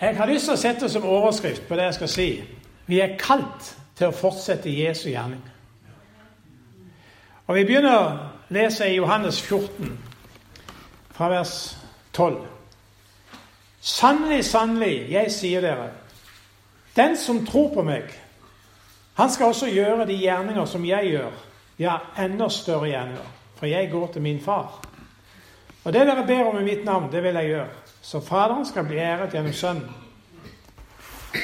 Jeg 0.00 0.16
har 0.16 0.26
lyst 0.28 0.44
til 0.44 0.52
å 0.52 0.60
sette 0.60 0.88
som 0.92 1.06
overskrift 1.08 1.64
på 1.68 1.76
det 1.76 1.86
jeg 1.88 1.96
skal 1.96 2.10
si. 2.12 2.28
Vi 2.86 2.98
er 3.00 3.16
kalt 3.16 3.70
til 3.96 4.10
å 4.10 4.16
fortsette 4.16 4.68
Jesu 4.68 5.08
gjerning. 5.08 5.40
Og 7.46 7.54
Vi 7.54 7.64
begynner 7.64 7.96
å 7.96 8.18
lese 8.52 8.90
i 8.90 8.98
Johannes 8.98 9.38
14, 9.40 9.96
fra 11.16 11.30
vers 11.32 11.54
12. 12.12 12.42
Sannelig, 13.80 14.44
sannelig, 14.44 15.06
jeg 15.10 15.32
sier 15.32 15.64
dere, 15.64 15.88
den 16.96 17.16
som 17.16 17.44
tror 17.46 17.70
på 17.74 17.84
meg, 17.86 18.10
han 19.16 19.30
skal 19.32 19.54
også 19.54 19.70
gjøre 19.70 20.08
de 20.08 20.18
gjerninger 20.18 20.66
som 20.68 20.84
jeg 20.84 21.12
gjør, 21.14 21.32
ja, 21.78 21.96
enda 22.18 22.50
større 22.52 22.90
gjerninger, 22.90 23.32
for 23.56 23.70
jeg 23.70 23.90
går 23.90 24.12
til 24.12 24.22
min 24.22 24.40
far. 24.44 24.82
Og 25.84 25.92
det 25.92 26.04
dere 26.08 26.26
ber 26.26 26.50
om 26.50 26.58
i 26.60 26.66
mitt 26.66 26.84
navn, 26.84 27.08
det 27.12 27.22
vil 27.22 27.38
jeg 27.40 27.52
gjøre, 27.54 27.85
så 28.06 28.20
Faderen 28.20 28.66
skal 28.66 28.84
bli 28.84 28.98
æret 29.02 29.32
gjennom 29.34 29.52
Sønnen. 29.52 29.94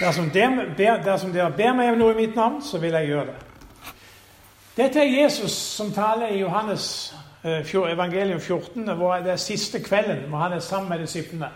Dersom 0.00 0.28
dere, 0.30 0.66
ber, 0.76 1.00
dersom 1.02 1.32
ber 1.32 1.72
meg 1.74 1.90
om 1.90 1.98
noe 1.98 2.14
i 2.14 2.20
mitt 2.20 2.36
navn, 2.38 2.60
så 2.62 2.78
vil 2.78 2.94
jeg 2.94 3.08
gjøre 3.10 3.24
det. 3.32 3.34
Dette 4.76 5.02
er 5.02 5.10
Jesus 5.24 5.52
som 5.52 5.90
taler 5.92 6.30
i 6.30 6.38
Johannes 6.38 6.84
eh, 7.42 7.74
evangelium 7.90 8.40
14, 8.40 8.94
hvor 8.94 9.16
det 9.16 9.32
er 9.34 9.42
siste 9.42 9.82
kvelden 9.82 10.28
hvor 10.28 10.38
han 10.38 10.52
er 10.52 10.62
sammen 10.62 10.88
med 10.88 11.02
disiplene. 11.02 11.50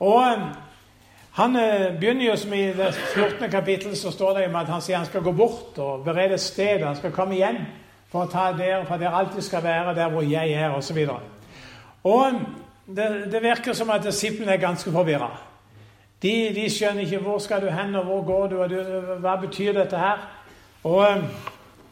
Og 0.00 0.22
eh, 0.26 0.44
Han 1.32 1.56
eh, 1.56 1.98
begynner 2.00 2.26
jo 2.26 2.36
som 2.36 2.52
i 2.52 2.66
det 2.76 2.94
14. 3.14 3.50
kapittel 3.50 3.96
så 3.96 4.10
står 4.10 4.34
det 4.38 4.48
om 4.48 4.56
at 4.60 4.68
han 4.68 4.80
sier 4.80 4.98
han 4.98 5.06
skal 5.06 5.22
gå 5.22 5.32
bort 5.32 5.78
og 5.78 6.04
berede 6.04 6.34
et 6.34 6.40
sted. 6.40 6.84
Han 6.84 6.96
skal 6.96 7.12
komme 7.12 7.34
hjem 7.34 7.56
for 8.12 8.26
å 8.26 8.28
ta 8.28 8.50
dere, 8.52 8.84
for 8.84 9.00
dere 9.00 9.16
alltid 9.16 9.40
skal 9.40 9.64
være 9.64 9.94
der 9.96 10.12
hvor 10.12 10.22
jeg 10.22 10.52
er, 10.52 10.76
osv. 10.76 10.98
Og, 10.98 11.08
så 11.08 11.20
og 12.04 12.61
det, 12.86 13.28
det 13.32 13.42
virker 13.42 13.72
som 13.72 13.90
at 13.90 14.04
disiplene 14.04 14.52
er 14.52 14.60
ganske 14.60 14.90
forvirra. 14.90 15.30
De, 16.22 16.32
de, 16.54 16.68
skjønner 16.70 17.02
ikke 17.02 17.18
hvor 17.18 17.38
skal 17.38 17.62
du 17.62 17.70
hen, 17.70 17.94
og 17.94 18.04
hvor 18.04 18.24
går 18.24 18.46
du, 18.46 18.56
og 18.62 18.70
du, 18.70 18.76
hva 19.22 19.36
betyr 19.42 19.72
dette 19.72 19.98
her? 19.98 20.22
Og 20.84 21.22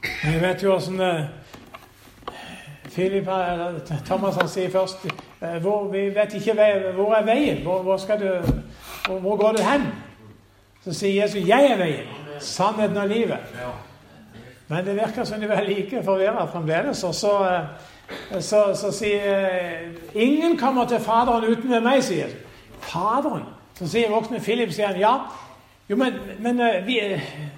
vi 0.00 0.36
vet 0.40 0.62
jo 0.62 0.74
åssen 0.74 1.00
Philip, 2.90 3.26
Thomas 4.06 4.36
han 4.36 4.48
sier 4.50 4.70
først 4.70 5.04
eh, 5.06 5.58
hvor, 5.62 5.88
Vi 5.92 6.08
vet 6.14 6.34
ikke 6.34 6.54
hvor 6.94 7.14
er 7.14 7.26
veien. 7.26 7.62
Hvor, 7.62 7.82
hvor, 7.82 7.96
du, 7.96 8.30
hvor, 9.06 9.36
går 9.36 9.52
du 9.52 9.62
hen? 9.62 9.86
Så 10.84 10.94
sier 10.94 11.22
Jesus 11.22 11.46
'Jeg 11.48 11.70
er 11.70 11.76
veien, 11.76 12.06
sannheten 12.40 12.96
og 12.96 13.06
livet'. 13.06 13.38
Men 14.68 14.84
det 14.84 14.94
virker 14.94 15.24
som 15.24 15.40
de 15.40 15.46
er 15.46 15.62
like 15.62 16.02
forvirra 16.04 16.44
fremdeles. 16.44 17.04
Og 17.04 17.14
så, 17.14 17.32
eh, 17.44 17.66
så, 18.40 18.74
så, 18.74 18.92
sier 18.92 19.46
eh, 19.48 19.88
'Ingen 20.14 20.58
kommer 20.58 20.86
til 20.86 21.00
Faderen 21.00 21.44
uten 21.44 21.70
ved 21.70 21.80
meg', 21.80 22.02
sier 22.04 22.28
Faderen. 22.80 23.42
Så 23.74 23.88
sier 23.88 24.10
voksne 24.10 24.40
Philip 24.40 24.72
sier 24.72 24.86
han, 24.86 24.98
'Ja, 24.98 25.16
jo, 25.88 25.96
men, 25.96 26.14
men 26.38 26.86
vi, 26.86 27.00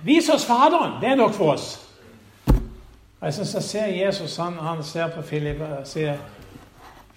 vis 0.04 0.28
oss 0.28 0.46
Faderen. 0.46 1.00
Det 1.00 1.08
er 1.08 1.14
nok 1.14 1.32
for 1.32 1.54
oss'. 1.54 1.80
Jeg 3.22 3.34
synes 3.34 3.54
jeg 3.54 3.62
ser 3.62 3.86
Jesus 3.86 4.36
han, 4.36 4.52
han 4.52 4.84
ser 4.84 5.08
på 5.08 5.22
Philip 5.22 5.60
og 5.60 5.86
sier 5.86 6.16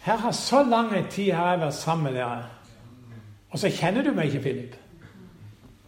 her 0.05 0.17
har 0.17 0.31
Så 0.31 0.63
lang 0.63 1.09
tid 1.09 1.31
har 1.31 1.49
jeg 1.51 1.59
vært 1.59 1.73
sammen 1.73 2.03
med 2.03 2.13
dere, 2.13 2.43
og 3.49 3.59
så 3.59 3.69
kjenner 3.69 4.03
du 4.03 4.11
meg 4.11 4.25
ikke, 4.25 4.41
Philip. 4.41 4.75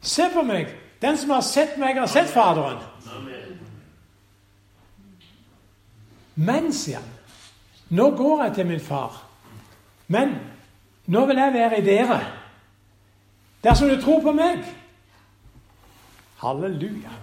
Se 0.01 0.23
på 0.33 0.41
meg! 0.41 0.67
Den 1.01 1.17
som 1.17 1.29
har 1.29 1.41
sett 1.41 1.77
meg, 1.77 1.99
har 1.99 2.07
sett 2.07 2.29
Faderen. 2.33 2.79
Men, 6.35 6.73
sier 6.73 6.97
han, 6.97 7.16
nå 7.89 8.09
går 8.17 8.43
jeg 8.43 8.53
til 8.53 8.67
min 8.67 8.83
far. 8.83 9.23
Men 10.07 10.35
nå 11.07 11.25
vil 11.25 11.37
jeg 11.37 11.53
være 11.53 11.79
i 11.79 11.85
dere. 11.85 12.19
Dersom 13.63 13.89
du 13.89 14.01
tror 14.01 14.21
på 14.21 14.31
meg. 14.35 14.63
Halleluja 16.37 17.15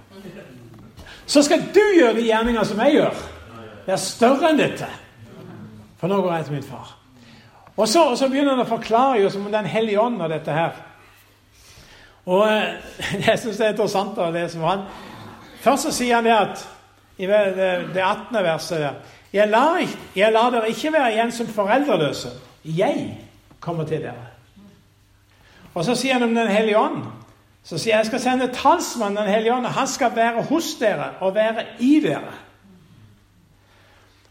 så 1.27 1.43
skal 1.43 1.63
du 1.75 1.81
gjøre 1.99 2.17
de 2.19 2.27
gjerninger 2.27 2.65
som 2.69 2.81
jeg 2.85 2.99
gjør. 2.99 3.23
Det 3.87 3.93
er 3.93 4.01
større 4.01 4.51
enn 4.51 4.61
dette. 4.61 4.89
For 6.01 6.11
nå 6.11 6.21
går 6.21 6.35
jeg 6.35 6.49
til 6.49 6.57
min 6.59 6.67
far. 6.67 6.91
Og 7.77 7.89
så, 7.89 8.05
og 8.11 8.19
så 8.19 8.29
begynner 8.29 8.55
han 8.55 8.65
å 8.65 8.69
forklare 8.69 9.23
jo 9.23 9.31
som 9.33 9.47
om 9.47 9.53
Den 9.53 9.67
hellige 9.67 10.01
ånd 10.01 10.21
og 10.23 10.31
dette 10.31 10.53
her. 10.53 10.77
Og 12.27 12.45
eh, 12.49 12.77
jeg 13.27 13.41
syns 13.41 13.57
det 13.57 13.67
er 13.67 13.75
interessant 13.75 14.21
å 14.21 14.31
lese 14.35 14.61
for 14.61 14.71
han. 14.71 14.87
Først 15.65 15.89
så 15.89 15.95
sier 15.97 16.19
han 16.19 16.29
det 16.29 16.37
at 16.37 16.65
i 17.17 17.27
det, 17.31 17.43
det 17.95 18.03
18. 18.03 18.39
verset 18.45 18.81
der 18.83 19.01
jeg 19.35 19.49
lar, 19.51 19.81
jeg 20.17 20.33
lar 20.33 20.51
dere 20.55 20.71
ikke 20.71 20.93
være 20.95 21.13
igjen 21.13 21.33
som 21.35 21.51
foreldreløse. 21.51 22.31
Jeg 22.65 23.19
kommer 23.61 23.85
til 23.85 24.05
dere. 24.07 24.31
Og 25.75 25.85
så 25.85 25.95
sier 25.99 26.13
han 26.15 26.23
om 26.23 26.35
Den 26.35 26.49
hellige 26.49 26.79
ånd 26.79 27.03
så 27.65 27.79
sier 27.79 27.95
jeg 27.95 28.03
jeg 28.03 28.07
skal 28.07 28.21
sende 28.21 28.51
talsmannen 28.53 29.17
Den 29.17 29.33
hellige 29.33 29.55
ånd. 29.55 29.67
Han 29.67 29.89
skal 29.89 30.17
være 30.17 30.43
hos 30.43 30.75
dere 30.81 31.11
og 31.21 31.35
være 31.35 31.65
i 31.81 32.01
dere. 32.01 32.35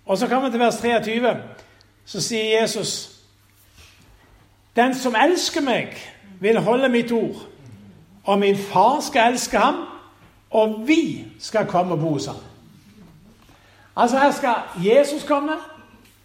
Og 0.06 0.18
så 0.18 0.28
kommer 0.28 0.50
vi 0.50 0.54
til 0.54 0.60
vers 0.60 0.78
23. 0.78 1.38
Så 2.06 2.22
sier 2.22 2.62
Jesus 2.62 3.10
Den 4.76 4.96
som 4.96 5.16
elsker 5.16 5.62
meg, 5.62 5.98
vil 6.40 6.60
holde 6.60 6.90
mitt 6.90 7.12
ord. 7.12 7.46
Og 8.24 8.40
min 8.40 8.58
far 8.58 9.00
skal 9.02 9.32
elske 9.34 9.58
ham, 9.58 9.86
og 10.50 10.88
vi 10.88 11.26
skal 11.40 11.68
komme 11.68 11.94
og 11.94 12.00
bo 12.00 12.10
hos 12.10 12.26
ham. 12.26 12.53
Altså 13.96 14.20
her 14.20 14.32
skal 14.32 14.56
Jesus 14.78 15.24
komme, 15.24 15.52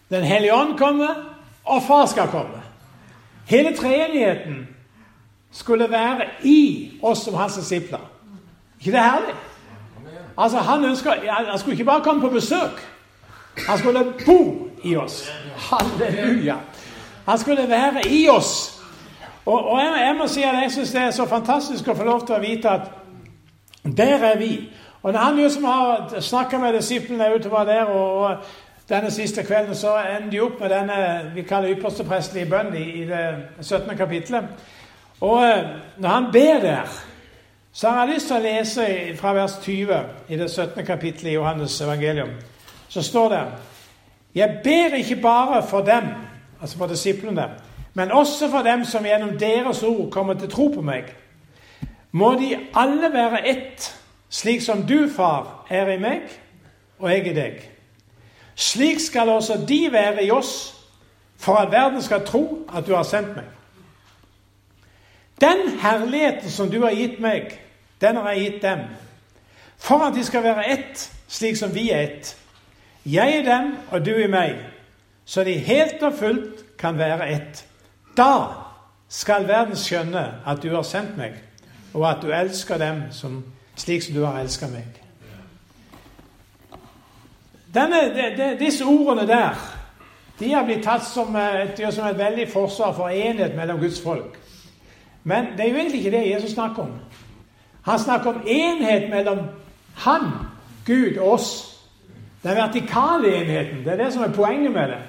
Den 0.09 0.23
hellige 0.23 0.53
ånd 0.53 0.77
komme, 0.77 1.07
og 1.65 1.83
far 1.83 2.05
skal 2.05 2.27
komme. 2.27 2.61
Hele 3.45 3.77
treenigheten 3.77 4.67
skulle 5.51 5.91
være 5.91 6.25
i 6.43 6.91
oss 7.03 7.19
som 7.19 7.33
hans 7.33 7.53
disipler. 7.53 8.11
ikke 8.79 8.91
det 8.91 8.99
herlig? 8.99 9.35
Altså, 10.37 10.57
han, 10.57 10.85
ønsker, 10.85 11.13
han 11.49 11.59
skulle 11.59 11.73
ikke 11.73 11.85
bare 11.85 12.03
komme 12.03 12.21
på 12.21 12.29
besøk. 12.29 12.89
Han 13.67 13.77
skulle 13.77 14.13
bo 14.25 14.69
i 14.83 14.95
oss. 14.95 15.31
Halleluja. 15.55 16.55
Han 17.27 17.37
skulle 17.37 17.69
være 17.69 18.07
i 18.09 18.29
oss. 18.29 18.81
Og, 19.45 19.67
og 19.67 19.79
jeg, 19.79 19.93
jeg, 20.05 20.15
må 20.15 20.27
si 20.27 20.41
at 20.43 20.55
jeg 20.63 20.71
syns 20.71 20.91
det 20.91 21.01
er 21.01 21.11
så 21.11 21.25
fantastisk 21.25 21.87
å 21.87 21.95
få 21.97 22.03
lov 22.03 22.25
til 22.25 22.35
å 22.35 22.43
vite 22.43 22.69
at 22.69 22.89
der 23.97 24.23
er 24.23 24.37
vi. 24.37 24.53
Og 25.03 25.13
når 25.13 25.19
han 25.19 25.35
liksom 25.35 25.63
har 25.63 26.19
snakka 26.19 26.57
med 26.57 26.73
disiplene 26.73 27.35
utover 27.35 27.63
der, 27.63 27.83
og, 27.83 28.37
denne 28.89 29.11
siste 29.11 29.43
kvelden, 29.43 29.75
så 29.75 29.97
ender 30.17 30.31
de 30.31 30.41
opp 30.41 30.59
med 30.59 30.69
denne 30.69 31.31
vi 31.35 31.41
kaller 31.41 31.75
yppersteprestelige 31.75 32.49
bønn 32.49 32.73
i, 32.75 33.05
det 33.05 33.35
17. 33.61 33.97
kapittelet. 33.97 34.43
Og 35.21 35.43
eh, 35.45 35.65
når 35.97 36.09
han 36.09 36.29
ber 36.33 36.59
der, 36.59 37.01
så 37.71 37.89
har 37.89 38.05
jeg 38.05 38.13
lyst 38.13 38.27
til 38.27 38.35
å 38.35 38.43
lese 38.43 38.85
fra 39.19 39.33
vers 39.37 39.59
20 39.61 39.99
i 40.29 40.37
det 40.39 40.49
17. 40.49 40.85
kapittelet 40.85 41.31
i 41.31 41.35
Johannes 41.35 41.81
evangelium. 41.81 42.31
Så 42.89 43.01
står 43.01 43.29
det 43.29 43.43
Jeg 44.35 44.59
ber 44.63 44.95
ikke 44.95 45.21
bare 45.21 45.63
for 45.67 45.81
dem, 45.81 46.03
altså 46.61 46.77
for 46.77 46.87
disiplene, 46.87 47.49
men 47.93 48.11
også 48.11 48.49
for 48.49 48.61
dem 48.61 48.85
som 48.85 49.05
gjennom 49.05 49.37
deres 49.39 49.83
ord 49.83 50.11
kommer 50.11 50.33
til 50.33 50.49
tro 50.49 50.67
på 50.75 50.81
meg. 50.81 51.13
Må 52.11 52.33
de 52.33 52.57
alle 52.73 53.13
være 53.13 53.47
ett, 53.47 53.98
slik 54.29 54.61
som 54.61 54.85
du, 54.87 55.09
far, 55.15 55.65
er 55.69 55.89
i 55.93 55.99
meg, 55.99 56.21
og 56.99 57.11
jeg 57.11 57.27
i 57.27 57.35
deg. 57.35 57.61
Slik 58.55 58.99
skal 58.99 59.29
også 59.29 59.61
de 59.67 59.87
være 59.91 60.25
i 60.25 60.31
oss, 60.31 60.75
for 61.39 61.55
at 61.55 61.71
verden 61.71 62.01
skal 62.01 62.25
tro 62.25 62.67
at 62.75 62.87
du 62.87 62.95
har 62.95 63.03
sendt 63.07 63.35
meg. 63.35 63.47
Den 65.41 65.79
herligheten 65.79 66.51
som 66.51 66.71
du 66.71 66.81
har 66.83 66.91
gitt 66.91 67.19
meg, 67.23 67.53
den 68.01 68.15
har 68.15 68.31
jeg 68.31 68.41
gitt 68.41 68.61
dem. 68.61 68.79
For 69.79 70.03
at 70.03 70.15
de 70.15 70.23
skal 70.23 70.43
være 70.43 70.67
ett, 70.71 71.11
slik 71.27 71.55
som 71.57 71.71
vi 71.75 71.89
er 71.91 72.01
ett. 72.09 72.35
Jeg 73.05 73.39
i 73.39 73.45
dem 73.45 73.77
og 73.91 74.05
du 74.05 74.11
i 74.15 74.27
meg, 74.27 74.57
så 75.25 75.43
de 75.43 75.55
helt 75.63 76.03
og 76.03 76.17
fullt 76.19 76.65
kan 76.77 76.97
være 76.97 77.29
ett. 77.29 77.63
Da 78.17 78.33
skal 79.09 79.47
verden 79.47 79.77
skjønne 79.79 80.25
at 80.45 80.59
du 80.63 80.73
har 80.75 80.83
sendt 80.83 81.15
meg, 81.17 81.39
og 81.93 82.09
at 82.09 82.19
du 82.21 82.33
elsker 82.35 82.77
dem 82.77 83.01
som, 83.15 83.39
slik 83.79 84.03
som 84.03 84.15
du 84.15 84.23
har 84.25 84.39
elsket 84.39 84.71
meg. 84.73 84.99
Denne, 87.73 88.01
de, 88.15 88.29
de, 88.37 88.49
disse 88.59 88.85
ordene 88.85 89.27
der 89.29 89.57
de 90.39 90.53
har 90.53 90.63
blitt 90.63 90.83
tatt 90.83 91.03
som 91.03 91.35
et, 91.35 91.79
som 91.91 92.07
et 92.07 92.17
veldig 92.17 92.45
forsvar 92.51 92.93
for 92.95 93.11
enhet 93.11 93.55
mellom 93.55 93.79
Guds 93.79 93.99
folk. 94.01 94.37
Men 95.23 95.51
det 95.57 95.65
er 95.65 95.69
jo 95.69 95.75
egentlig 95.75 95.99
ikke 95.99 96.17
det 96.17 96.29
Jesus 96.29 96.51
snakker 96.51 96.83
om. 96.83 96.93
Han 97.83 97.99
snakker 97.99 98.29
om 98.29 98.47
enhet 98.47 99.09
mellom 99.09 99.39
han, 99.95 100.31
Gud 100.85 101.17
og 101.17 101.31
oss. 101.31 101.49
Den 102.43 102.55
vertikale 102.55 103.35
enheten. 103.35 103.83
Det 103.83 103.93
er 103.93 104.03
det 104.03 104.13
som 104.13 104.23
er 104.23 104.31
poenget 104.31 104.71
med 104.71 104.87
det. 104.87 105.01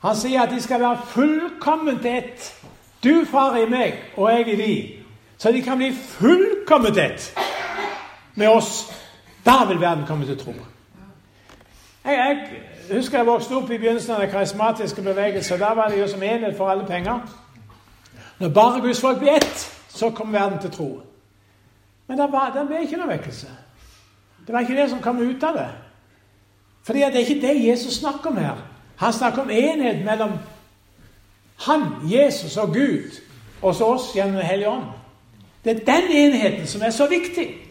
Han 0.00 0.16
sier 0.16 0.42
at 0.42 0.50
de 0.50 0.60
skal 0.62 0.80
være 0.80 0.98
fullkomment 1.06 2.04
ett. 2.04 2.54
Du, 3.04 3.24
far, 3.30 3.56
i 3.56 3.68
meg, 3.68 4.00
og 4.16 4.30
jeg 4.32 4.48
i 4.48 4.56
de. 4.56 4.92
Så 5.38 5.52
de 5.52 5.62
kan 5.62 5.76
bli 5.76 5.92
fullkomment 5.92 6.96
ett 6.98 7.34
med 8.34 8.48
oss. 8.48 8.92
Da 9.44 9.64
vil 9.68 9.80
verden 9.80 10.06
komme 10.06 10.26
til 10.26 10.38
tro. 10.38 10.54
Jeg, 12.04 12.48
jeg 12.88 12.96
husker 12.96 13.18
jeg 13.18 13.26
vokste 13.26 13.56
opp 13.56 13.70
i 13.70 13.78
begynnelsen 13.78 14.14
av 14.14 14.20
den 14.20 14.30
karismatiske 14.30 15.02
bevegelsen. 15.02 15.58
Da 15.58 15.72
var 15.74 15.88
det 15.88 16.00
jo 16.00 16.08
som 16.08 16.22
enhet 16.22 16.56
for 16.56 16.70
alle 16.70 16.86
penger. 16.86 17.20
Når 18.38 18.48
bare 18.48 18.80
Guds 18.80 19.00
folk 19.00 19.18
blir 19.18 19.36
ett, 19.36 19.72
så 19.88 20.10
kom 20.10 20.32
verden 20.32 20.58
til 20.58 20.70
tro. 20.70 21.00
Men 22.06 22.18
det, 22.18 22.28
ble 22.68 22.82
ikke 22.82 22.96
noe 23.00 23.08
vekkelse. 23.08 23.48
Det 24.46 24.52
var 24.52 24.60
ikke 24.60 24.76
det 24.76 24.90
som 24.90 25.00
kom 25.00 25.18
ut 25.18 25.42
av 25.42 25.56
det. 25.56 25.68
Fordi 26.84 26.98
det 26.98 27.14
er 27.14 27.24
ikke 27.24 27.46
det 27.46 27.68
Jesus 27.68 27.94
snakker 27.94 28.30
om 28.30 28.36
her. 28.36 28.56
Han 28.96 29.12
snakker 29.12 29.42
om 29.42 29.50
enhet 29.50 30.04
mellom 30.04 30.32
han, 31.66 31.82
Jesus 32.10 32.56
og 32.56 32.74
Gud, 32.74 33.20
og 33.62 33.74
så 33.74 33.84
oss 33.84 34.12
gjennom 34.14 34.36
Den 34.36 34.46
hellige 34.46 34.68
ånd. 34.68 34.84
Det 35.64 35.72
er 35.72 35.84
den 35.84 36.10
enheten 36.10 36.66
som 36.66 36.82
er 36.82 36.90
så 36.90 37.06
viktig. 37.06 37.63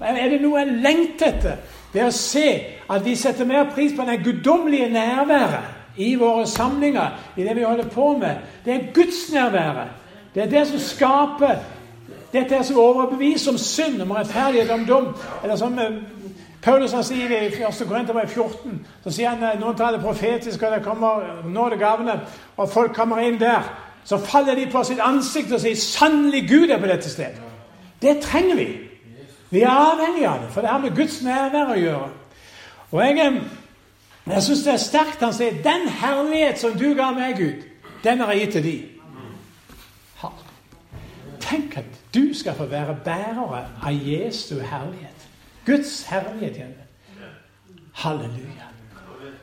Er 0.00 0.28
det 0.32 0.40
noe 0.40 0.62
jeg 0.62 0.80
lengter 0.80 1.34
etter, 1.34 1.56
det 1.92 2.00
er 2.00 2.08
å 2.08 2.14
se 2.14 2.46
at 2.90 3.04
vi 3.04 3.16
setter 3.18 3.44
mer 3.44 3.72
pris 3.74 3.92
på 3.96 4.06
det 4.06 4.22
guddommelige 4.24 4.88
nærværet 4.88 5.98
i 6.00 6.14
våre 6.16 6.46
samlinger, 6.46 7.18
i 7.36 7.44
det 7.44 7.56
vi 7.56 7.66
holder 7.66 7.90
på 7.92 8.12
med. 8.16 8.38
Det 8.64 8.74
er 8.74 8.92
gudsnærværet. 8.94 9.98
Det 10.34 10.42
er 10.42 10.50
det 10.50 10.66
som 10.66 10.78
skaper 10.78 11.58
dette 12.32 12.54
er 12.54 12.62
som 12.62 12.78
overbeviser 12.78 13.50
om 13.50 13.58
synd, 13.58 14.02
om 14.02 14.10
rettferdighet, 14.10 14.70
om 14.70 14.86
dom. 14.86 15.06
Eller 15.42 15.56
som 15.56 15.78
eh, 15.78 15.96
Paulus 16.62 16.92
han 16.92 17.04
sier 17.04 17.30
i 17.30 17.46
1. 17.50 17.80
Korinterbrev 17.88 18.28
14, 18.28 18.76
så 19.04 19.10
sier 19.10 19.32
han 19.32 19.42
eh, 19.42 19.58
noen 19.60 19.76
tar 19.76 19.96
det 19.96 20.02
profetiske, 20.04 20.66
og 20.66 20.76
det 20.76 20.84
kommer 20.84 21.42
nådegavene, 21.44 22.20
og 22.56 22.70
folk 22.70 22.94
kommer 22.94 23.18
inn 23.26 23.40
der. 23.40 23.66
Så 24.04 24.18
faller 24.18 24.54
de 24.54 24.68
på 24.70 24.84
sitt 24.86 25.02
ansikt 25.02 25.52
og 25.52 25.60
sier 25.60 25.76
'Sannelig 25.76 26.48
Gud 26.48 26.70
er 26.70 26.78
på 26.78 26.86
dette 26.86 27.08
stedet'. 27.08 27.50
Det 28.02 28.20
trenger 28.22 28.56
vi. 28.56 28.68
Vi 29.50 29.62
er 29.62 29.70
avhengig 29.70 30.26
av 30.26 30.42
det, 30.42 30.52
for 30.52 30.60
det 30.60 30.70
har 30.70 30.78
med 30.78 30.96
Guds 30.96 31.22
nærvær 31.22 31.72
å 31.74 31.78
gjøre. 31.78 32.10
Og 32.90 33.02
Jeg, 33.02 33.42
jeg 34.26 34.42
syns 34.42 34.62
det 34.62 34.72
er 34.72 34.82
sterkt 34.82 35.22
han 35.22 35.34
sier 35.34 35.62
'Den 35.62 35.88
herlighet 35.88 36.58
som 36.58 36.78
du 36.78 36.94
ga 36.94 37.10
meg, 37.10 37.36
Gud, 37.36 37.62
den 38.04 38.20
har 38.20 38.32
jeg 38.32 38.40
gitt 38.40 38.52
til 38.52 38.64
de'. 38.64 39.00
Tenk 41.40 41.76
at 41.76 41.84
du 42.14 42.34
skal 42.34 42.54
få 42.54 42.64
være 42.64 42.96
bærere 43.04 43.64
av 43.82 43.92
Jesu 43.92 44.60
herlighet. 44.60 45.28
Guds 45.66 46.02
herlighet 46.02 46.56
igjen. 46.56 46.74
Halleluja. 47.92 48.68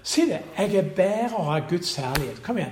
Si 0.04 0.22
det. 0.22 0.40
Jeg 0.58 0.76
er 0.76 0.90
bærer 0.96 1.36
av 1.36 1.70
Guds 1.70 1.96
herlighet. 1.96 2.44
Kom 2.44 2.58
igjen. 2.58 2.72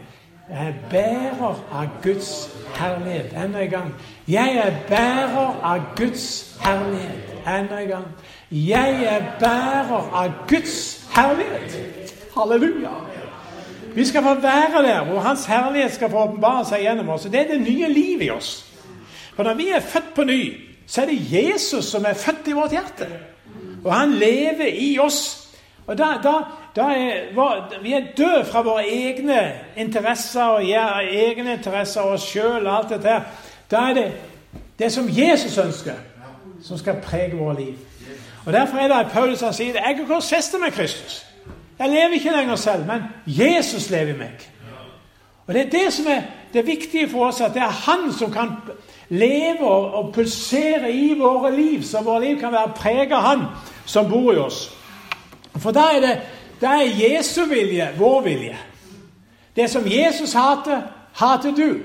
Jeg 0.50 0.68
er 0.68 0.74
bærer 0.89 1.56
av 1.74 1.88
Guds 2.03 2.50
herlighet. 2.75 3.33
Enda 3.33 3.63
en 3.63 3.69
gang. 3.69 3.94
Jeg 4.27 4.56
er 4.56 4.75
bærer 4.88 5.62
av 5.63 5.80
Guds 5.97 6.57
herlighet. 6.62 7.31
Enda 7.47 7.80
en 7.81 7.88
gang. 7.88 8.06
Jeg 8.51 9.03
er 9.03 9.24
bærer 9.39 10.12
av 10.13 10.31
Guds 10.47 11.07
herlighet. 11.15 12.13
Halleluja. 12.38 12.89
Vi 13.95 14.06
skal 14.06 14.24
få 14.24 14.33
være 14.33 14.83
der 14.83 15.03
hvor 15.03 15.19
Hans 15.19 15.45
herlighet 15.45 15.94
skal 15.94 16.09
få 16.09 16.18
åpenbare 16.18 16.65
seg 16.65 16.83
gjennom 16.86 17.09
oss. 17.09 17.25
Det 17.25 17.41
er 17.41 17.48
det 17.56 17.62
nye 17.62 17.89
livet 17.89 18.27
i 18.27 18.30
oss. 18.30 18.65
For 19.36 19.44
når 19.44 19.53
vi 19.53 19.69
er 19.69 19.80
født 19.80 20.13
på 20.15 20.24
ny, 20.24 20.41
så 20.88 21.01
er 21.01 21.06
det 21.06 21.33
Jesus 21.33 21.86
som 21.86 22.06
er 22.06 22.13
født 22.13 22.48
i 22.48 22.53
vårt 22.53 22.71
hjerte. 22.71 23.09
Og 23.83 23.94
han 23.95 24.13
lever 24.13 24.68
i 24.68 25.00
oss. 25.00 25.44
Og 25.88 25.98
da, 25.98 26.06
da, 26.24 26.34
da 26.76 26.82
er, 26.82 27.82
Vi 27.82 27.94
er 27.94 28.02
døde 28.18 28.46
fra 28.46 28.62
våre 28.62 28.88
egne 28.88 29.52
interesser 29.78 30.44
og 30.44 30.66
ja, 30.66 30.88
egne 31.02 31.54
interesser 31.54 32.02
og 32.02 32.18
oss 32.18 32.26
sjøl 32.32 32.68
og 32.68 32.78
alt 32.78 32.90
dette 32.90 33.08
her. 33.08 33.22
Da 33.72 33.78
er 33.90 33.94
det 33.94 34.08
det 34.80 34.92
som 34.92 35.06
Jesus 35.10 35.58
ønsker, 35.58 35.94
som 36.64 36.78
skal 36.78 37.02
prege 37.04 37.38
våre 37.38 37.56
liv. 37.56 37.76
Og 38.46 38.54
Derfor 38.54 38.78
er 38.78 38.88
det 38.88 39.12
Paulus 39.12 39.42
han 39.42 39.54
sier 39.54 39.78
jeg 39.78 40.02
er 40.02 40.08
korsfestet 40.08 40.62
med 40.62 40.72
Kristus. 40.72 41.26
Jeg 41.80 41.90
lever 41.90 42.14
ikke 42.14 42.32
lenger 42.32 42.56
selv, 42.56 42.86
men 42.86 43.04
Jesus 43.28 43.90
lever 43.90 44.14
i 44.14 44.18
meg. 44.18 44.50
Og 45.48 45.54
Det 45.54 45.62
er 45.62 45.70
det 45.70 45.94
som 45.94 46.06
er 46.08 46.22
det 46.54 46.68
viktige 46.68 47.10
for 47.10 47.28
oss, 47.28 47.42
at 47.42 47.54
det 47.54 47.62
er 47.62 47.82
Han 47.86 48.14
som 48.14 48.32
kan 48.32 48.52
leve 49.10 49.68
og 49.68 50.14
pulsere 50.14 50.92
i 50.92 51.14
våre 51.20 51.56
liv, 51.56 51.84
så 51.84 52.02
våre 52.02 52.26
liv 52.26 52.40
kan 52.40 52.52
være 52.52 52.74
preget 52.76 53.12
av 53.12 53.22
Han 53.22 53.46
som 53.86 54.10
bor 54.10 54.34
i 54.34 54.38
oss. 54.38 54.72
For 55.60 55.72
da 55.72 55.90
er, 55.96 56.00
det, 56.04 56.13
da 56.62 56.68
er 56.68 56.96
Jesu 57.00 57.46
vilje 57.50 57.90
vår 57.98 58.22
vilje. 58.22 58.57
Det 59.56 59.69
som 59.69 59.88
Jesus 59.88 60.34
hater, 60.34 60.81
hater 61.13 61.52
du. 61.52 61.78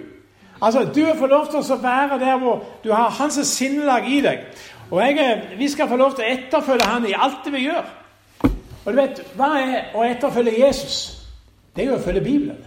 Altså, 0.62 0.84
Du 0.94 1.06
får 1.18 1.26
lov 1.26 1.46
til 1.50 1.72
å 1.72 1.76
være 1.82 2.18
der 2.18 2.38
hvor 2.38 2.64
du 2.84 2.92
har 2.92 3.10
hans 3.10 3.38
sinnelag 3.46 4.08
i 4.08 4.20
deg. 4.20 4.38
Og 4.90 5.00
jeg, 5.00 5.42
Vi 5.58 5.68
skal 5.68 5.88
få 5.88 5.96
lov 5.96 6.14
til 6.14 6.24
å 6.24 6.32
etterfølge 6.32 6.86
han 6.86 7.06
i 7.06 7.14
alt 7.16 7.44
det 7.44 7.52
vi 7.52 7.64
gjør. 7.64 7.86
Og 8.84 8.92
du 8.92 8.96
vet, 8.96 9.22
Hva 9.36 9.54
er 9.60 9.94
å 9.94 10.04
etterfølge 10.04 10.66
Jesus? 10.66 11.16
Det 11.76 11.84
er 11.84 11.88
jo 11.92 11.96
å 11.96 12.02
følge 12.02 12.20
Bibelen. 12.20 12.58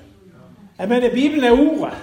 Jeg 0.79 0.89
mener, 0.89 1.09
Bibelen 1.13 1.43
er 1.43 1.51
ordet. 1.51 1.93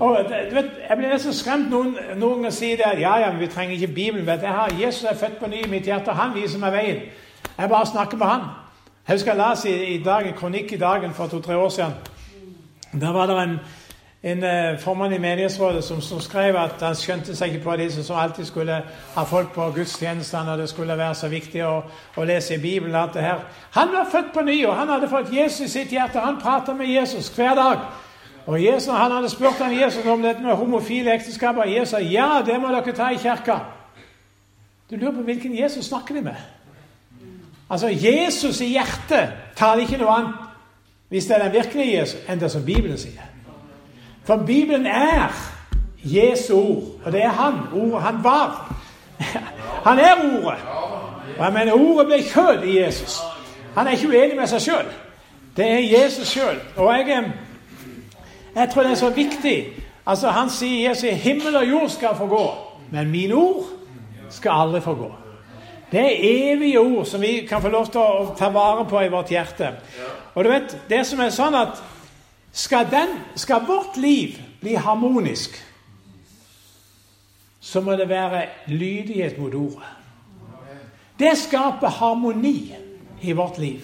Og 0.00 0.16
du 0.50 0.54
vet, 0.54 0.70
Jeg 0.88 0.96
blir 0.96 1.08
nesten 1.08 1.32
skremt 1.32 1.70
noen, 1.70 1.96
noen 2.16 2.34
ganger 2.40 2.50
sier 2.50 2.76
det 2.76 2.86
at 2.86 3.00
ja, 3.00 3.16
ja, 3.20 3.30
men 3.30 3.40
vi 3.40 3.46
trenger 3.46 3.74
ikke 3.74 3.94
Bibelen. 3.94 4.26
vet 4.26 4.42
jeg 4.42 4.50
har 4.50 4.74
Jesus 4.80 5.04
er 5.04 5.14
født 5.14 5.38
på 5.38 5.46
ny 5.46 5.62
i 5.64 5.68
mitt 5.68 5.86
hjerte. 5.86 6.08
og 6.08 6.16
Han 6.16 6.34
viser 6.34 6.58
meg 6.58 6.72
veien. 6.72 7.00
Jeg 7.58 7.68
bare 7.68 7.86
snakker 7.86 8.16
med 8.16 8.26
han. 8.26 8.40
Jeg 9.08 9.14
husker 9.14 9.34
jeg 9.34 9.48
leste 9.50 9.70
i, 9.70 9.94
i 9.94 10.02
dag, 10.02 10.28
en 10.28 10.34
kronikk 10.34 10.72
i 10.72 10.76
Dagen 10.76 11.14
for 11.14 11.26
to-tre 11.26 11.56
år 11.56 11.68
siden. 11.68 11.92
Der 13.00 13.12
var 13.12 13.26
det 13.26 13.42
en, 13.42 13.58
en 14.22 14.44
uh, 14.44 14.80
formann 14.80 15.12
i 15.12 15.18
menighetsrådet 15.18 15.84
som, 15.84 16.00
som, 16.00 16.20
skrev 16.20 16.56
at 16.56 16.80
han 16.80 16.94
skjønte 16.94 17.36
seg 17.36 17.54
ikke 17.54 17.64
på 17.64 17.76
de 17.76 17.88
som 17.92 18.16
alltid 18.16 18.44
skulle 18.44 18.82
ha 19.14 19.24
folk 19.24 19.52
på 19.54 19.70
gudstjenestene, 19.74 20.52
og 20.52 20.58
det 20.58 20.68
skulle 20.68 20.98
være 20.98 21.14
så 21.14 21.28
viktig 21.28 21.64
å, 21.66 21.82
å 22.16 22.24
lese 22.24 22.54
i 22.54 22.62
Bibelen. 22.62 22.94
og 22.94 23.02
alt 23.02 23.14
det 23.14 23.22
her. 23.22 23.42
Han 23.70 23.92
var 23.92 24.08
født 24.12 24.32
på 24.34 24.44
ny, 24.46 24.66
og 24.66 24.76
han 24.76 24.88
hadde 24.88 25.08
fått 25.08 25.32
Jesus 25.32 25.60
i 25.60 25.68
sitt 25.68 25.92
hjerte. 25.92 26.20
Han 26.20 26.40
prata 26.40 26.74
med 26.74 26.86
Jesus 26.86 27.28
hver 27.28 27.54
dag. 27.54 27.78
Og 28.46 28.64
Jesus, 28.64 28.88
Han 28.94 29.12
hadde 29.12 29.28
spurt 29.28 29.58
han 29.58 29.80
Jesus 29.80 30.06
om 30.06 30.22
dette 30.22 30.42
med 30.42 30.56
homofile 30.56 31.14
ekteskap, 31.14 31.56
og 31.56 31.72
Jesus 31.72 31.88
sa 31.88 31.98
ja, 31.98 32.42
det 32.46 32.60
må 32.60 32.72
dere 32.72 32.92
ta 32.96 33.10
i 33.10 33.18
kirka. 33.18 33.58
Du 34.90 34.96
lurer 34.96 35.14
på 35.14 35.22
hvilken 35.22 35.58
Jesus 35.58 35.86
snakker 35.86 36.14
de 36.14 36.22
med? 36.22 36.36
Altså, 37.70 37.88
Jesus 37.88 38.60
i 38.60 38.72
hjertet 38.72 39.32
taler 39.56 39.82
ikke 39.82 39.98
noe 40.00 40.14
annet, 40.16 40.34
hvis 41.08 41.26
det 41.26 41.36
er 41.36 41.44
den 41.44 41.52
virkelige 41.52 41.98
Jesus, 42.00 42.20
enn 42.28 42.40
det 42.40 42.50
som 42.50 42.64
Bibelen 42.64 42.98
sier. 42.98 43.26
For 44.24 44.36
Bibelen 44.46 44.86
er 44.86 45.32
Jesu 46.04 46.54
ord, 46.54 46.82
og 47.04 47.12
det 47.12 47.22
er 47.24 47.28
Han. 47.28 47.54
Ordet 47.74 48.02
han 48.02 48.24
var. 48.24 48.76
Han 49.86 49.98
er 49.98 50.14
Ordet. 50.14 50.58
Og 51.38 51.44
jeg 51.44 51.52
mener, 51.52 51.72
Ordet 51.72 52.06
ble 52.06 52.22
kjød 52.22 52.62
i 52.64 52.78
Jesus. 52.78 53.20
Han 53.74 53.86
er 53.86 53.90
ikke 53.90 54.08
uenig 54.08 54.36
med 54.36 54.46
seg 54.46 54.60
sjøl. 54.60 54.90
Det 55.56 55.66
er 55.66 56.00
Jesus 56.00 56.28
sjøl. 56.28 56.58
Og 56.76 56.92
jeg 56.94 57.32
jeg 58.54 58.70
tror 58.70 58.82
det 58.82 58.90
er 58.90 58.94
så 58.94 59.10
viktig. 59.10 59.66
Altså 60.06 60.30
Han 60.30 60.50
sier 60.50 60.88
Jesus, 60.88 61.22
himmel 61.22 61.56
og 61.56 61.70
jord 61.70 61.88
skal 61.88 62.16
forgå, 62.16 62.54
men 62.90 63.10
mine 63.10 63.34
ord 63.34 63.64
skal 64.30 64.50
aldri 64.54 64.80
forgå. 64.80 65.12
Det 65.90 66.00
er 66.00 66.52
evige 66.52 66.80
ord 66.80 67.06
som 67.06 67.20
vi 67.20 67.46
kan 67.48 67.62
få 67.62 67.68
lov 67.68 67.88
til 67.90 68.00
å 68.00 68.34
ta 68.38 68.50
vare 68.54 68.84
på 68.86 69.00
i 69.02 69.10
vårt 69.10 69.32
hjerte. 69.32 69.72
Og 70.34 70.44
du 70.44 70.50
vet, 70.50 70.76
det 70.90 71.02
som 71.06 71.20
er 71.20 71.32
sånn 71.34 71.56
at 71.58 71.80
skal, 72.52 72.86
den, 72.90 73.16
skal 73.34 73.66
vårt 73.66 73.98
liv 73.98 74.38
bli 74.60 74.76
harmonisk, 74.78 75.56
så 77.60 77.82
må 77.82 77.96
det 77.98 78.08
være 78.08 78.46
lydighet 78.70 79.38
mot 79.38 79.54
ordet. 79.54 79.96
Det 81.18 81.34
skaper 81.36 81.98
harmoni 82.00 82.76
i 83.22 83.32
vårt 83.36 83.58
liv. 83.58 83.82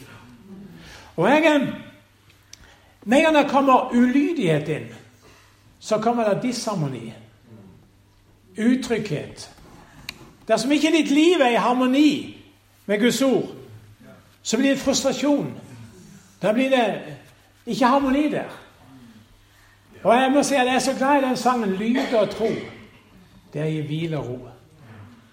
Og 1.17 1.29
jeg 1.29 1.73
med 3.05 3.19
en 3.19 3.25
gang 3.25 3.37
det 3.37 3.51
kommer 3.51 3.93
ulydighet 3.95 4.69
inn, 4.69 4.89
så 5.79 5.99
kommer 6.03 6.29
det 6.29 6.43
disharmoni. 6.43 7.13
Utrygghet. 8.57 9.51
Dersom 10.49 10.73
ikke 10.73 10.93
ditt 10.95 11.11
liv 11.11 11.41
er 11.41 11.49
i 11.49 11.55
harmoni 11.55 12.37
med 12.87 13.00
Guds 13.00 13.23
ord, 13.23 13.49
så 14.43 14.57
blir 14.57 14.71
det 14.71 14.79
frustrasjon. 14.79 15.55
Da 16.43 16.53
blir 16.53 16.71
det 16.71 17.03
ikke 17.67 17.87
harmoni 17.87 18.31
der. 18.31 18.50
Og 20.03 20.15
jeg 20.15 20.31
må 20.33 20.43
si 20.43 20.55
at 20.55 20.67
jeg 20.67 20.75
er 20.75 20.79
så 20.79 20.95
glad 20.99 21.23
i 21.23 21.25
den 21.25 21.37
sangen 21.37 21.75
'Lyd 21.75 22.15
og 22.15 22.29
tro'. 22.29 22.61
Det 23.53 23.73
i 23.73 23.81
hvile 23.81 24.19
og 24.19 24.29
ro. 24.29 24.38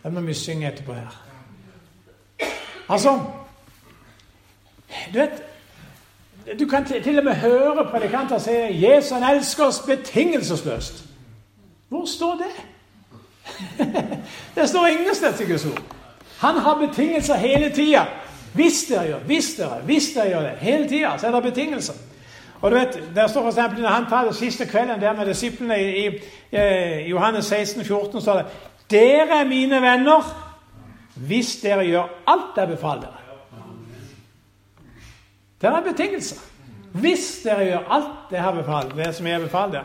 Den 0.03 0.13
må 0.13 0.21
vi 0.21 0.33
synge 0.33 0.67
etterpå 0.67 0.93
her. 0.93 1.23
Altså 2.89 3.19
Du 5.13 5.19
vet 5.19 5.43
du 6.59 6.67
kan 6.67 6.85
til 6.85 7.17
og 7.17 7.23
med 7.23 7.33
høre 7.33 7.85
predikanter 7.91 8.37
si 8.37 8.51
Jesus 8.51 9.11
elsker 9.11 9.63
oss 9.63 9.79
betingelsesløst. 9.79 11.05
Hvor 11.89 12.05
står 12.05 12.33
det? 12.35 12.65
det 14.55 14.69
står 14.69 14.87
ingen 14.87 15.15
sted 15.15 15.41
i 15.41 15.51
Guds 15.51 15.65
ord. 15.65 15.81
Han 16.39 16.55
har 16.55 16.75
betingelser 16.87 17.35
hele 17.35 17.69
tida. 17.69 18.05
Hvis 18.53 18.83
dere 18.89 19.05
gjør, 19.05 19.19
hvis 19.19 19.53
dere, 19.57 19.81
hvis 19.85 20.09
dere 20.15 20.27
gjør 20.27 20.41
det. 20.41 20.51
Hele 20.61 20.89
tida 20.89 21.17
så 21.17 21.27
er 21.27 21.31
det 21.31 21.43
betingelser. 21.43 21.93
Og 22.61 22.71
du 22.71 22.75
vet, 22.75 22.99
Der 23.15 23.27
står 23.27 23.49
f.eks. 23.49 23.79
når 23.79 23.89
han 23.89 24.05
tar 24.09 24.25
det 24.25 24.35
siste 24.35 24.65
kvelden 24.65 25.01
der 25.01 25.13
med 25.13 25.25
disiplene 25.25 25.81
i, 25.81 26.05
i, 26.05 26.07
i 26.51 26.57
eh, 26.57 27.09
Johannes 27.09 27.45
16, 27.45 27.85
14, 27.85 28.21
står 28.21 28.33
det 28.33 28.45
Dere 28.91 29.39
er 29.39 29.47
mine 29.47 29.81
venner 29.81 30.49
hvis 31.15 31.55
dere 31.61 31.85
gjør 31.85 32.07
alt 32.27 32.57
jeg 32.57 32.67
befaler 32.67 33.01
dere. 33.01 33.19
Det 35.61 35.69
er 35.69 35.91
betingelser. 35.91 36.39
Hvis 36.93 37.41
dere 37.43 37.65
gjør 37.65 37.85
alt 37.89 38.29
det, 38.29 38.39
her 38.39 38.51
befalt, 38.51 38.95
det 38.95 39.15
som 39.15 39.27
jeg 39.27 39.41
befaler 39.41 39.71
dere. 39.71 39.83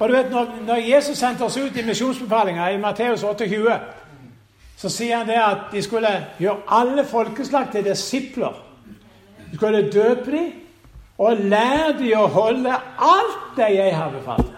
Og 0.00 0.08
du 0.08 0.14
vet, 0.14 0.30
når, 0.30 0.46
når 0.66 0.76
Jesus 0.76 1.18
sendte 1.18 1.44
oss 1.44 1.58
ut 1.60 1.76
i 1.76 1.84
misjonsbefalinga 1.84 2.70
i 2.72 2.78
Matteus 2.80 3.22
28, 3.22 3.74
så 4.80 4.88
sier 4.88 5.20
han 5.20 5.28
det 5.28 5.36
at 5.36 5.68
de 5.72 5.82
skulle 5.84 6.12
gjøre 6.40 6.62
alle 6.72 7.04
folkeslag 7.04 7.68
til 7.72 7.84
disipler. 7.84 8.56
De 9.50 9.56
skulle 9.58 9.90
døpe 9.92 10.30
dem 10.30 10.52
og 11.20 11.36
lære 11.36 11.98
dem 11.98 12.16
å 12.16 12.30
holde 12.32 12.72
alt 12.96 13.42
det 13.58 13.68
jeg 13.74 13.92
har 13.96 14.14
befalt. 14.14 14.56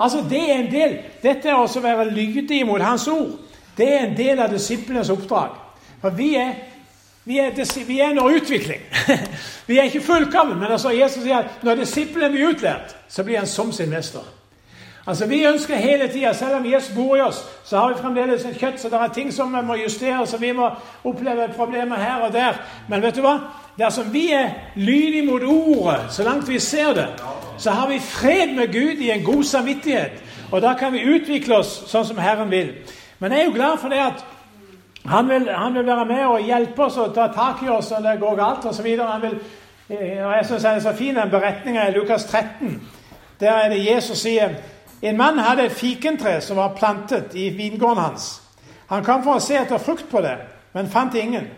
Altså, 0.00 0.24
det 0.30 0.40
er 0.40 0.54
en 0.62 0.70
del, 0.72 0.94
Dette 1.22 1.48
er 1.48 1.60
også 1.60 1.82
å 1.82 1.84
være 1.84 2.08
lydig 2.10 2.62
mot 2.66 2.80
Hans 2.82 3.04
ord. 3.12 3.36
Det 3.76 3.86
er 3.86 4.06
en 4.06 4.16
del 4.16 4.40
av 4.40 4.50
disiplenes 4.50 5.12
oppdrag. 5.12 5.60
For 6.00 6.16
vi 6.16 6.32
er, 6.40 6.56
vi 7.24 7.38
er, 7.38 7.84
vi 7.86 8.00
er 8.00 8.10
under 8.10 8.22
utvikling. 8.36 8.80
vi 9.66 9.78
er 9.78 9.82
ikke 9.82 10.00
fullkomne, 10.00 10.54
men 10.54 10.72
altså 10.72 10.90
Jesus 10.90 11.22
sier 11.22 11.44
at 11.44 11.62
når 11.62 11.84
disiplene 11.84 12.30
blir 12.30 12.48
utlært, 12.54 12.96
så 13.08 13.22
blir 13.22 13.38
han 13.38 13.46
som 13.46 13.72
sin 13.72 13.90
mester. 13.90 14.24
Altså 15.06 15.26
Vi 15.26 15.44
ønsker 15.44 15.76
hele 15.76 16.08
tida, 16.08 16.32
selv 16.32 16.54
om 16.54 16.66
Jesus 16.72 16.94
bor 16.94 17.16
i 17.16 17.20
oss, 17.20 17.44
så 17.64 17.78
har 17.78 17.88
vi 17.88 18.02
fremdeles 18.02 18.44
et 18.44 18.58
kjøtt, 18.58 18.80
så 18.80 18.88
det 18.88 18.98
er 18.98 19.14
ting 19.14 19.32
som 19.34 19.54
vi 19.54 19.62
må 19.66 19.74
justere, 19.74 20.26
så 20.26 20.38
vi 20.38 20.52
må 20.52 20.68
oppleve 21.04 21.48
problemer 21.56 21.96
her 21.96 22.22
og 22.22 22.32
der. 22.32 22.60
Men 22.88 23.02
vet 23.02 23.16
du 23.16 23.20
hva? 23.20 23.38
Dersom 23.78 24.12
vi 24.12 24.28
er 24.32 24.50
lydige 24.76 25.26
mot 25.26 25.42
ordet, 25.42 26.12
så 26.14 26.22
langt 26.22 26.48
vi 26.48 26.58
ser 26.58 26.94
det, 26.94 27.08
så 27.58 27.70
har 27.70 27.88
vi 27.88 27.98
fred 27.98 28.54
med 28.54 28.72
Gud 28.72 29.02
i 29.02 29.10
en 29.10 29.24
god 29.24 29.44
samvittighet. 29.44 30.22
Og 30.50 30.62
da 30.62 30.74
kan 30.78 30.92
vi 30.92 31.06
utvikle 31.16 31.56
oss 31.56 31.82
sånn 31.90 32.06
som 32.06 32.18
Herren 32.18 32.50
vil. 32.50 32.74
Men 33.18 33.32
jeg 33.32 33.40
er 33.40 33.44
jo 33.44 33.56
glad 33.56 33.78
for 33.80 33.88
det 33.88 33.98
at 33.98 34.24
han 35.06 35.28
vil, 35.28 35.48
han 35.50 35.74
vil 35.74 35.86
være 35.86 36.04
med 36.04 36.26
og 36.26 36.44
hjelpe 36.46 36.84
oss 36.84 36.96
og 36.96 37.14
ta 37.14 37.26
tak 37.34 37.62
i 37.62 37.68
oss 37.68 37.90
når 37.90 38.04
det 38.06 38.20
går 38.20 38.36
galt 38.38 38.66
osv. 38.70 38.86
Eh, 38.86 40.18
jeg 40.18 40.44
syns 40.46 40.62
det 40.62 40.70
er 40.70 40.84
så 40.84 40.92
fin 40.94 41.16
den 41.16 41.30
beretninga 41.30 41.88
i 41.88 41.94
Lukas 41.96 42.24
13. 42.24 42.76
Der 43.40 43.52
er 43.52 43.68
det 43.68 43.82
Jesus 43.86 44.22
sier 44.22 44.54
en 45.02 45.16
mann 45.18 45.38
hadde 45.38 45.66
et 45.66 45.74
fikentre 45.74 46.40
som 46.40 46.56
var 46.56 46.76
plantet 46.78 47.34
i 47.34 47.48
vingården 47.56 48.02
hans. 48.02 48.42
Han 48.86 49.02
kom 49.04 49.24
for 49.24 49.40
å 49.40 49.42
se 49.42 49.56
etter 49.58 49.82
frukt 49.82 50.06
på 50.10 50.20
det, 50.22 50.36
men 50.74 50.90
fant 50.90 51.14
ingen. 51.18 51.48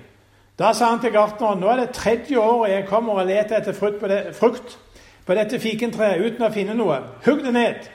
Da 0.59 0.73
sa 0.73 0.89
han 0.93 1.03
til 1.03 1.13
gartneren 1.13 1.61
nå 1.61 1.69
er 1.69 1.83
det 1.83 1.97
tredje 1.97 2.39
året 2.41 2.73
jeg 2.73 2.87
kommer 2.89 3.21
og 3.21 3.27
leter 3.29 3.59
etter 3.59 3.77
frukt 3.77 4.01
på, 4.01 4.09
det, 4.09 4.21
frukt 4.39 4.79
på 5.27 5.35
dette 5.37 5.61
fikentreet 5.61 6.23
uten 6.23 6.47
å 6.47 6.53
finne 6.55 6.77
noe. 6.79 7.01
Hugg 7.27 7.43
det 7.45 7.53
ned. 7.53 7.89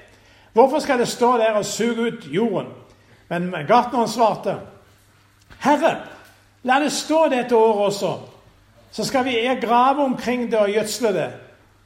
Hvorfor 0.53 0.83
skal 0.83 0.99
det 0.99 1.07
stå 1.07 1.37
der 1.39 1.57
og 1.57 1.65
suge 1.65 2.11
ut 2.11 2.27
jorden? 2.29 2.69
Men 3.29 3.49
gartneren 3.67 4.09
svarte, 4.11 4.57
Herre, 5.59 5.95
la 6.63 6.79
det 6.79 6.91
stå 6.91 7.27
dette 7.31 7.55
året 7.55 7.85
også, 7.91 8.13
så 8.91 9.05
skal 9.05 9.25
vi 9.25 9.37
grave 9.61 10.03
omkring 10.03 10.51
det 10.51 10.59
og 10.59 10.69
gjødsle 10.69 11.13
det. 11.13 11.29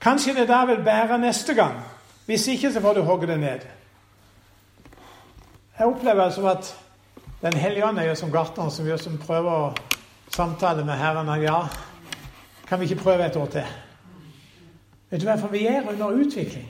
Kanskje 0.02 0.34
det 0.34 0.48
da 0.48 0.66
vil 0.66 0.84
bære 0.84 1.18
neste 1.18 1.54
gang. 1.54 1.80
Hvis 2.26 2.48
ikke, 2.48 2.72
så 2.74 2.82
får 2.82 2.94
du 2.94 3.02
hogge 3.02 3.28
det 3.28 3.40
ned. 3.40 3.60
Jeg 5.80 5.88
opplever 5.88 6.24
altså 6.24 6.48
at 6.48 6.80
Den 7.42 7.54
hellige 7.54 7.86
ånd 7.86 8.00
er 8.00 8.14
som 8.16 8.32
gartneren 8.32 8.72
som, 8.72 8.98
som 8.98 9.18
prøver 9.18 9.52
å 9.52 9.74
samtale 10.32 10.86
med 10.86 10.96
Herren. 10.96 11.28
Ja, 11.42 11.66
kan 12.68 12.80
vi 12.80 12.86
ikke 12.86 13.04
prøve 13.04 13.26
et 13.26 13.36
år 13.36 13.46
til? 13.46 13.66
Vet 15.12 15.22
du 15.22 15.26
hva, 15.28 15.36
For 15.36 15.52
vi 15.52 15.66
er 15.68 15.90
under 15.90 16.16
utvikling? 16.16 16.70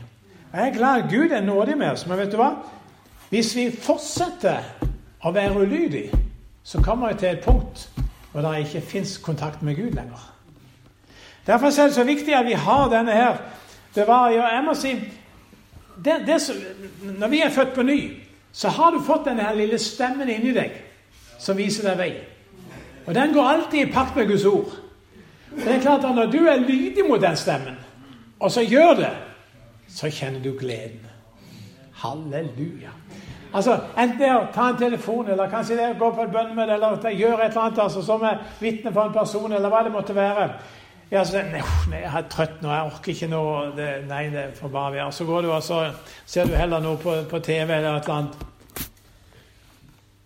Jeg 0.54 0.68
er 0.68 0.74
glad 0.74 1.10
Gud 1.12 1.32
er 1.32 1.42
nådig 1.42 1.78
med 1.78 1.92
oss, 1.92 2.08
men 2.08 2.18
vet 2.18 2.32
du 2.32 2.40
hva? 2.42 2.50
Hvis 3.30 3.56
vi 3.56 3.68
fortsetter 3.72 4.66
å 5.22 5.32
være 5.32 5.62
ulydige, 5.62 6.23
så 6.64 6.82
kommer 6.82 7.12
vi 7.12 7.20
til 7.20 7.28
et 7.28 7.46
punkt 7.46 7.90
hvor 8.32 8.42
det 8.42 8.60
ikke 8.60 8.82
fins 8.82 9.18
kontakt 9.18 9.62
med 9.62 9.76
Gud 9.76 9.92
lenger. 9.92 10.34
Derfor 11.48 11.68
er 11.68 11.86
det 11.86 11.94
så 11.94 12.04
viktig 12.04 12.36
at 12.36 12.46
vi 12.46 12.54
har 12.54 12.90
denne 12.90 13.12
her. 13.12 13.38
Det 13.96 14.08
var, 14.08 14.30
jeg 14.30 14.64
må 14.66 14.74
si, 14.74 14.94
det, 16.06 16.14
det 16.26 16.40
Når 17.20 17.28
vi 17.28 17.42
er 17.42 17.50
født 17.50 17.74
på 17.74 17.84
ny, 17.84 18.18
så 18.52 18.70
har 18.70 18.92
du 18.92 19.04
fått 19.04 19.26
denne 19.26 19.44
her 19.44 19.56
lille 19.56 19.78
stemmen 19.78 20.30
inni 20.30 20.54
deg 20.54 20.72
som 21.40 21.58
viser 21.58 21.90
deg 21.90 21.98
vei. 21.98 22.12
Og 23.06 23.16
den 23.16 23.34
går 23.34 23.50
alltid 23.50 23.80
i 23.82 23.92
pakt 23.92 24.16
med 24.16 24.28
Guds 24.28 24.46
ord. 24.46 24.72
Det 25.56 25.68
er 25.68 25.82
klart 25.82 26.06
at 26.06 26.16
Når 26.16 26.26
du 26.26 26.38
er 26.48 26.58
lydig 26.58 27.06
mot 27.10 27.22
den 27.22 27.36
stemmen, 27.38 27.76
og 28.40 28.52
så 28.52 28.62
gjør 28.62 28.94
det, 28.94 29.14
så 29.88 30.10
kjenner 30.10 30.40
du 30.40 30.58
gleden. 30.60 31.06
Halleluja. 31.94 32.90
Altså, 33.54 33.80
Enten 33.98 34.20
det 34.20 34.28
er 34.28 34.38
å 34.40 34.48
ta 34.54 34.72
en 34.72 34.78
telefon, 34.80 35.28
eller 35.30 35.52
kanskje 35.52 35.76
det 35.78 35.84
er 35.86 35.92
å 35.94 36.00
gå 36.00 36.10
på 36.16 36.24
et 36.24 36.32
bønnemøte, 36.34 36.74
eller 36.74 37.18
gjøre 37.20 37.44
et 37.44 37.52
eller 37.52 37.66
annet 37.68 37.84
altså, 37.84 38.02
som 38.06 38.24
er 38.26 38.40
vitne 38.60 38.94
for 38.94 39.06
en 39.06 39.14
person, 39.14 39.52
eller 39.52 39.70
hva 39.70 39.84
det 39.86 39.94
måtte 39.94 40.16
være. 40.18 40.48
Ja, 41.14 41.22
så, 41.30 41.44
nei, 41.46 41.62
jeg 41.92 42.10
er 42.10 42.26
trøtt 42.32 42.64
nå, 42.64 42.72
jeg 42.74 42.90
orker 42.90 43.14
ikke 43.14 43.30
noe. 43.30 43.68
Det, 43.78 43.90
nei, 44.10 44.24
det 44.34 44.48
får 44.58 44.72
bare 44.74 44.96
være. 44.96 45.12
Så 45.14 45.28
går 45.30 45.46
du 45.46 45.52
og 45.52 45.62
så 45.62 45.84
ser 46.26 46.50
du 46.50 46.56
heller 46.58 46.82
noe 46.82 46.98
på, 46.98 47.14
på 47.30 47.42
TV 47.46 47.76
eller 47.76 48.00
et 48.00 48.10
eller 48.10 48.16
annet. 48.16 48.88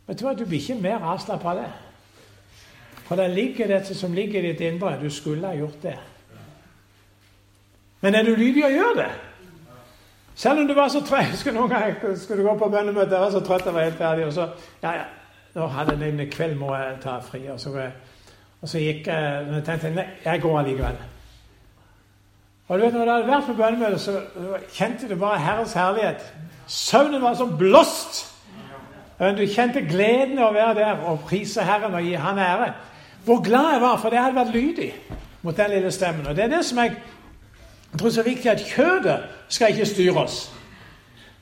Vet 0.07 0.21
du 0.21 0.23
hva, 0.23 0.35
du 0.37 0.45
blir 0.45 0.61
ikke 0.61 0.79
mer 0.79 1.03
avslappa 1.03 1.51
av 1.51 1.59
det. 1.59 1.67
For 3.09 3.19
det 3.19 3.27
ligger 3.33 3.67
dette 3.67 3.95
som 3.95 4.15
ligger 4.15 4.39
i 4.39 4.53
ditt 4.53 4.63
indre. 4.63 4.95
Du 5.01 5.09
skulle 5.11 5.51
ha 5.51 5.59
gjort 5.59 5.83
det. 5.83 5.97
Men 8.05 8.15
er 8.15 8.23
du 8.23 8.35
lydig 8.35 8.63
og 8.69 8.77
gjør 8.77 8.99
det? 9.01 9.11
Selv 10.37 10.61
om 10.61 10.67
du 10.69 10.73
var 10.77 10.91
så 10.93 11.01
trøtt 11.01 11.31
Husker 11.33 11.55
noen 11.55 11.71
gang 11.71 11.95
skulle 12.17 12.43
du 12.43 12.47
gå 12.49 12.57
på 12.59 12.69
bønnemøte, 12.69 13.15
jeg 13.15 13.23
var 13.23 13.31
så 13.33 13.41
trøtt 13.45 13.65
jeg 13.65 13.73
var 13.73 13.87
helt 13.87 13.97
ferdig, 13.97 14.25
og 14.25 14.33
så 14.33 14.49
Ja, 14.83 14.91
ja, 14.99 15.05
nå 15.55 15.67
hadde 15.73 15.97
jeg 15.97 16.13
en 16.13 16.29
kveld 16.31 16.55
må 16.59 16.75
jeg 16.75 16.97
ta 17.01 17.17
fri. 17.25 17.47
og 17.49 17.59
så 17.59 17.73
jeg 17.77 17.91
og 18.61 18.69
så 18.69 18.79
gikk 18.81 19.07
jeg 19.07 19.63
tenkte 19.65 19.91
nei, 19.93 20.05
jeg 20.25 20.41
går 20.41 20.59
allikevel. 20.59 20.95
Og 22.67 22.79
du 22.79 22.83
vet, 22.83 22.93
når 22.93 23.05
du 23.05 23.11
hadde 23.11 23.27
vært 23.27 23.45
på 23.47 23.53
bønnemøte, 23.53 23.99
så 24.01 24.15
kjente 24.73 25.09
du 25.09 25.15
bare 25.15 25.39
Herrens 25.39 25.75
herlighet. 25.77 26.25
Søvnen 26.67 27.21
var 27.21 27.37
som 27.37 27.53
blåst. 27.57 28.25
Du 29.19 29.43
kjente 29.45 29.85
gleden 29.87 30.39
av 30.39 30.49
å 30.51 30.55
være 30.57 30.73
der 30.77 31.05
og 31.09 31.21
prise 31.29 31.63
Herren 31.65 31.95
og 31.95 32.03
gi 32.05 32.17
Han 32.19 32.39
ære. 32.39 32.73
Hvor 33.25 33.43
glad 33.43 33.71
jeg 33.73 33.81
var, 33.81 33.97
for 34.01 34.09
det 34.09 34.19
hadde 34.19 34.35
vært 34.35 34.53
lydig 34.55 34.89
mot 35.41 35.57
den 35.57 35.71
lille 35.71 35.91
stemmen. 35.91 36.27
Og 36.27 36.35
det 36.35 36.43
er 36.43 36.51
det 36.57 36.65
som 36.65 36.81
jeg 36.81 36.97
tror 37.91 38.09
det 38.09 38.11
er 38.11 38.21
så 38.21 38.23
viktig, 38.23 38.51
at 38.51 38.63
kjødet 38.75 39.19
skal 39.49 39.71
ikke 39.71 39.85
styre 39.85 40.23
oss. 40.23 40.39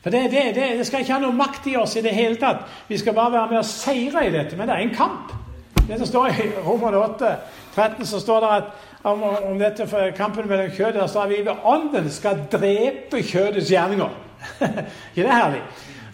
For 0.03 0.13
det, 0.13 0.31
det, 0.31 0.43
det, 0.55 0.77
det 0.77 0.85
skal 0.85 1.01
ikke 1.01 1.15
ha 1.15 1.21
noe 1.23 1.33
makt 1.33 1.65
i 1.67 1.75
oss 1.81 1.95
i 1.97 2.01
det 2.05 2.11
hele 2.13 2.37
tatt. 2.37 2.67
Vi 2.87 2.97
skal 3.01 3.15
bare 3.17 3.31
være 3.33 3.47
med 3.55 3.57
og 3.57 3.65
seire 3.65 4.27
i 4.27 4.33
dette. 4.33 4.57
Men 4.57 4.69
det 4.69 4.75
er 4.75 4.83
en 4.85 4.93
kamp. 4.93 5.31
Det 5.87 5.97
som 5.97 6.07
står 6.07 6.27
i 6.27 6.49
Romer 6.65 6.97
8, 6.97 7.31
13, 7.75 8.05
så 8.05 8.19
står 8.19 8.39
det 8.43 8.51
at 8.59 8.63
om, 9.05 9.23
om 9.23 9.57
dette 9.59 9.87
for 9.87 10.13
kampen 10.17 10.47
mellom 10.49 10.69
kjødet 10.73 11.01
der 11.01 11.07
står 11.07 11.27
vi 11.29 11.41
ved 11.45 11.65
ånden 11.65 12.09
skal 12.09 12.45
drepe 12.51 13.21
kjødets 13.23 13.69
gjerninger. 13.69 14.13
ikke 15.15 15.25
det 15.25 15.33
herlig? 15.33 15.61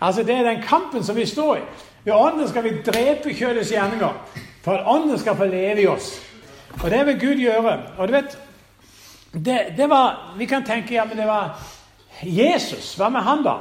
Altså 0.01 0.23
Det 0.23 0.35
er 0.35 0.43
den 0.43 0.63
kampen 0.63 1.03
som 1.03 1.15
vi 1.15 1.25
står 1.25 1.55
i. 1.57 1.65
Ved 2.03 2.13
ånden 2.13 2.47
skal 2.49 2.63
vi 2.63 2.81
drepe 2.85 3.33
kjødets 3.33 3.71
gjerninger, 3.71 4.13
for 4.63 4.71
at 4.71 4.87
ånden 4.87 5.19
skal 5.19 5.35
få 5.35 5.45
leve 5.45 5.81
i 5.81 5.87
oss. 5.87 6.13
Og 6.83 6.89
det 6.91 7.05
vil 7.05 7.19
Gud 7.19 7.43
gjøre. 7.43 7.79
Og 7.97 8.07
du 8.07 8.13
vet, 8.13 8.39
det, 9.31 9.73
det 9.77 9.87
var 9.89 10.33
Vi 10.37 10.45
kan 10.45 10.63
tenke 10.63 10.93
ja, 10.93 11.05
men 11.05 11.17
det 11.17 11.27
var 11.27 11.55
Jesus. 12.23 12.95
Hva 12.99 13.09
med 13.09 13.21
han, 13.21 13.43
da? 13.43 13.57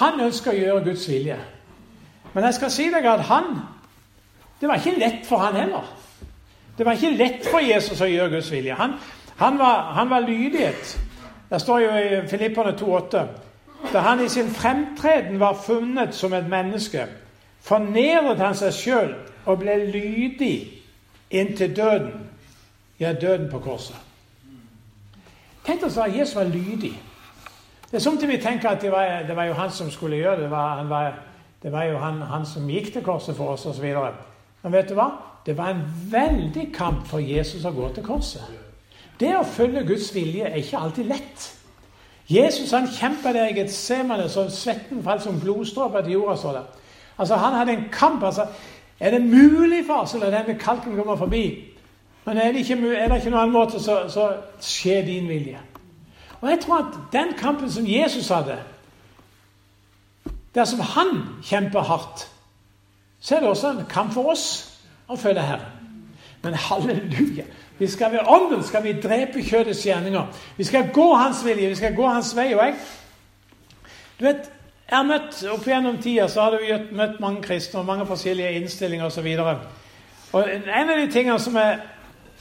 Han 0.00 0.20
ønsker 0.20 0.52
å 0.52 0.58
gjøre 0.58 0.84
Guds 0.84 1.08
vilje. 1.08 1.38
Men 2.32 2.44
jeg 2.44 2.54
skal 2.54 2.70
si 2.70 2.90
deg 2.92 3.06
at 3.08 3.26
han 3.30 3.56
det 4.60 4.68
var 4.70 4.80
ikke 4.80 4.98
lett 4.98 5.26
for 5.28 5.42
han 5.44 5.56
heller. 5.56 5.84
Det 6.78 6.84
var 6.86 6.96
ikke 6.96 7.16
lett 7.16 7.44
for 7.44 7.60
Jesus 7.60 8.00
å 8.00 8.08
gjøre 8.08 8.38
Guds 8.38 8.48
vilje. 8.52 8.74
Han, 8.74 8.94
han, 9.36 9.58
var, 9.58 9.92
han 9.98 10.08
var 10.10 10.24
lydighet. 10.24 10.94
Det 11.50 11.60
står 11.60 11.80
jo 11.80 11.90
i 11.90 12.22
Filipperne 12.28 12.72
2,8 12.76 13.26
da 13.92 14.00
han 14.00 14.20
i 14.24 14.28
sin 14.28 14.48
fremtreden 14.50 15.36
var 15.40 15.54
funnet 15.54 16.14
som 16.16 16.32
et 16.32 16.48
menneske, 16.48 17.04
fornedret 17.62 18.40
han 18.40 18.56
seg 18.56 18.72
sjøl 18.74 19.12
og 19.44 19.60
ble 19.60 19.76
lydig 19.92 20.56
inntil 21.30 21.76
døden. 21.76 22.24
Ja, 22.98 23.12
døden 23.12 23.50
på 23.52 23.60
korset. 23.60 23.96
Tenk 25.66 25.82
oss 25.82 25.98
at 25.98 26.14
Jesus 26.14 26.36
var 26.36 26.44
lydig. 26.44 26.92
Det 27.90 27.98
er 27.98 28.02
sånn 28.02 28.18
at 28.18 28.28
vi 28.28 28.38
tenker 28.42 28.70
at 28.70 28.82
det 28.82 28.90
var, 28.92 29.22
det 29.26 29.34
var, 29.36 29.48
jo 29.48 29.56
han 29.58 29.70
som 29.70 29.90
skulle 29.90 30.18
gjøre 30.20 30.40
det. 30.40 30.46
Det 30.46 30.52
var, 30.52 30.82
var, 30.90 31.18
det 31.62 31.72
var 31.72 31.88
jo 31.90 31.98
han, 32.02 32.20
han, 32.22 32.46
som 32.46 32.68
gikk 32.70 32.92
til 32.94 33.04
korset 33.06 33.36
for 33.38 33.54
oss, 33.54 33.66
osv. 33.66 33.86
Men 34.62 34.74
vet 34.74 34.90
du 34.90 34.96
hva? 34.98 35.10
Det 35.46 35.54
var 35.58 35.74
en 35.74 35.82
veldig 36.10 36.70
kamp 36.74 37.06
for 37.06 37.22
Jesus 37.22 37.66
å 37.66 37.74
gå 37.74 37.90
til 37.94 38.06
korset. 38.06 38.46
Det 39.18 39.30
å 39.38 39.44
følge 39.46 39.86
Guds 39.86 40.10
vilje 40.14 40.48
er 40.48 40.58
ikke 40.60 40.80
alltid 40.82 41.10
lett. 41.10 41.50
Jesus 42.26 42.72
han 42.74 42.88
kjempa 42.90 43.30
der 43.32 43.52
i 43.52 43.58
Getsemane 43.60 44.26
så 44.28 44.48
svetten 44.50 45.04
falt 45.06 45.22
som 45.22 45.38
blodstråper 45.40 46.02
til 46.02 46.18
jorda. 46.18 46.36
så 46.36 46.52
det. 46.52 46.64
Altså 47.18 47.36
Han 47.36 47.54
hadde 47.54 47.72
en 47.72 47.88
kamp. 47.92 48.22
altså, 48.22 48.46
Er 49.00 49.10
det 49.10 49.22
mulig 49.22 49.86
for 49.86 50.02
oss 50.02 50.14
å 50.14 50.18
la 50.18 50.30
denne 50.30 50.58
kalken 50.58 50.96
komme 50.96 51.18
forbi? 51.18 51.75
Men 52.26 52.38
er 52.42 52.52
det 52.52 52.64
ikke, 52.64 52.76
er 52.96 53.08
det 53.08 53.20
ikke 53.20 53.30
noen 53.30 53.42
annen 53.42 53.54
måte, 53.54 53.80
så, 53.82 54.00
så 54.10 54.28
skjer 54.60 55.04
din 55.06 55.28
vilje. 55.30 55.60
Og 56.40 56.48
jeg 56.50 56.58
tror 56.64 56.78
at 56.82 56.96
den 57.12 57.34
kampen 57.38 57.70
som 57.72 57.86
Jesus 57.86 58.28
hadde 58.28 58.58
Dersom 60.56 60.80
han 60.80 61.10
kjemper 61.44 61.84
hardt, 61.84 62.22
så 63.20 63.36
er 63.36 63.40
det 63.40 63.48
også 63.48 63.70
en 63.70 63.84
kamp 63.90 64.14
for 64.14 64.30
oss 64.32 64.44
å 65.04 65.18
følge 65.20 65.42
Herren. 65.44 65.90
Men 66.42 66.54
halleluja! 66.54 67.44
Vi 67.78 67.86
skal 67.92 68.12
Ved 68.12 68.20
ånden 68.28 68.62
skal 68.64 68.84
vi 68.84 68.94
drepe 69.00 69.42
kjødets 69.44 69.84
gjerninger. 69.84 70.26
Vi 70.56 70.64
skal 70.64 70.88
gå 70.92 71.14
hans 71.14 71.44
vilje, 71.44 71.68
vi 71.68 71.74
skal 71.74 71.94
gå 71.94 72.06
hans 72.08 72.36
vei. 72.36 72.54
Og 72.54 72.64
jeg, 72.64 72.74
Du 74.18 74.24
vet, 74.24 74.48
jeg 74.88 74.96
har 74.96 75.04
møtt, 75.04 75.44
Opp 75.52 75.66
gjennom 75.66 75.98
tida 76.02 76.28
så 76.28 76.40
har 76.46 76.56
du 76.56 76.94
møtt 76.96 77.20
mange 77.20 77.42
kristne 77.42 77.80
og 77.80 77.86
mange 77.86 78.06
forskjellige 78.06 78.52
innstillinger 78.52 79.06
osv. 79.06 79.26
En 79.26 80.88
av 80.90 80.96
de 80.96 81.10
tingene 81.12 81.38
som 81.40 81.56
er, 81.56 81.82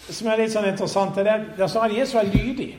som 0.09 0.27
er 0.27 0.41
litt 0.43 0.53
sånn 0.53 0.67
interessant, 0.69 1.17
er 1.17 1.27
det 1.27 1.57
der 1.57 1.67
står 1.71 1.87
at 1.87 1.97
Jesus 1.97 2.15
er 2.19 2.31
lydig. 2.33 2.69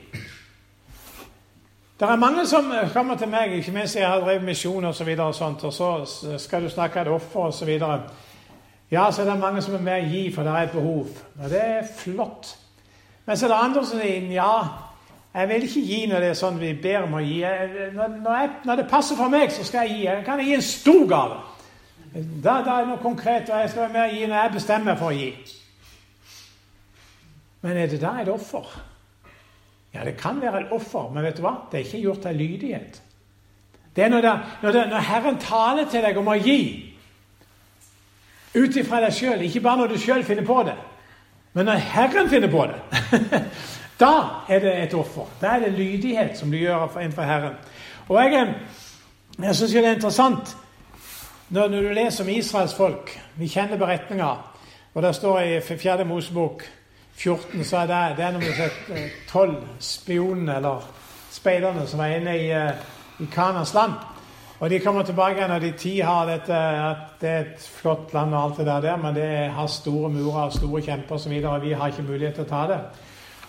Det 1.96 2.04
er 2.04 2.20
mange 2.20 2.44
som 2.46 2.68
kommer 2.92 3.16
til 3.16 3.28
meg, 3.32 3.54
ikke 3.56 3.72
minst 3.72 3.96
jeg 3.96 4.04
har 4.04 4.20
drevet 4.20 4.44
misjon 4.44 4.84
og 4.84 4.94
så 4.94 5.04
videre, 5.04 5.30
og, 5.32 5.34
sånt, 5.34 5.64
og 5.64 5.72
så 5.72 6.36
skal 6.38 6.62
du 6.62 6.68
snakke 6.68 7.00
et 7.00 7.08
offer 7.08 7.48
osv. 7.48 7.70
Ja, 8.90 9.10
så 9.10 9.22
er 9.22 9.30
det 9.30 9.38
mange 9.40 9.62
som 9.64 9.74
er 9.74 9.82
med 9.82 10.04
å 10.04 10.10
gi, 10.12 10.26
for 10.34 10.44
det 10.44 10.52
er 10.52 10.68
et 10.68 10.76
behov. 10.76 11.22
Og 11.40 11.48
det 11.50 11.62
er 11.62 11.88
flott. 11.96 12.52
Men 13.26 13.36
så 13.36 13.46
er 13.46 13.54
det 13.54 13.62
andre 13.64 13.86
som 13.86 13.98
sier 14.02 14.28
ja, 14.36 14.52
jeg 15.36 15.48
vil 15.48 15.64
ikke 15.66 15.80
gi 15.88 16.04
når 16.08 16.22
det 16.22 16.28
er 16.30 16.38
sånn 16.38 16.60
vi 16.60 16.76
ber 16.80 17.08
om 17.08 17.16
å 17.18 17.24
gi. 17.24 17.40
Når, 17.96 18.14
når, 18.22 18.36
jeg, 18.40 18.50
når 18.68 18.80
det 18.80 18.88
passer 18.92 19.18
for 19.18 19.32
meg, 19.32 19.50
så 19.52 19.64
skal 19.66 19.88
jeg 19.88 19.96
gi. 19.96 20.06
Jeg 20.06 20.24
kan 20.24 20.40
gi 20.40 20.54
en 20.56 20.64
stor 20.64 21.02
gave. 21.10 21.40
Da, 22.14 22.60
da 22.64 22.76
er 22.76 22.84
det 22.84 22.92
noe 22.92 23.02
konkret, 23.02 23.50
og 23.50 23.60
jeg 23.60 23.72
skal 23.72 23.86
være 23.86 23.92
med 23.96 24.04
å 24.04 24.12
gi 24.14 24.28
når 24.30 24.38
jeg 24.38 24.54
bestemmer 24.54 25.00
for 25.00 25.12
å 25.12 25.16
gi. 25.16 25.32
Men 27.66 27.76
er 27.76 27.90
det 27.90 27.98
da 27.98 28.12
et 28.22 28.28
offer? 28.30 28.66
Ja, 29.94 30.04
det 30.04 30.16
kan 30.20 30.38
være 30.40 30.60
et 30.60 30.72
offer, 30.72 31.10
men 31.10 31.24
vet 31.24 31.38
du 31.38 31.42
hva? 31.42 31.56
det 31.70 31.80
er 31.80 31.86
ikke 31.88 32.02
gjort 32.04 32.26
av 32.30 32.36
lydighet. 32.38 33.00
Det 33.96 34.04
er 34.04 34.12
når, 34.12 34.20
det, 34.22 34.34
når, 34.62 34.72
det, 34.76 34.82
når 34.90 35.06
Herren 35.08 35.38
taler 35.40 35.88
til 35.90 36.04
deg 36.04 36.20
om 36.20 36.28
å 36.30 36.36
gi, 36.36 36.60
ut 38.54 38.76
ifra 38.76 39.00
deg 39.02 39.16
sjøl, 39.16 39.42
ikke 39.48 39.64
bare 39.64 39.80
når 39.82 39.94
du 39.94 39.98
sjøl 39.98 40.22
finner 40.24 40.46
på 40.46 40.60
det, 40.68 40.76
men 41.56 41.66
når 41.66 41.82
Herren 41.88 42.30
finner 42.30 42.52
på 42.52 42.68
det, 42.70 43.42
da 44.04 44.12
er 44.52 44.62
det 44.62 44.76
et 44.84 44.94
offer. 44.94 45.26
Da 45.40 45.56
er 45.56 45.66
det 45.66 45.74
lydighet 45.80 46.38
som 46.38 46.52
du 46.52 46.60
gjør 46.60 47.00
innenfor 47.00 47.26
Herren. 47.26 47.58
Og 48.06 48.22
Jeg, 48.22 48.54
jeg 49.42 49.56
syns 49.56 49.72
det 49.72 49.84
er 49.84 49.94
interessant 49.96 50.56
når, 51.48 51.68
når, 51.68 51.82
du 51.82 51.92
leser 51.98 52.24
om 52.24 52.30
Israels 52.30 52.78
folk. 52.78 53.16
Vi 53.40 53.48
kjenner 53.48 53.80
beretninger, 53.80 54.50
og 54.94 55.02
det 55.02 55.14
står 55.16 55.40
i 55.40 55.60
4. 55.60 56.04
Mosebok 56.04 56.68
14 57.16 57.64
så 57.64 57.76
er 57.76 57.86
det, 57.86 58.16
det 58.16 58.24
er 58.24 58.32
nummer 58.32 58.60
eh, 58.94 59.08
tolv 59.28 59.56
spionene, 59.80 60.56
eller 60.56 60.84
speiderne, 61.32 61.86
som 61.86 62.00
er 62.00 62.18
inne 62.18 62.36
i, 62.38 62.50
eh, 62.52 62.70
i 63.20 63.28
Kanas 63.32 63.74
land. 63.74 63.92
Og 64.60 64.70
de 64.70 64.80
kommer 64.80 65.02
tilbake 65.02 65.48
når 65.48 65.58
de 65.58 65.72
ti 65.76 65.98
har 66.00 66.26
dette 66.28 66.56
at 66.56 67.16
det 67.20 67.30
er 67.30 67.40
et 67.40 67.64
flott 67.80 68.14
land 68.14 68.34
og 68.34 68.42
alt 68.42 68.58
det 68.58 68.66
der, 68.66 68.80
der 68.80 68.96
men 68.96 69.14
det 69.14 69.50
har 69.52 69.66
store 69.66 70.10
murer 70.10 70.46
og 70.46 70.52
store 70.52 70.82
kjemper 70.82 71.14
osv., 71.14 71.32
og, 71.44 71.50
og 71.50 71.62
vi 71.62 71.72
har 71.72 71.92
ikke 71.92 72.02
mulighet 72.02 72.34
til 72.34 72.46
å 72.46 72.48
ta 72.48 72.62
det. 72.72 72.80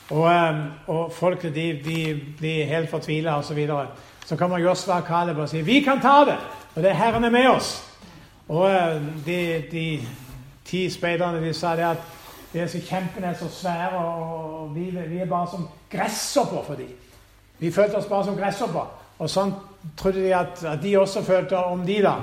Og, 0.09 0.27
eh, 0.31 0.61
og 0.87 1.11
folket 1.13 1.55
de, 1.55 1.67
de 1.85 1.99
blir 2.39 2.65
helt 2.65 2.89
fortvila 2.89 3.37
osv. 3.37 3.47
Så, 3.47 3.53
videre. 3.53 3.87
så 4.25 4.35
kommer 4.35 4.57
Josva 4.57 5.01
og 5.01 5.07
Caleb 5.07 5.37
og 5.37 5.49
sier 5.49 5.63
'Vi 5.63 5.79
kan 5.79 6.01
ta 6.01 6.23
det!' 6.25 6.39
Og 6.75 6.83
det 6.83 6.89
er 6.89 6.95
Herren 6.95 7.23
er 7.23 7.29
med 7.29 7.47
oss. 7.47 7.83
Og 8.49 8.69
de, 9.25 9.63
de 9.71 9.99
ti 10.65 10.89
speiderne 10.89 11.47
de 11.47 11.53
sa 11.53 11.75
det 11.75 11.83
at 11.83 11.97
disse 12.57 12.81
kjempen 12.81 13.23
er 13.23 13.33
så 13.37 13.49
svære, 13.51 13.97
og 13.97 14.75
vi, 14.75 14.89
vi 14.89 15.19
er 15.21 15.29
bare 15.29 15.47
som 15.51 15.67
gresshopper 15.91 16.63
for 16.67 16.79
dem. 16.79 16.93
Vi 17.59 17.71
følte 17.71 17.97
oss 17.97 18.09
bare 18.09 18.25
som 18.25 18.37
gresshopper. 18.37 18.87
Og 19.17 19.29
sånn 19.29 19.53
trodde 19.97 20.21
de 20.21 20.33
at, 20.35 20.61
at, 20.61 20.81
de 20.81 20.97
også 20.99 21.23
følte 21.25 21.57
om 21.57 21.81
de 21.85 21.97
da. 22.05 22.15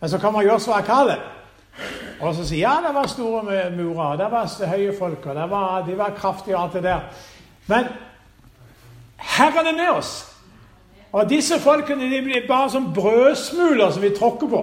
Men 0.00 0.10
så 0.12 0.20
kommer 0.20 0.44
Josua 0.46 0.82
Kaleb, 0.86 1.24
og 2.20 2.34
så 2.34 2.44
sier 2.44 2.64
ja, 2.66 2.74
det 2.82 2.92
var 2.94 3.08
store 3.10 3.42
murer, 3.74 4.18
det 4.18 4.28
var 4.30 4.50
høye 4.72 4.94
folk, 4.98 5.26
og 5.26 5.50
var, 5.50 5.84
de 5.86 5.96
var 5.98 6.16
kraftige 6.18 6.56
og 6.56 6.62
alt 6.64 6.78
det 6.78 6.82
der. 6.82 7.06
Men 7.66 7.88
Herren 9.16 9.66
er 9.66 9.78
med 9.78 9.90
oss. 9.90 10.12
Og 11.12 11.30
disse 11.30 11.56
folkene 11.60 12.10
de 12.10 12.20
blir 12.22 12.48
bare 12.48 12.70
som 12.70 12.92
brødsmuler 12.94 13.90
som 13.90 14.02
vi 14.02 14.12
tråkker 14.18 14.50
på. 14.50 14.62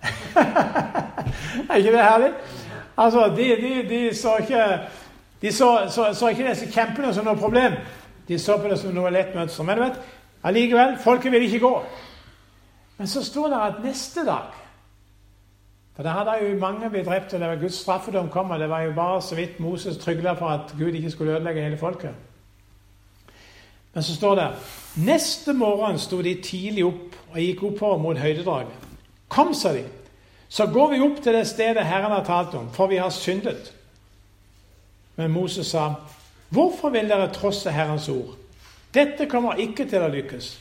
er 1.70 1.76
ikke 1.76 1.92
det 1.92 2.04
herlig? 2.04 2.32
Altså, 3.00 3.28
de, 3.36 3.48
de, 3.62 3.74
de 3.88 4.00
så 4.14 4.36
ikke 4.36 4.64
de 5.42 5.52
så, 5.52 5.86
så, 5.88 6.12
så, 6.12 6.28
ikke 6.28 6.48
disse 6.48 6.68
kjempene 6.68 7.14
som 7.14 7.24
noe 7.24 7.38
problem. 7.40 7.78
De 8.28 8.38
så 8.38 8.58
på 8.60 8.68
det 8.68 8.76
som 8.78 8.92
noe 8.94 9.12
lett 9.12 9.32
mønster. 9.34 9.64
Men 9.64 9.78
du 9.78 9.84
vet, 9.86 10.00
allikevel, 10.44 10.98
folket 11.00 11.32
ville 11.32 11.46
ikke 11.48 11.62
gå. 11.64 11.74
Men 12.98 13.08
så 13.08 13.24
sto 13.24 13.46
det 13.48 13.60
at 13.60 13.78
neste 13.84 14.26
dag 14.26 14.56
For 15.96 16.04
da 16.04 16.12
hadde 16.14 16.34
jo 16.40 16.58
mange 16.60 16.90
blitt 16.90 17.06
drept, 17.06 17.34
og 17.34 17.40
det 17.40 17.48
var 17.48 17.60
Guds 17.60 17.80
straffedom 17.80 18.28
kom, 18.28 18.50
og 18.50 18.60
det 18.60 18.68
var 18.68 18.80
jo 18.80 18.92
bare 18.96 19.22
så 19.22 19.34
vidt 19.34 19.60
Moses 19.60 19.96
trygla 19.96 20.32
for 20.32 20.48
at 20.48 20.74
Gud 20.78 20.92
ikke 20.92 21.10
skulle 21.10 21.32
ødelegge 21.32 21.62
hele 21.62 21.78
folket. 21.78 22.14
Men 23.94 24.02
så 24.02 24.16
står 24.16 24.34
det 24.34 24.46
Neste 24.96 25.52
morgen 25.52 25.98
sto 25.98 26.22
de 26.22 26.34
tidlig 26.42 26.84
opp 26.84 27.16
og 27.32 27.40
gikk 27.40 27.62
oppover 27.62 27.98
mot 27.98 28.18
høydedraget. 28.18 28.72
Kom, 29.28 29.54
sa 29.54 29.72
de. 29.72 29.84
Så 30.50 30.66
går 30.66 30.88
vi 30.90 31.00
opp 31.00 31.20
til 31.22 31.34
det 31.34 31.46
stedet 31.46 31.86
Herren 31.86 32.10
har 32.10 32.24
talt 32.26 32.54
om, 32.58 32.66
for 32.74 32.90
vi 32.90 32.98
har 32.98 33.10
syndet. 33.14 33.72
Men 35.16 35.30
Moses 35.30 35.66
sa, 35.66 35.94
'Hvorfor 36.50 36.90
vil 36.90 37.08
dere 37.08 37.32
trosse 37.32 37.70
Herrens 37.70 38.08
ord?' 38.08 38.36
'Dette 38.94 39.26
kommer 39.26 39.54
ikke 39.54 39.84
til 39.84 40.02
å 40.02 40.08
lykkes.' 40.08 40.58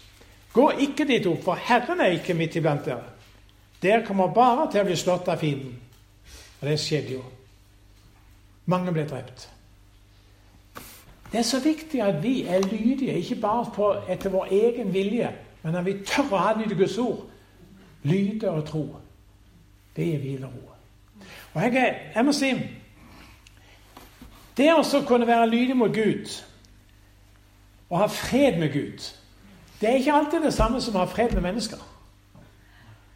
'Gå 0.54 0.70
ikke 0.70 1.08
dit 1.08 1.26
opp, 1.26 1.44
for 1.44 1.54
Herren 1.54 2.02
er 2.02 2.06
ikke 2.06 2.34
midt 2.34 2.56
iblant 2.56 2.86
dere.' 2.86 3.10
'Dere 3.82 4.06
kommer 4.06 4.28
bare 4.28 4.72
til 4.72 4.82
å 4.82 4.84
bli 4.84 4.96
slått 4.96 5.28
av 5.28 5.38
fienden.' 5.38 5.80
Og 6.62 6.68
det 6.68 6.80
skjedde 6.80 7.14
jo. 7.14 7.24
Mange 8.66 8.92
ble 8.92 9.08
drept. 9.08 9.50
Det 11.32 11.40
er 11.40 11.44
så 11.44 11.60
viktig 11.60 12.02
at 12.02 12.24
vi 12.24 12.44
er 12.44 12.60
lydige, 12.60 13.14
ikke 13.14 13.36
bare 13.36 13.66
på, 13.76 13.96
etter 14.10 14.30
vår 14.30 14.48
egen 14.52 14.94
vilje, 14.94 15.30
men 15.64 15.76
at 15.76 15.86
vi 15.86 15.94
tør 16.06 16.34
å 16.34 16.38
ha 16.38 16.54
adlyde 16.54 16.76
Guds 16.76 16.98
ord. 16.98 17.26
Lyde 18.04 18.50
og 18.50 18.66
tro. 18.66 18.84
Det 20.00 20.08
gir 20.08 20.20
hvile 20.20 20.48
og 20.48 20.54
ro. 20.56 21.24
Og 21.54 21.62
jeg, 21.62 21.96
jeg 22.16 22.26
må 22.26 22.32
si 22.32 22.54
Det 24.58 24.70
å 24.72 25.02
kunne 25.08 25.28
være 25.28 25.50
lydig 25.50 25.76
mot 25.78 25.92
Gud 25.94 26.46
og 27.90 27.98
ha 27.98 28.06
fred 28.06 28.60
med 28.62 28.70
Gud, 28.74 29.06
det 29.82 29.90
er 29.90 29.96
ikke 29.98 30.14
alltid 30.14 30.44
det 30.46 30.52
samme 30.54 30.82
som 30.82 30.96
å 30.96 31.02
ha 31.02 31.08
fred 31.10 31.32
med 31.34 31.42
mennesker. 31.42 31.80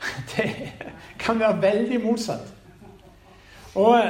Det 0.34 0.48
kan 1.20 1.40
være 1.40 1.62
veldig 1.62 2.00
motsatt. 2.02 2.48
Og 3.76 4.02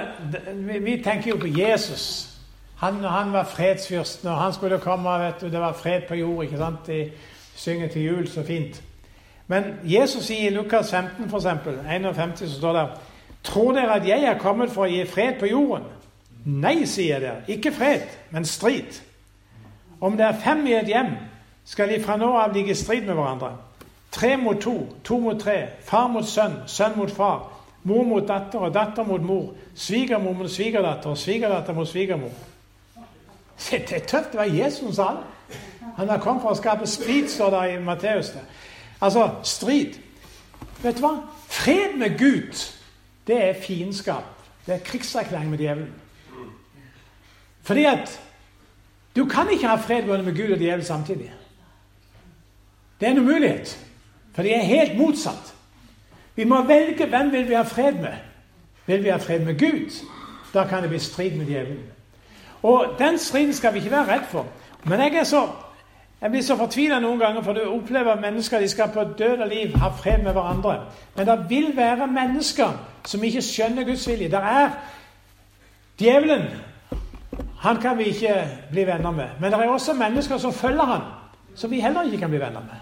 vi, 0.53 0.79
vi 0.79 0.95
tenker 1.03 1.33
jo 1.33 1.37
på 1.41 1.51
Jesus. 1.51 2.29
Han, 2.79 3.03
han 3.03 3.33
var 3.33 3.43
fredsfyrsten, 3.43 4.29
og 4.29 4.39
han 4.39 4.53
skulle 4.53 4.79
komme 4.79 5.19
vet 5.19 5.41
du, 5.41 5.49
Det 5.49 5.59
var 5.59 5.73
fred 5.73 6.07
på 6.07 6.15
jord. 6.15 6.43
ikke 6.43 6.57
sant? 6.57 6.87
De 6.87 7.11
synger 7.55 7.87
til 7.87 8.01
jul 8.01 8.27
så 8.27 8.43
fint. 8.43 8.83
Men 9.53 9.73
Jesus 9.85 10.25
sier 10.25 10.47
i 10.49 10.53
Lukas 10.53 10.91
15, 10.91 11.27
for 11.29 11.37
eksempel, 11.37 11.75
51, 11.85 12.39
så 12.39 12.55
står 12.57 12.73
det 12.73 12.85
Tror 13.43 13.73
dere 13.75 13.99
at 13.99 14.07
jeg 14.07 14.23
er 14.23 14.39
kommet 14.39 14.71
for 14.71 14.87
å 14.87 14.89
gi 14.89 15.03
fred 15.05 15.35
på 15.39 15.49
jorden? 15.51 15.83
Nei, 16.45 16.85
sier 16.87 17.19
dere. 17.19 17.43
Ikke 17.51 17.73
fred, 17.75 18.07
men 18.31 18.47
strid. 18.47 19.01
Om 20.01 20.15
det 20.17 20.25
er 20.25 20.39
fem 20.45 20.63
i 20.67 20.73
et 20.77 20.89
hjem, 20.89 21.11
skal 21.67 21.91
de 21.91 21.99
fra 22.03 22.15
nå 22.17 22.31
av 22.39 22.55
ligge 22.55 22.71
i 22.71 22.79
strid 22.79 23.05
med 23.05 23.19
hverandre. 23.19 23.51
Tre 24.15 24.31
mot 24.39 24.59
to, 24.63 24.73
to 25.03 25.19
mot 25.19 25.39
tre, 25.39 25.57
far 25.85 26.07
mot 26.07 26.25
sønn, 26.27 26.63
sønn 26.67 26.97
mot 26.97 27.11
far, 27.11 27.45
mor 27.83 28.07
mot 28.07 28.27
datter 28.27 28.63
og 28.63 28.73
datter 28.73 29.05
mot 29.07 29.21
mor, 29.21 29.53
svigermor 29.75 30.33
mot 30.39 30.51
svigerdatter 30.51 31.11
og 31.13 31.19
svigerdatter 31.19 31.77
mot 31.77 31.87
svigermor. 31.87 32.33
Det 33.69 33.85
er 33.91 33.99
tøft. 33.99 34.31
Det 34.31 34.39
var 34.39 34.49
Jesus 34.49 34.79
som 34.79 34.93
sa 34.93 35.11
det. 35.19 35.57
Han 35.97 36.09
har 36.09 36.17
kommet 36.23 36.41
for 36.41 36.55
å 36.55 36.57
skape 36.57 36.87
splid, 36.89 37.27
står 37.29 37.51
det 37.53 37.63
i 37.73 37.81
Matteus. 37.83 38.31
Altså 39.03 39.29
strid. 39.43 39.99
Vet 40.83 40.95
du 40.95 41.03
hva? 41.03 41.17
Fred 41.51 41.97
med 41.99 42.15
Gud, 42.19 42.55
det 43.27 43.37
er 43.49 43.59
fiendskap. 43.59 44.29
Det 44.65 44.75
er 44.75 44.85
krigserklæring 44.85 45.49
med 45.49 45.57
djevelen. 45.57 45.93
Fordi 47.63 47.83
at 47.85 48.19
du 49.15 49.25
kan 49.25 49.49
ikke 49.51 49.67
ha 49.67 49.75
fred 49.75 50.05
både 50.07 50.23
med 50.23 50.35
Gud 50.35 50.51
og 50.51 50.59
djevelen 50.59 50.85
samtidig. 50.85 51.33
Det 52.99 53.07
er 53.07 53.11
en 53.11 53.19
umulighet. 53.19 53.79
For 54.35 54.43
de 54.43 54.53
er 54.53 54.63
helt 54.63 54.97
motsatt. 54.97 55.53
Vi 56.35 56.43
må 56.43 56.61
velge 56.61 57.05
hvem 57.05 57.31
vil 57.31 57.49
vi 57.49 57.53
ha 57.53 57.61
fred 57.61 57.93
med. 57.93 58.15
Vil 58.85 59.03
vi 59.03 59.09
ha 59.09 59.17
fred 59.17 59.39
med 59.39 59.59
Gud? 59.59 59.91
Da 60.53 60.67
kan 60.67 60.81
det 60.81 60.89
bli 60.89 60.99
strid 60.99 61.31
med 61.31 61.45
djevelen. 61.45 61.83
Og 62.63 62.95
den 62.99 63.17
striden 63.17 63.53
skal 63.53 63.73
vi 63.73 63.79
ikke 63.79 63.91
være 63.91 64.13
redd 64.13 64.25
for. 64.31 64.47
Men 64.83 64.99
jeg 64.99 65.15
er 65.15 65.23
så 65.23 65.47
jeg 66.23 66.31
blir 66.31 66.41
så 66.41 66.55
fortvila 66.55 67.01
noen 67.03 67.19
ganger, 67.19 67.43
for 67.43 67.53
du 67.53 67.65
opplever 67.67 68.13
at 68.13 68.21
mennesker 68.23 68.61
de 68.63 68.67
skal 68.71 68.91
på 68.93 69.03
død 69.19 69.41
og 69.43 69.49
liv 69.51 69.73
ha 69.75 69.89
fred 69.91 70.21
med 70.23 70.31
hverandre. 70.31 70.77
Men 71.17 71.27
det 71.27 71.35
vil 71.49 71.73
være 71.75 72.07
mennesker 72.07 72.77
som 73.05 73.23
ikke 73.23 73.41
skjønner 73.43 73.83
Guds 73.83 74.07
vilje. 74.07 74.29
Det 74.31 74.39
er 74.39 74.69
djevelen. 75.99 76.47
Han 77.59 77.81
kan 77.81 77.97
vi 77.97 78.03
ikke 78.03 78.37
bli 78.71 78.87
venner 78.87 79.11
med. 79.11 79.35
Men 79.41 79.51
det 79.51 79.59
er 79.59 79.69
også 79.69 79.93
mennesker 79.93 80.37
som 80.37 80.53
følger 80.53 80.83
han, 80.83 81.01
som 81.55 81.71
vi 81.71 81.79
heller 81.79 82.07
ikke 82.07 82.17
kan 82.17 82.29
bli 82.29 82.39
venner 82.39 82.63
med. 82.71 82.79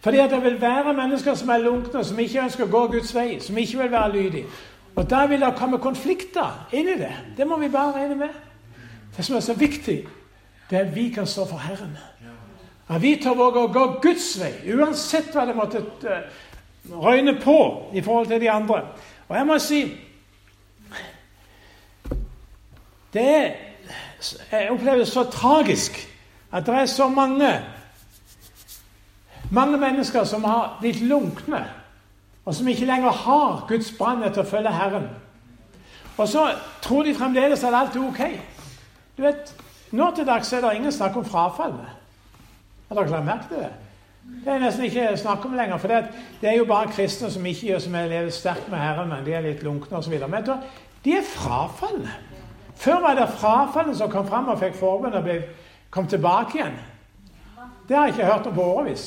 Fordi 0.00 0.18
at 0.18 0.30
det 0.30 0.42
vil 0.42 0.60
være 0.60 0.94
mennesker 0.94 1.34
som 1.34 1.48
er 1.48 1.58
lunkne, 1.58 2.04
som 2.04 2.18
ikke 2.18 2.42
ønsker 2.42 2.64
å 2.64 2.72
gå 2.72 2.86
Guds 2.96 3.14
vei, 3.14 3.40
som 3.44 3.58
ikke 3.58 3.82
vil 3.82 3.92
være 3.92 4.12
lydige. 4.12 4.46
Og 4.96 5.10
da 5.10 5.26
vil 5.26 5.40
det 5.40 5.56
komme 5.56 5.78
konflikter 5.78 6.68
inn 6.72 6.88
i 6.88 6.96
det. 6.96 7.12
Det 7.36 7.46
må 7.46 7.58
vi 7.60 7.68
bare 7.68 7.92
regne 7.92 8.14
med. 8.14 8.32
Det 9.16 9.24
som 9.24 9.36
er 9.36 9.44
så 9.44 9.54
viktig, 9.54 9.98
det 10.70 10.78
er 10.78 10.86
at 10.86 10.94
vi 10.94 11.10
kan 11.10 11.26
stå 11.26 11.44
for 11.48 11.58
Herren. 11.58 11.98
At 12.88 13.02
vi 13.02 13.16
tør 13.20 13.36
våge 13.36 13.62
å 13.62 13.72
gå 13.72 13.86
Guds 14.02 14.30
vei, 14.40 14.52
uansett 14.72 15.34
hva 15.34 15.44
det 15.48 15.56
måtte 15.56 15.82
uh, 16.08 16.28
røyne 16.88 17.34
på 17.40 17.58
i 17.92 18.02
forhold 18.04 18.30
til 18.30 18.40
de 18.40 18.50
andre. 18.50 18.82
Og 19.28 19.36
jeg 19.36 19.48
må 19.48 19.58
si 19.58 19.80
Det 23.12 23.24
er 23.24 23.50
Jeg 24.52 24.70
opplever 24.70 25.04
så 25.04 25.22
tragisk 25.30 25.94
at 26.52 26.66
det 26.66 26.74
er 26.74 26.86
så 26.86 27.06
mange 27.08 27.48
mange 29.50 29.78
mennesker 29.78 30.24
som 30.24 30.44
har 30.44 30.76
blitt 30.80 31.00
lunkne, 31.00 31.64
og 32.44 32.54
som 32.54 32.68
ikke 32.68 32.84
lenger 32.88 33.10
har 33.10 33.64
Guds 33.68 33.92
brann 33.98 34.24
etter 34.24 34.44
å 34.44 34.48
følge 34.48 34.72
Herren. 34.72 35.08
Og 36.18 36.28
så 36.28 36.48
tror 36.82 37.06
de 37.06 37.14
fremdeles 37.14 37.64
at 37.64 37.74
alt 37.74 37.96
er 37.96 38.08
ok. 38.08 38.22
Du 39.16 39.22
vet, 39.22 39.54
Nå 39.90 40.10
til 40.12 40.26
dags 40.28 40.52
er 40.52 40.60
det 40.60 40.74
ingen 40.76 40.92
snakk 40.92 41.14
om 41.16 41.24
frafall. 41.24 41.78
Har 42.88 42.96
dere 42.96 43.10
lagt 43.10 43.24
merke 43.24 43.48
til 43.48 43.62
det? 43.62 43.70
Det 44.44 44.52
er 44.52 44.58
nesten 44.60 44.84
ikke 44.84 45.16
snakk 45.16 45.44
om 45.44 45.54
lenger. 45.56 45.76
For 45.76 45.88
det, 45.88 46.04
er 46.42 46.56
jo 46.56 46.64
bare 46.64 46.90
kristne 46.92 47.30
som 47.30 47.46
ikke 47.46 47.66
gjør 47.66 47.78
som 47.84 47.94
jeg 47.94 48.08
lever 48.08 48.30
sterkt 48.30 48.68
med 48.70 48.78
Herren, 48.78 49.08
men 49.08 49.24
de 49.24 49.32
er 49.32 49.44
litt 49.44 49.62
lunkne 49.64 49.98
osv. 49.98 50.14
Men 50.28 50.44
de 51.04 51.16
er 51.16 51.24
frafalne. 51.24 52.12
Før 52.76 53.00
var 53.00 53.14
det 53.18 53.28
frafalne 53.28 53.96
som 53.96 54.10
kom 54.10 54.26
fram 54.28 54.48
og 54.48 54.60
fikk 54.60 54.76
forbund 54.78 55.14
og 55.14 55.24
ble, 55.24 55.40
kom 55.90 56.06
tilbake 56.06 56.58
igjen. 56.58 56.76
Det 57.88 57.96
har 57.96 58.06
jeg 58.06 58.14
ikke 58.14 58.28
hørt 58.32 58.46
om 58.46 58.54
på 58.54 58.64
årevis. 58.64 59.06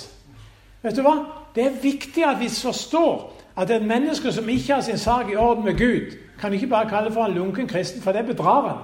Vet 0.81 0.97
du 0.97 1.03
hva? 1.05 1.15
Det 1.55 1.65
er 1.65 1.81
viktig 1.81 2.25
at 2.25 2.39
vi 2.39 2.49
forstår 2.49 3.31
at 3.61 3.69
et 3.69 3.85
menneske 3.85 4.31
som 4.31 4.49
ikke 4.49 4.73
har 4.73 4.81
sin 4.81 4.97
sak 4.97 5.29
i 5.29 5.35
orden 5.35 5.65
med 5.65 5.77
Gud, 5.77 6.17
kan 6.39 6.53
ikke 6.53 6.67
bare 6.67 6.89
kalle 6.89 7.11
for 7.13 7.25
en 7.25 7.33
lunken 7.33 7.67
kristen, 7.67 8.01
for 8.01 8.11
det 8.11 8.25
bedrar 8.25 8.67
han. 8.67 8.77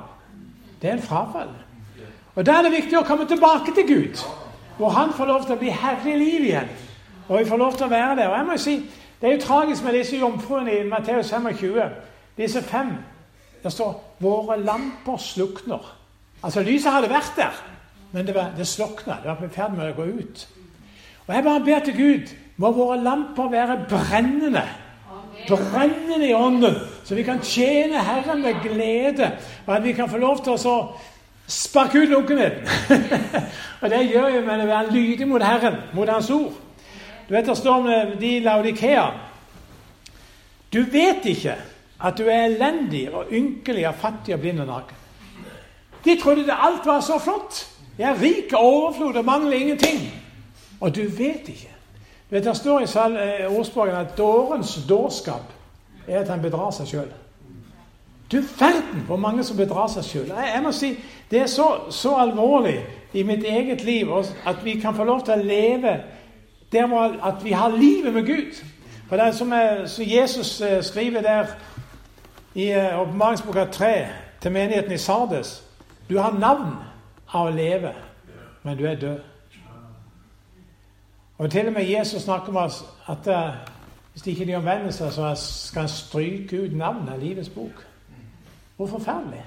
Det 0.82 0.90
er 0.90 0.94
en 0.94 1.02
frafall. 1.02 1.50
Og 2.36 2.46
Da 2.46 2.52
er 2.52 2.62
det 2.62 2.72
viktig 2.72 2.98
å 3.00 3.04
komme 3.04 3.26
tilbake 3.26 3.74
til 3.74 3.88
Gud, 3.88 4.20
hvor 4.78 4.90
han 4.90 5.14
får 5.14 5.26
lov 5.26 5.46
til 5.46 5.56
å 5.56 5.60
bli 5.60 5.70
herre 5.74 6.14
i 6.14 6.18
livet 6.18 6.48
igjen. 6.48 6.72
Og 7.28 7.40
vi 7.40 7.50
får 7.50 7.58
lov 7.58 7.78
til 7.78 7.86
å 7.88 7.92
være 7.92 8.16
der. 8.16 8.28
Og 8.30 8.38
jeg 8.38 8.46
må 8.46 8.58
si, 8.58 8.78
Det 9.22 9.30
er 9.30 9.34
jo 9.34 9.42
tragisk 9.42 9.84
med 9.84 9.94
disse 9.94 10.18
jomfruene 10.18 10.74
i 10.78 10.84
Matteus 10.86 11.32
25. 11.34 11.90
Disse 12.38 12.62
fem. 12.62 12.92
Det 13.64 13.72
står 13.72 14.04
'Våre 14.20 14.64
lamper 14.64 15.18
slukner'. 15.18 15.94
Altså, 16.44 16.62
lyset 16.62 16.92
hadde 16.92 17.10
vært 17.10 17.34
der, 17.36 17.64
men 18.12 18.28
det, 18.28 18.36
var, 18.36 18.52
det 18.58 18.68
slukna. 18.68 19.14
Det 19.24 19.26
var 19.26 19.46
i 19.46 19.50
ferd 19.50 19.72
med 19.72 19.90
å 19.90 19.96
gå 19.96 20.04
ut. 20.04 20.48
Og 21.28 21.36
jeg 21.36 21.44
bare 21.44 21.66
ber 21.66 21.80
til 21.80 21.98
Gud 21.98 22.36
må 22.58 22.72
våre 22.72 23.04
lamper 23.04 23.50
være 23.50 23.86
brennende. 23.90 24.64
Brennende 25.48 26.30
i 26.30 26.34
ånden, 26.34 26.76
så 27.04 27.16
vi 27.16 27.24
kan 27.24 27.42
tjene 27.42 28.04
Herren 28.04 28.42
med 28.42 28.62
glede. 28.64 29.32
Og 29.68 29.76
at 29.76 29.84
vi 29.84 29.94
kan 29.94 30.10
få 30.10 30.18
lov 30.18 30.44
til 30.44 30.58
å 30.58 30.78
sparke 31.48 32.00
ut 32.00 32.10
lunkenheten. 32.10 32.68
og 33.82 33.90
det 33.90 34.04
gjør 34.12 34.32
vi 34.32 34.46
med 34.46 34.64
å 34.64 34.68
være 34.68 34.92
lydig 34.92 35.28
mot 35.28 35.44
Herren, 35.44 35.80
mot 35.94 36.10
Hans 36.10 36.30
ord. 36.30 36.54
Du 37.28 37.34
vet 37.36 37.46
Det 37.46 37.58
står 37.58 37.82
med 37.84 38.14
de 38.22 38.40
Laudikea 38.40 39.08
Du 40.74 40.84
vet 40.84 41.26
ikke 41.26 41.56
at 42.00 42.18
du 42.18 42.28
er 42.30 42.46
elendig 42.46 43.10
og 43.12 43.32
ynkelig 43.32 43.88
og 43.88 43.96
fattig 43.96 44.36
og 44.36 44.40
blind 44.40 44.60
og 44.62 44.68
naken. 44.68 44.96
De 46.06 46.16
trodde 46.22 46.46
det 46.46 46.54
alt 46.54 46.86
var 46.86 47.02
så 47.02 47.18
flott. 47.20 47.68
Jeg 47.98 48.10
er 48.12 48.22
rik 48.22 48.54
og 48.54 48.60
overflod 48.64 49.16
og 49.16 49.26
mangler 49.26 49.58
ingenting. 49.58 50.00
Og 50.80 50.96
du 50.96 51.02
vet 51.02 51.50
ikke. 51.50 51.74
Du 52.30 52.36
vet, 52.36 52.46
Det 52.46 52.58
står 52.58 52.80
i 52.80 52.84
eh, 52.84 53.58
ordspråken 53.58 53.96
at 53.96 54.18
dårens 54.18 54.80
dårskap 54.90 55.44
er 56.08 56.20
at 56.20 56.30
han 56.30 56.42
bedrar 56.42 56.72
seg 56.72 56.88
sjøl. 56.88 57.10
Du 58.32 58.38
verden 58.60 59.02
hvor 59.06 59.16
mange 59.16 59.44
som 59.44 59.58
bedrar 59.58 59.88
seg 59.88 60.04
sjøl. 60.04 60.28
Jeg, 60.28 60.62
jeg, 60.64 60.74
si, 60.74 60.90
Det 61.32 61.40
er 61.42 61.48
så, 61.48 61.68
så, 61.90 62.16
alvorlig 62.16 62.86
i 63.14 63.24
mitt 63.24 63.44
eget 63.44 63.84
liv 63.84 64.12
at 64.46 64.64
vi 64.64 64.80
kan 64.80 64.96
få 64.96 65.04
lov 65.04 65.24
til 65.26 65.34
å 65.34 65.44
leve 65.44 65.94
der 66.72 67.24
at 67.24 67.44
vi 67.44 67.52
har 67.52 67.70
livet 67.70 68.14
med 68.14 68.26
Gud. 68.26 68.64
For 69.08 69.16
det 69.16 69.26
er 69.26 69.32
som, 69.32 69.54
som 69.86 70.06
Jesus 70.08 70.62
eh, 70.62 70.84
skriver 70.84 71.22
der 71.22 71.46
i 72.56 72.70
eh, 72.72 73.00
åpenbaringsboka 73.00 73.66
3 73.66 74.08
til 74.42 74.52
menigheten 74.52 74.92
i 74.92 74.98
Sardes 74.98 75.64
Du 76.10 76.20
har 76.20 76.32
navn 76.40 76.76
av 77.34 77.48
å 77.48 77.52
leve, 77.56 77.94
men 78.64 78.78
du 78.78 78.86
er 78.86 78.96
død. 78.96 79.20
Og 81.38 81.52
til 81.52 81.68
og 81.68 81.74
med 81.74 81.90
Jesus 81.90 82.24
snakker 82.24 82.50
om 82.50 82.58
at 82.58 82.84
at 83.08 83.28
hvis 84.18 84.22
de 84.22 84.32
ikke 84.32 84.46
de 84.46 84.56
omvender 84.56 84.92
seg, 84.92 85.12
så 85.14 85.32
skal 85.36 85.86
han 85.86 85.90
stryke 85.90 86.62
ut 86.64 86.74
navnet 86.74 87.14
av 87.14 87.20
livets 87.22 87.50
bok. 87.54 87.84
Hvor 88.78 88.88
forferdelig. 88.88 89.46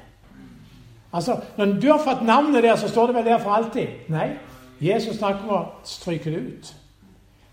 Altså, 1.13 1.41
Når 1.57 1.65
du 1.67 1.93
har 1.93 2.03
fått 2.05 2.27
navnet 2.27 2.63
der, 2.63 2.77
så 2.77 2.89
står 2.89 3.07
det 3.07 3.15
vel 3.15 3.25
der 3.25 3.39
for 3.39 3.51
alltid? 3.51 3.87
Nei. 4.09 4.29
Jesus 4.81 5.17
snakker 5.17 5.43
om 5.45 5.51
å 5.51 5.65
stryke 5.85 6.31
det 6.31 6.39
ut. 6.39 6.75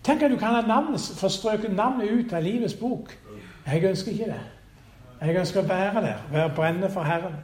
Tenk 0.04 0.22
at 0.22 0.30
du 0.30 0.36
kan 0.36 0.54
ha 0.54 0.60
navnet, 0.66 1.00
få 1.20 1.28
strøket 1.28 1.76
navnet 1.76 2.10
ut 2.10 2.32
av 2.32 2.42
livets 2.42 2.74
bok. 2.74 3.10
Jeg 3.66 3.84
ønsker 3.84 4.12
ikke 4.12 4.24
det. 4.24 4.40
Jeg 5.20 5.36
ønsker 5.36 5.60
å 5.60 5.68
være 5.68 6.02
der, 6.02 6.22
være 6.32 6.54
brennende 6.56 6.90
for 6.90 7.02
Herren. 7.02 7.34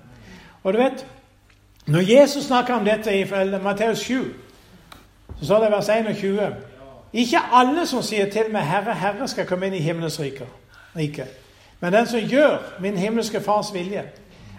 Og 0.63 0.73
du 0.73 0.79
vet, 0.79 1.07
Når 1.87 2.01
Jesus 2.01 2.45
snakker 2.45 2.75
om 2.75 2.85
dette 2.85 3.21
i 3.21 3.25
Matteus 3.63 3.99
7, 3.99 4.35
så 5.39 5.45
står 5.45 5.59
det 5.59 5.69
i 5.69 5.73
vers 5.73 5.89
21 6.19 6.55
ikke 7.13 7.39
alle 7.53 7.87
som 7.87 8.03
sier 8.03 8.31
til 8.31 8.53
meg 8.53 8.63
'Herre, 8.63 8.95
Herre', 8.95 9.29
skal 9.29 9.47
komme 9.47 9.67
inn 9.67 9.75
i 9.75 9.79
himmelens 9.79 10.21
rike. 10.21 11.27
Men 11.81 11.93
den 11.93 12.07
som 12.07 12.21
gjør 12.21 12.59
min 12.81 12.97
himmelske 12.97 13.41
Fars 13.41 13.75
vilje. 13.75 14.03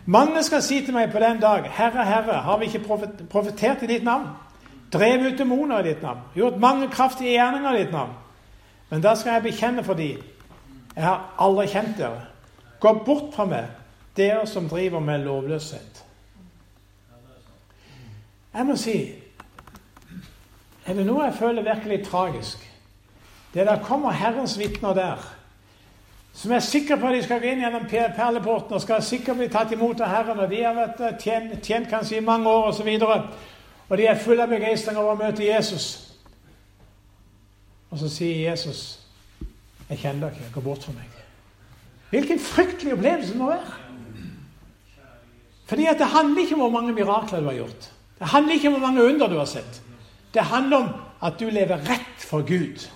Mange 0.06 0.44
skal 0.44 0.62
si 0.62 0.84
til 0.86 0.94
meg 0.94 1.12
på 1.12 1.20
den 1.20 1.40
dag 1.42 1.66
'Herre, 1.70 2.06
Herre, 2.06 2.42
har 2.42 2.58
vi 2.58 2.66
ikke 2.66 3.00
profetert 3.30 3.84
i 3.84 3.88
ditt 3.88 4.04
navn?' 4.04 4.28
'Drevet 4.92 5.34
ut 5.34 5.40
demoner 5.40 5.80
i 5.80 5.88
ditt 5.88 6.02
navn?' 6.02 6.22
'Gjort 6.36 6.60
mange 6.60 6.88
kraftige 6.88 7.32
gjerninger 7.32 7.74
i 7.74 7.84
ditt 7.84 7.92
navn?' 7.92 8.14
Men 8.90 9.02
da 9.02 9.16
skal 9.16 9.32
jeg 9.32 9.44
bekjenne 9.44 9.84
for 9.84 9.94
dem 9.94 10.22
'Jeg 10.96 11.04
har 11.04 11.36
aldri 11.40 11.68
kjent 11.68 11.98
dere.' 11.98 12.28
'Gå 12.80 13.04
bort 13.06 13.34
fra 13.34 13.46
meg, 13.46 13.66
dere 14.18 14.48
som 14.48 14.70
driver 14.70 15.00
med 15.00 15.20
lovløshet.' 15.20 16.04
Jeg 18.54 18.66
må 18.66 18.76
si 18.76 19.12
er 20.86 20.94
det 20.94 21.06
noe 21.06 21.24
jeg 21.24 21.34
føler 21.34 21.66
virkelig 21.66 22.06
tragisk, 22.06 22.72
det 23.54 23.62
er 23.62 23.66
da 23.66 23.84
kommer 23.84 24.12
Herrens 24.12 24.60
vitner 24.60 24.94
der, 24.94 25.36
som 26.36 26.52
er 26.52 26.60
sikre 26.60 26.98
på 27.00 27.08
at 27.08 27.16
de 27.16 27.24
skal 27.24 27.40
gå 27.40 27.48
inn 27.48 27.62
gjennom 27.64 27.86
perleporten 27.90 28.76
og 28.76 28.82
skal 28.84 29.04
sikkert 29.04 29.40
bli 29.40 29.48
tatt 29.52 29.72
imot 29.72 30.02
av 30.04 30.12
Herren, 30.12 30.40
og 30.44 30.50
de 30.52 30.64
har 30.64 30.76
vært 30.76 31.00
eh, 31.00 31.18
tjent, 31.22 31.54
tjent 31.64 31.88
kanskje 31.90 32.18
i 32.20 32.26
mange 32.26 32.52
år 32.52 32.74
osv., 32.74 32.90
og, 33.00 33.00
så 33.00 33.54
og 33.86 33.98
de 33.98 34.08
er 34.10 34.20
fulle 34.20 34.44
av 34.44 34.52
begeistring 34.52 34.98
over 34.98 35.14
å 35.14 35.20
møte 35.20 35.46
Jesus. 35.46 35.88
Og 37.94 38.00
så 38.02 38.10
sier 38.10 38.50
Jesus, 38.50 39.00
'Jeg 39.90 40.00
kjenner 40.02 40.30
dere. 40.30 40.52
Gå 40.54 40.62
bort 40.62 40.84
fra 40.84 40.94
meg.' 40.94 41.22
Hvilken 42.10 42.40
fryktelig 42.40 42.94
opplevelse 42.94 43.32
det 43.32 43.38
må 43.38 43.50
være. 43.50 43.74
Fordi 45.66 45.86
at 45.86 45.98
Det 45.98 46.08
handler 46.08 46.42
ikke 46.42 46.54
om 46.54 46.60
hvor 46.60 46.70
mange 46.70 46.94
mirakler 46.94 47.40
du 47.40 47.46
har 47.46 47.54
gjort. 47.54 47.92
Det 48.20 48.28
handler 48.28 48.54
ikke 48.54 48.68
om 48.68 48.74
hvor 48.74 48.88
mange 48.88 49.04
under 49.04 49.28
du 49.28 49.38
har 49.38 49.46
sett. 49.46 49.82
Det 50.34 50.42
handler 50.42 50.78
om 50.78 50.90
at 51.22 51.40
du 51.40 51.50
lever 51.50 51.78
rett 51.78 52.20
for 52.20 52.42
Gud. 52.42 52.90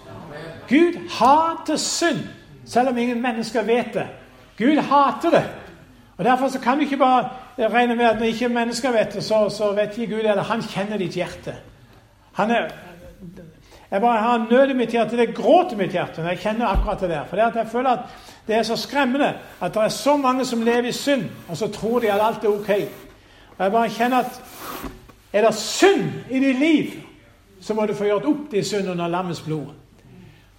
Gud 0.69 1.09
hater 1.09 1.75
synd, 1.75 2.27
selv 2.69 2.89
om 2.89 2.97
ingen 2.97 3.21
mennesker 3.21 3.65
vet 3.65 3.93
det. 3.93 4.07
Gud 4.57 4.77
hater 4.77 5.29
det. 5.33 5.43
Og 6.17 6.25
Derfor 6.25 6.47
så 6.47 6.59
kan 6.59 6.77
du 6.77 6.83
ikke 6.83 6.97
bare 6.97 7.29
regne 7.59 7.95
med 7.95 8.05
at 8.05 8.19
når 8.19 8.25
ikke 8.25 8.49
mennesker 8.49 8.91
vet 8.91 9.13
det, 9.13 9.23
så, 9.23 9.49
så 9.49 9.71
vet 9.71 9.97
ikke 9.97 10.15
Gud 10.15 10.23
det. 10.23 10.43
Han 10.43 10.61
kjenner 10.61 10.97
ditt 10.97 11.15
hjerte. 11.15 11.55
Han 12.33 12.51
er, 12.51 12.67
jeg 13.91 14.01
bare 14.01 14.21
har 14.21 14.47
nød 14.51 14.69
i 14.69 14.73
mitt 14.73 14.91
hjerte. 14.91 15.17
Det 15.17 15.35
gråter 15.35 15.77
mitt 15.77 15.91
hjerte 15.91 16.21
når 16.21 16.29
jeg 16.29 16.39
kjenner 16.43 16.67
akkurat 16.67 17.01
det 17.01 17.09
der. 17.09 17.25
For 17.25 17.35
det 17.35 17.45
at 17.45 17.55
jeg 17.55 17.71
føler 17.71 17.89
at 17.89 17.99
det 18.47 18.55
er 18.55 18.63
så 18.63 18.75
skremmende 18.75 19.33
at 19.61 19.73
det 19.73 19.83
er 19.83 19.89
så 19.89 20.17
mange 20.17 20.45
som 20.45 20.61
lever 20.61 20.89
i 20.89 20.91
synd, 20.91 21.25
og 21.49 21.57
så 21.57 21.67
tror 21.67 21.99
de 21.99 22.11
at 22.11 22.21
alt 22.21 22.43
er 22.43 22.49
ok. 22.49 22.69
Og 23.57 23.63
jeg 23.63 23.71
bare 23.71 23.89
kjenner 23.89 24.17
at 24.17 24.41
er 25.33 25.45
det 25.45 25.55
synd 25.55 26.11
i 26.29 26.39
ditt 26.39 26.59
liv, 26.59 26.91
så 27.61 27.73
må 27.73 27.85
du 27.85 27.93
få 27.93 28.03
gjort 28.03 28.25
opp 28.25 28.51
din 28.51 28.63
synd 28.63 28.89
under 28.89 29.07
lammets 29.07 29.41
blod. 29.41 29.67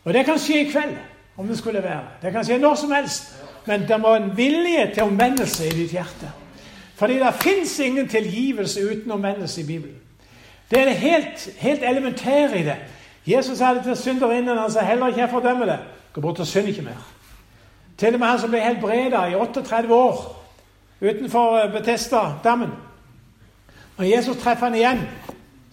Og 0.04 0.14
det 0.14 0.24
kan 0.24 0.38
skje 0.38 0.60
i 0.60 0.70
kveld, 0.70 0.96
om 1.40 1.48
det 1.48 1.58
skulle 1.58 1.82
være. 1.82 2.00
Det 2.22 2.32
kan 2.32 2.44
skje 2.44 2.58
når 2.58 2.74
som 2.74 2.92
helst. 2.92 3.32
Men 3.66 3.88
det 3.88 4.00
må 4.00 4.14
en 4.14 4.36
vilje 4.36 4.90
til 4.94 5.02
omvendelse 5.02 5.66
i 5.66 5.70
ditt 5.70 5.90
hjerte. 5.90 6.32
Fordi 6.94 7.18
det 7.18 7.34
fins 7.40 7.78
ingen 7.78 8.08
tilgivelse 8.08 8.80
uten 8.90 9.10
omvendelse 9.10 9.60
i 9.60 9.66
Bibelen. 9.66 9.96
Det 10.70 10.80
er 10.80 10.84
det 10.84 10.94
helt, 10.94 11.48
helt 11.58 11.82
elementære 11.82 12.58
i 12.58 12.62
det. 12.62 12.76
Jesus 13.26 13.58
sa 13.58 13.74
det 13.74 13.82
til 13.82 13.96
synderinnen. 13.96 14.58
Han 14.58 14.72
sa 14.72 14.80
heller 14.80 15.06
ikke 15.06 15.20
jeg 15.20 15.30
fordømmer 15.30 15.66
det. 15.66 15.78
Gå 16.12 16.20
bort 16.20 16.40
og 16.40 16.46
synd 16.46 16.68
ikke 16.68 16.82
mer. 16.82 17.00
Til 17.98 18.14
og 18.14 18.20
med 18.20 18.28
han 18.28 18.38
som 18.38 18.50
ble 18.50 18.60
helbreda 18.60 19.24
i 19.24 19.34
38 19.34 19.94
år 19.94 20.36
utenfor 21.00 21.58
eh, 21.58 21.72
Betesta-dammen. 21.72 22.70
Når 23.98 24.04
Jesus 24.04 24.36
treffer 24.36 24.66
han 24.66 24.74
igjen, 24.74 25.00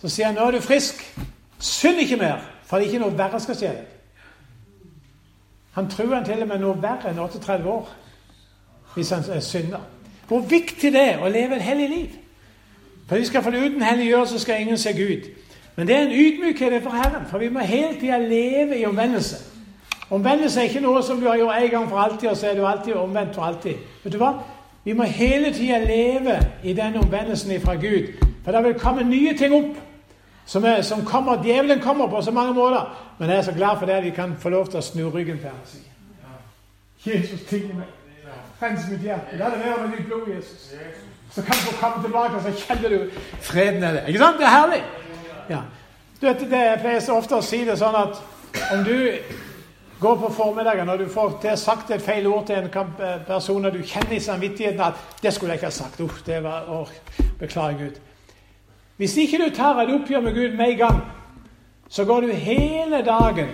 så 0.02 0.10
sier 0.10 0.26
han 0.26 0.36
nå 0.36 0.48
er 0.48 0.52
du 0.52 0.62
frisk. 0.62 1.04
Synd 1.60 2.00
ikke 2.00 2.16
mer, 2.16 2.40
for 2.66 2.78
det 2.78 2.88
er 2.88 2.92
ikke 2.92 3.06
noe 3.06 3.18
verre 3.18 3.40
skal 3.40 3.56
skje 3.56 3.68
deg. 3.76 3.97
Han 5.78 5.90
tror 5.90 6.16
han 6.16 6.26
til 6.26 6.42
og 6.42 6.48
med 6.50 6.58
noe 6.64 6.82
verre 6.82 7.12
enn 7.12 7.20
38 7.22 7.70
år 7.70 7.90
hvis 8.96 9.12
han 9.14 9.26
er 9.30 9.44
synder. 9.46 9.84
Hvor 10.28 10.40
viktig 10.50 10.90
det 10.90 11.04
er 11.04 11.20
å 11.22 11.30
leve 11.30 11.60
et 11.60 11.62
hellig 11.62 11.90
liv. 11.92 12.16
For 13.06 13.22
vi 13.22 13.28
skal 13.30 13.44
få 13.46 13.54
det 13.54 13.62
uten 13.62 13.84
helliggjørelse 13.86 14.40
skal 14.42 14.64
ingen 14.64 14.80
se 14.82 14.96
Gud. 14.98 15.28
Men 15.76 15.88
det 15.88 15.96
er 15.96 16.08
en 16.08 16.16
ydmykhet 16.18 16.82
for 16.84 16.98
Herren, 16.98 17.28
for 17.30 17.38
vi 17.38 17.52
må 17.54 17.60
hele 17.60 17.94
tida 18.00 18.18
leve 18.18 18.80
i 18.80 18.86
omvendelse. 18.90 19.38
Omvendelse 20.10 20.64
er 20.64 20.72
ikke 20.72 20.82
noe 20.82 21.04
som 21.06 21.22
du 21.22 21.28
har 21.30 21.38
gjort 21.38 21.62
en 21.62 21.70
gang 21.70 21.90
for 21.90 22.02
alltid, 22.02 22.30
og 22.30 22.38
så 22.38 22.50
er 22.50 22.58
du 22.58 22.66
alltid 22.66 22.98
omvendt 22.98 23.36
for 23.36 23.46
alltid. 23.46 23.78
Vet 24.04 24.14
du 24.14 24.18
hva? 24.18 24.34
Vi 24.84 24.98
må 24.98 25.04
hele 25.04 25.54
tida 25.54 25.78
leve 25.86 26.40
i 26.64 26.74
den 26.74 26.98
omvendelsen 26.98 27.62
fra 27.62 27.78
Gud. 27.78 28.18
For 28.44 28.52
det 28.52 28.64
vil 28.64 28.80
komme 28.82 29.06
nye 29.06 29.38
ting 29.38 29.54
opp 29.54 29.78
som, 30.48 30.66
er, 30.66 30.82
som 30.82 31.06
kommer, 31.06 31.44
djevelen 31.44 31.82
kommer 31.84 32.08
på 32.08 32.22
så 32.22 32.32
mange 32.32 32.54
måter. 32.54 32.88
Men 33.20 33.30
jeg 33.30 33.38
er 33.38 33.42
så 33.42 33.52
glad 33.52 33.80
for 33.80 33.86
det 33.86 33.94
at 33.94 34.04
vi 34.04 34.10
kan 34.16 34.36
få 34.40 34.50
lov 34.50 34.68
til 34.72 34.80
å 34.80 34.86
snu 34.86 35.10
ryggen 35.10 35.42
til 35.42 35.50
ham 35.50 35.60
Jesus, 37.06 37.42
tilgi 37.50 37.74
meg. 37.74 37.88
Rens 38.62 38.88
mitt 38.90 39.04
hjerte. 39.06 39.38
La 39.38 39.52
det 39.54 39.60
være 39.60 39.88
med 39.88 39.98
ditt 39.98 40.08
blod, 40.08 40.30
Jesus. 40.36 40.72
Så 41.32 41.42
kan 41.42 41.56
du 41.56 41.68
få 41.68 41.76
komme 41.82 42.04
tilbake, 42.04 42.36
og 42.36 42.42
så 42.42 42.52
kjenner 42.66 42.90
du 42.90 43.20
freden 43.42 43.84
er 43.84 43.92
det. 43.94 44.04
Ikke 44.08 44.20
sant? 44.20 44.40
Det 44.40 44.48
er 44.48 44.56
herlig. 44.56 44.80
Ja. 45.50 45.60
Du 46.22 46.26
vet, 46.28 46.40
det, 46.40 46.64
Jeg 46.64 46.80
pleier 46.82 47.04
så 47.06 47.20
ofte 47.20 47.38
å 47.38 47.46
si 47.46 47.62
det 47.68 47.78
sånn 47.78 47.96
at 47.96 48.18
om 48.74 48.84
du 48.88 48.98
går 50.00 50.18
på 50.24 50.32
formiddagen 50.34 50.90
og 50.90 51.00
du 51.00 51.06
får 51.10 51.38
til 51.42 51.58
sagt 51.58 51.92
et 51.92 52.02
feil 52.02 52.28
ord 52.28 52.48
til 52.48 52.64
en 52.64 52.70
eh, 52.74 53.22
person, 53.28 53.66
og 53.66 53.74
du 53.74 53.84
kjenner 53.84 54.16
i 54.18 54.20
samvittigheten 54.20 54.82
at 54.82 54.94
'Det 55.22 55.34
skulle 55.34 55.54
jeg 55.54 55.58
ikke 55.58 55.66
ha 55.66 55.72
sagt'. 55.72 56.04
Uff, 56.04 56.24
det 56.26 56.44
var, 56.44 56.66
å, 56.70 56.88
Beklager, 57.40 57.78
Gud. 57.78 58.00
Hvis 58.98 59.18
ikke 59.18 59.38
du 59.38 59.50
tar 59.56 59.82
et 59.82 59.94
oppgjør 59.94 60.22
med 60.26 60.34
Gud 60.34 60.58
med 60.58 60.72
en 60.72 60.78
gang, 60.78 61.02
så 61.90 62.06
går 62.06 62.22
du 62.22 62.32
hele 62.34 63.02
dagen 63.06 63.50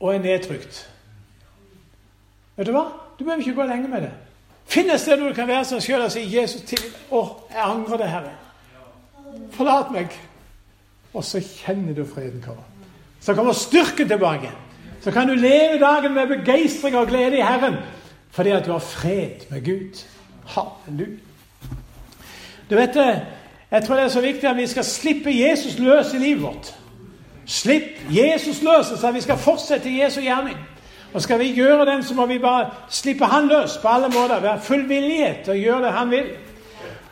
og 0.00 0.14
er 0.14 0.18
nedtrykt. 0.18 0.90
Vet 2.56 2.66
du 2.66 2.72
hva? 2.72 2.84
Du 3.18 3.24
behøver 3.24 3.40
ikke 3.40 3.54
gå 3.54 3.66
lenge 3.66 3.88
med 3.88 4.06
det. 4.06 4.12
Finn 4.66 4.90
et 4.90 5.00
sted 5.00 5.20
du 5.20 5.32
kan 5.34 5.48
være 5.48 5.64
som 5.64 5.80
sjøl 5.80 6.04
og 6.04 6.12
si 6.12 6.24
'Jesus, 6.24 6.62
til, 6.62 6.80
å, 7.10 7.24
jeg 7.50 7.62
angrer 7.62 7.96
det, 7.96 8.08
Herre'. 8.08 8.36
Forlat 9.52 9.90
meg. 9.92 10.14
Og 11.14 11.24
så 11.24 11.40
kjenner 11.40 11.94
du 11.94 12.04
freden 12.06 12.42
komme. 12.42 12.62
Så 13.20 13.34
kommer 13.34 13.52
styrken 13.52 14.08
tilbake. 14.08 14.50
Så 15.00 15.10
kan 15.10 15.28
du 15.28 15.34
leve 15.34 15.78
dagen 15.78 16.14
med 16.14 16.26
begeistring 16.26 16.96
og 16.96 17.08
glede 17.08 17.38
i 17.38 17.44
Herren 17.44 17.76
fordi 18.34 18.50
at 18.50 18.66
du 18.66 18.72
har 18.72 18.82
fred 18.82 19.44
med 19.50 19.64
Gud. 19.64 20.00
Halleluja. 20.46 21.18
Du 22.70 22.74
vet 22.74 22.94
det, 22.94 23.26
Jeg 23.74 23.84
tror 23.84 23.94
det 23.94 24.04
er 24.04 24.08
så 24.08 24.20
viktig 24.20 24.48
at 24.48 24.56
vi 24.56 24.66
skal 24.66 24.84
slippe 24.84 25.30
Jesus 25.34 25.78
løs 25.78 26.14
i 26.14 26.18
livet 26.18 26.42
vårt. 26.42 26.74
Slipp 27.46 27.82
Jesus 28.10 28.62
løs, 28.62 28.86
så 29.00 29.10
vi 29.10 29.20
skal 29.20 29.36
fortsette 29.36 29.90
Jesu 29.90 30.20
gjerning. 30.20 30.56
Og 31.14 31.22
skal 31.22 31.38
vi 31.38 31.54
gjøre 31.54 31.86
den, 31.86 32.02
så 32.02 32.14
må 32.14 32.26
vi 32.26 32.38
bare 32.38 32.70
slippe 32.90 33.24
han 33.24 33.48
løs 33.48 33.78
på 33.82 33.88
alle 33.88 34.08
måter. 34.08 34.40
Være 34.40 34.60
full 34.62 34.88
villighet 34.88 35.42
til 35.44 35.56
å 35.56 35.58
gjøre 35.58 35.82
det 35.82 35.92
han 35.92 36.10
vil. 36.10 36.30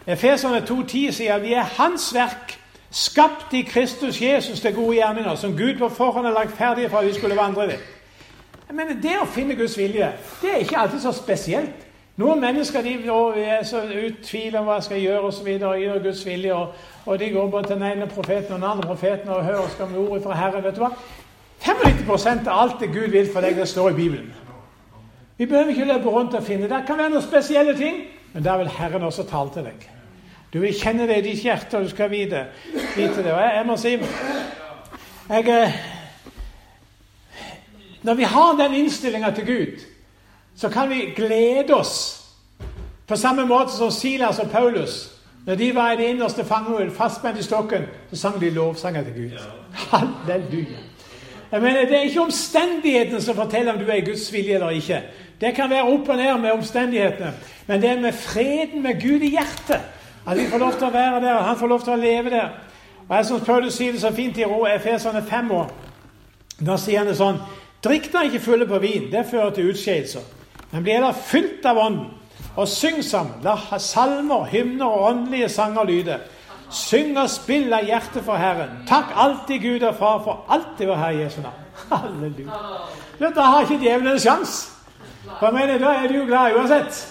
Efeserne 0.07 0.63
2,10 0.71 1.11
sier 1.19 1.43
vi 1.43 1.53
er 1.59 1.67
Hans 1.79 2.15
verk, 2.15 2.59
skapt 2.91 3.55
i 3.55 3.63
Kristus 3.67 4.23
Jesus 4.23 4.61
til 4.61 4.75
gode 4.75 4.97
gjerninger, 4.97 5.35
som 5.35 5.57
Gud 5.57 5.79
på 5.79 5.89
forhånd 5.89 6.27
har 6.27 6.35
lagt 6.35 6.57
ferdige 6.59 6.91
for 6.91 6.99
at 6.99 7.07
vi 7.07 7.15
skulle 7.19 7.37
vandre 7.37 7.65
i 7.65 7.73
det. 7.75 7.81
Jeg 8.69 8.77
mener, 8.77 9.01
Det 9.03 9.19
å 9.19 9.27
finne 9.27 9.59
Guds 9.59 9.79
vilje 9.79 10.13
det 10.43 10.51
er 10.55 10.63
ikke 10.63 10.79
alltid 10.79 11.01
så 11.01 11.13
spesielt. 11.13 11.91
Noen 12.23 12.41
mennesker 12.41 12.85
de 12.87 12.93
er 13.43 13.65
så 13.67 13.81
utviler 13.83 14.61
om 14.61 14.69
hva 14.69 14.77
de 14.79 14.87
skal 14.87 15.01
gjøre 15.03 15.27
osv. 15.27 15.49
Og, 15.57 15.65
og 15.69 15.81
gjør 15.81 16.03
Guds 16.05 16.27
vilje. 16.27 16.55
Og, 16.55 16.75
og, 17.07 17.19
de 17.19 17.31
går 17.35 17.49
både 17.51 17.67
til 17.67 17.81
den 17.81 17.89
ene 17.89 18.07
profeten 18.07 18.55
og 18.55 18.61
den 18.61 18.69
andre 18.69 18.87
profeten 18.87 19.33
og 19.33 19.45
hører 19.45 19.73
skal 19.73 19.97
ord 19.99 20.23
fra 20.23 20.37
Herren. 20.39 20.65
vet 20.65 20.77
du 20.77 20.85
hva? 20.85 20.93
95% 21.63 22.49
av 22.51 22.61
alt 22.61 22.81
det 22.81 22.91
Gud 22.95 23.11
vil 23.11 23.31
for 23.33 23.43
deg, 23.43 23.57
det 23.59 23.69
står 23.71 23.91
i 23.91 23.99
Bibelen. 23.99 24.31
Vi 25.39 25.47
behøver 25.47 25.75
ikke 25.75 25.85
løpe 25.85 26.11
rundt 26.11 26.35
og 26.35 26.43
finne 26.43 26.69
Det 26.71 26.85
kan 26.87 26.99
være 26.99 27.11
noen 27.11 27.23
spesielle 27.23 27.75
ting, 27.79 28.05
men 28.33 28.45
der 28.45 28.59
vil 28.59 28.71
Herren 28.71 29.03
også 29.03 29.27
tale 29.27 29.51
til 29.55 29.67
deg. 29.67 29.89
Du 30.53 30.61
vil 30.61 30.75
kjenne 30.77 31.07
det 31.09 31.17
i 31.19 31.27
ditt 31.31 31.43
hjerte, 31.43 31.79
og 31.79 31.85
du 31.85 31.91
skal 31.91 32.11
vite, 32.11 32.45
vite 32.97 33.23
det. 33.23 33.33
Og 33.33 33.41
jeg, 33.41 33.53
jeg 33.57 33.67
må 33.67 33.77
si 33.77 33.97
jeg, 35.29 35.49
eh, 35.49 35.73
Når 38.03 38.15
vi 38.15 38.23
har 38.23 38.57
den 38.59 38.75
innstillinga 38.75 39.31
til 39.31 39.47
Gud, 39.47 39.92
så 40.57 40.69
kan 40.69 40.91
vi 40.91 41.13
glede 41.17 41.75
oss 41.75 42.23
på 43.07 43.17
samme 43.17 43.45
måte 43.47 43.73
som 43.77 43.91
Silas 43.91 44.39
og 44.39 44.51
Paulus. 44.51 45.11
Når 45.47 45.55
de 45.55 45.75
var 45.75 45.93
i 45.93 45.97
det 45.97 46.09
innerste 46.15 46.45
fangehull, 46.45 46.91
fastspent 46.91 47.39
i 47.39 47.43
stokken, 47.43 47.83
så 48.11 48.17
sang 48.17 48.41
de 48.41 48.51
lovsanger 48.51 49.05
til 49.05 49.13
Gud. 49.13 49.39
Halleluja. 49.73 50.79
Jeg 51.53 51.61
mener, 51.61 51.85
Det 51.85 51.97
er 51.97 52.01
ikke 52.01 52.21
omstendighetene 52.21 53.21
som 53.21 53.35
forteller 53.37 53.73
om 53.73 53.79
du 53.79 53.91
er 53.91 53.95
i 53.95 54.05
Guds 54.05 54.33
vilje 54.33 54.55
eller 54.55 54.71
ikke. 54.71 55.03
Det 55.41 55.55
kan 55.55 55.71
være 55.71 55.83
opp 55.83 56.09
og 56.09 56.17
ned 56.17 56.39
med 56.39 56.51
omstendighetene, 56.51 57.33
men 57.67 57.83
det 57.83 57.91
er 57.91 58.01
med 58.01 58.13
freden 58.13 58.83
med 58.83 59.03
Gud 59.03 59.21
i 59.21 59.31
hjertet. 59.31 59.81
At 60.27 60.39
vi 60.39 60.47
får 60.47 60.59
lov 60.59 60.73
til 60.73 60.87
å 60.87 60.91
være 60.91 61.21
der, 61.21 61.43
han 61.43 61.57
får 61.59 61.67
lov 61.67 61.81
til 61.83 61.93
å 61.93 61.97
leve 61.97 62.31
der. 62.31 62.49
Og 63.09 63.17
Jeg 63.17 63.27
syns 63.27 63.45
Paulus 63.47 63.75
sier 63.75 63.93
det 63.93 64.01
så 64.01 64.13
fint 64.15 64.39
i 64.39 64.45
Efeserne 64.77 65.23
fem 65.29 65.51
år. 65.51 65.73
Da 66.67 66.77
sier 66.77 66.99
han 66.99 67.11
det 67.11 67.17
sånn 67.19 67.43
Drikk 67.85 68.13
da 68.13 68.23
ikke 68.23 68.41
fulle 68.41 68.67
på 68.67 68.79
vin, 68.79 69.09
det 69.11 69.27
fører 69.31 69.51
til 69.51 69.73
utskeielser. 69.73 70.23
Men 70.73 70.83
blir 70.83 70.95
heller 70.99 71.13
fylt 71.13 71.67
av 71.69 71.79
Ånden, 71.79 72.11
og 72.57 72.69
syng 72.69 73.03
sammen. 73.05 73.41
La 73.45 73.79
salmer, 73.79 74.45
hymner 74.49 74.87
og 74.87 75.09
åndelige 75.11 75.49
sanger 75.53 75.85
lyde. 75.89 76.19
Syng 76.73 77.17
og 77.21 77.29
spill 77.31 77.73
av 77.73 77.85
hjertet 77.85 78.25
for 78.25 78.41
Herren. 78.41 78.79
Takk 78.89 79.13
alltid 79.17 79.61
Gud 79.61 79.83
og 79.85 79.97
Far 79.99 80.23
for 80.25 80.45
alltid 80.49 80.89
vår 80.89 81.01
Herre 81.01 81.25
Jesu 81.25 81.41
navn. 81.45 81.65
Halleluja. 81.93 83.33
Da 83.35 83.49
har 83.49 83.67
ikke 83.67 83.81
djevelen 83.85 84.15
en 84.15 84.21
sjanse. 84.21 84.71
For 85.39 85.47
jeg 85.47 85.55
mener, 85.55 85.79
Da 85.79 85.93
er 85.95 86.09
du 86.09 86.17
jo 86.17 86.25
glad 86.27 86.57
uansett. 86.57 87.09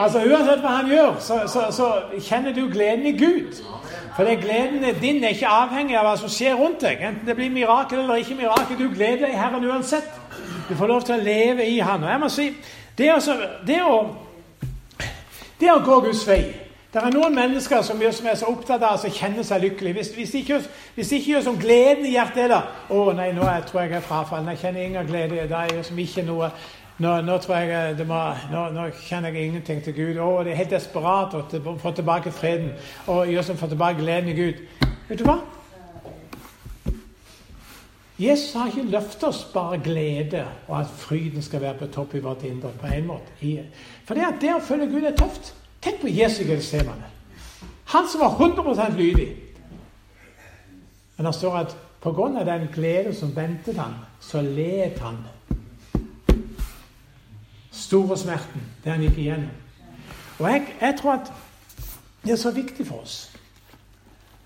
Altså 0.00 0.18
Uansett 0.24 0.62
hva 0.64 0.72
han 0.78 0.88
gjør, 0.90 1.12
så, 1.20 1.36
så, 1.46 1.66
så 1.70 2.18
kjenner 2.18 2.54
du 2.56 2.64
gleden 2.72 3.06
i 3.06 3.12
Gud. 3.18 3.60
For 4.16 4.24
det 4.24 4.40
gleden 4.40 4.84
din 5.00 5.24
er 5.24 5.34
ikke 5.34 5.50
avhengig 5.50 5.96
av 5.98 6.08
hva 6.08 6.14
som 6.18 6.30
skjer 6.32 6.56
rundt 6.58 6.82
deg. 6.82 7.02
Enten 7.02 7.28
det 7.28 7.36
blir 7.36 7.52
mirakel 7.52 8.00
eller 8.00 8.22
ikke 8.22 8.38
mirakel. 8.38 8.78
Du 8.78 8.88
gleder 8.94 9.26
deg 9.26 9.34
i 9.34 9.38
Herren 9.38 9.66
uansett. 9.68 10.08
Du 10.68 10.74
får 10.78 10.90
lov 10.90 11.04
til 11.04 11.18
å 11.18 11.22
leve 11.22 11.66
i 11.68 11.78
Han. 11.84 12.04
Og 12.06 12.10
jeg 12.10 12.22
må 12.22 12.30
si, 12.32 12.48
det, 12.98 13.12
også, 13.14 13.38
det, 13.66 13.80
å, 13.82 13.96
det 15.60 15.72
å 15.72 15.80
gå 15.84 16.00
Guds 16.08 16.26
vei 16.28 16.42
det 16.94 17.02
er 17.02 17.10
noen 17.10 17.34
mennesker 17.34 17.80
som, 17.82 17.98
som 18.14 18.26
er 18.30 18.36
så 18.38 18.46
opptatt 18.46 18.82
av 18.86 19.02
å 19.02 19.08
kjenne 19.10 19.42
seg 19.42 19.64
lykkelig. 19.64 19.96
Hvis, 19.96 20.12
hvis, 20.14 20.34
ikke, 20.38 20.60
hvis 20.94 21.08
ikke 21.16 21.32
gjør 21.32 21.40
som 21.48 21.56
gleden 21.58 22.06
i 22.06 22.12
hjertet 22.12 22.44
er 22.44 22.52
da 22.52 22.60
'Å 22.86 23.16
nei, 23.18 23.32
nå 23.34 23.42
jeg 23.42 23.64
tror 23.66 23.80
jeg 23.80 23.90
jeg 23.90 23.96
er 23.96 24.06
frafallen. 24.06 24.48
Jeg 24.48 24.60
kjenner 24.60 24.80
ingen 24.80 25.06
glede. 25.06 25.48
Det 25.50 25.58
er 25.58 25.82
som 25.82 25.98
ikke 25.98 26.22
noe 26.22 26.52
nå, 26.98 27.20
nå, 27.26 27.40
jeg 27.48 28.06
må, 28.06 28.20
nå, 28.52 28.62
nå, 28.70 28.86
kjenner 29.08 29.34
jeg 29.34 29.48
ingenting 29.48 29.82
til 29.82 29.94
Gud. 29.94 30.22
Å, 30.22 30.44
det 30.44 30.52
er 30.52 30.62
helt 30.62 30.70
desperat 30.70 31.34
å 31.34 31.42
få 31.82 31.90
tilbake 31.90 32.30
freden 32.30 32.70
og 33.06 33.26
gjøre 33.26 33.42
som 33.42 33.58
får 33.58 33.74
tilbake 33.74 33.98
gleden 33.98 34.30
i 34.30 34.38
Gud. 34.38 34.62
Vet 35.08 35.18
du 35.18 35.24
hva? 35.26 35.40
Jesus 38.18 38.52
har 38.52 38.66
ikke 38.66 38.82
løftet 38.82 39.24
oss 39.24 39.44
bare 39.54 39.78
glede 39.82 40.44
og 40.68 40.80
at 40.80 40.86
fryden 40.86 41.42
skal 41.42 41.60
være 41.60 41.78
på 41.78 41.86
topp 41.86 42.14
i 42.14 42.18
vårt 42.22 42.42
indre. 42.42 42.70
på 42.80 42.86
en 42.86 43.06
måte. 43.06 43.64
For 44.04 44.14
det, 44.14 44.22
at 44.22 44.40
det 44.40 44.54
å 44.54 44.60
følge 44.62 44.86
Gud 44.86 45.02
er 45.02 45.16
tøft. 45.16 45.54
Tenk 45.82 46.00
på 46.00 46.08
Jesu 46.08 46.44
Getsemane. 46.44 47.10
Han 47.84 48.08
som 48.08 48.20
var 48.20 48.38
100% 48.38 48.96
lydig. 48.96 49.36
Men 51.16 51.26
det 51.26 51.34
står 51.34 51.56
at 51.56 51.76
pga. 52.02 52.44
den 52.44 52.68
glede 52.74 53.14
som 53.14 53.36
ventet 53.36 53.76
han, 53.76 53.94
så 54.20 54.40
led 54.40 54.98
han. 54.98 55.18
Store 57.70 58.16
smerten, 58.16 58.62
det 58.84 58.92
han 58.92 59.02
gikk 59.02 59.18
igjennom. 59.18 59.50
Og 60.38 60.50
jeg, 60.50 60.66
jeg 60.80 60.94
tror 61.00 61.12
at 61.12 61.32
det 62.24 62.32
er 62.32 62.36
så 62.36 62.50
viktig 62.50 62.86
for 62.86 63.02
oss 63.02 63.33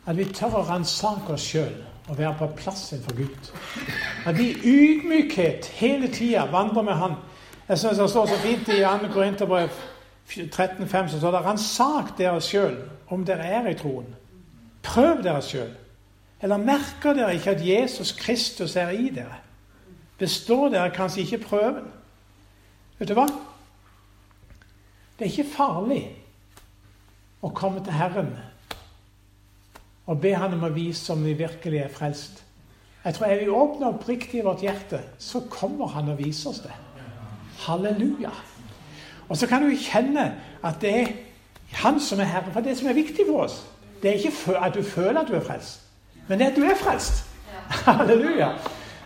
at 0.08 0.16
vi 0.16 0.24
tør 0.32 0.62
å 0.62 0.64
ransake 0.64 1.34
oss 1.34 1.44
sjøl 1.50 1.74
og 2.08 2.16
være 2.16 2.34
på 2.38 2.46
plass 2.62 2.86
for 3.04 3.16
Gud. 3.16 3.50
At 4.26 4.38
vi 4.38 4.48
i 4.48 4.72
ydmykhet 4.72 5.66
hele 5.76 6.08
tida 6.12 6.46
vandrer 6.48 6.82
med 6.82 6.96
Han. 6.96 7.18
Jeg 7.68 7.78
syns 7.78 7.98
det 8.00 8.10
står 8.10 8.26
så 8.26 8.38
fint 8.40 8.68
i 8.72 8.80
2. 8.80 9.10
Korinterbrev 9.12 9.68
13,5 10.28 11.08
så 11.08 11.18
står 11.18 11.30
det 11.30 11.44
'Ransak 11.44 12.18
dere 12.18 12.40
sjøl 12.40 12.76
om 13.08 13.24
dere 13.24 13.44
er 13.44 13.68
i 13.68 13.74
troen'. 13.74 14.14
Prøv 14.82 15.22
dere 15.22 15.42
sjøl. 15.42 15.74
Eller 16.42 16.56
merker 16.56 17.12
dere 17.12 17.34
ikke 17.34 17.50
at 17.50 17.66
Jesus 17.66 18.12
Kristus 18.12 18.76
er 18.76 18.90
i 18.90 19.10
dere? 19.10 19.40
Består 20.18 20.68
dere 20.68 20.90
kanskje 20.90 21.20
ikke 21.20 21.38
prøven? 21.38 21.92
Vet 22.98 23.08
du 23.08 23.14
hva? 23.14 23.26
Det 25.18 25.26
er 25.26 25.30
ikke 25.30 25.56
farlig 25.56 26.16
å 27.42 27.48
komme 27.48 27.84
til 27.84 27.92
Herren 27.92 28.36
og 30.08 30.20
be 30.20 30.34
Han 30.34 30.56
om 30.56 30.64
å 30.64 30.72
vise 30.72 31.12
om 31.12 31.24
vi 31.24 31.34
virkelig 31.36 31.82
er 31.84 31.92
frelst. 31.92 32.44
Jeg 33.04 33.14
tror 33.14 33.26
Er 33.26 33.40
vi 33.40 33.48
åpner 33.48 33.92
oppriktige 33.92 34.42
i 34.42 34.44
vårt 34.44 34.62
hjerte, 34.64 35.00
så 35.18 35.40
kommer 35.50 35.86
Han 35.86 36.08
og 36.08 36.18
viser 36.18 36.50
oss 36.50 36.60
det. 36.64 36.72
Halleluja. 37.66 38.30
Og 39.28 39.36
så 39.36 39.46
kan 39.46 39.62
du 39.62 39.76
kjenne 39.76 40.32
at 40.64 40.80
det 40.80 40.94
er 41.00 41.06
Han 41.72 42.00
som 42.00 42.20
er 42.20 42.24
Herre. 42.24 42.52
For 42.52 42.60
det 42.60 42.78
som 42.78 42.88
er 42.88 42.92
viktig 42.92 43.26
for 43.28 43.42
oss, 43.44 43.66
det 44.02 44.10
er 44.10 44.14
ikke 44.14 44.58
at 44.58 44.74
du 44.74 44.82
føler 44.82 45.20
at 45.20 45.28
du 45.28 45.34
er 45.34 45.44
frelst, 45.44 45.80
men 46.28 46.38
det 46.38 46.46
er 46.46 46.50
at 46.50 46.56
du 46.56 46.62
er 46.64 46.76
frelst. 46.76 47.24
Halleluja. 47.86 48.48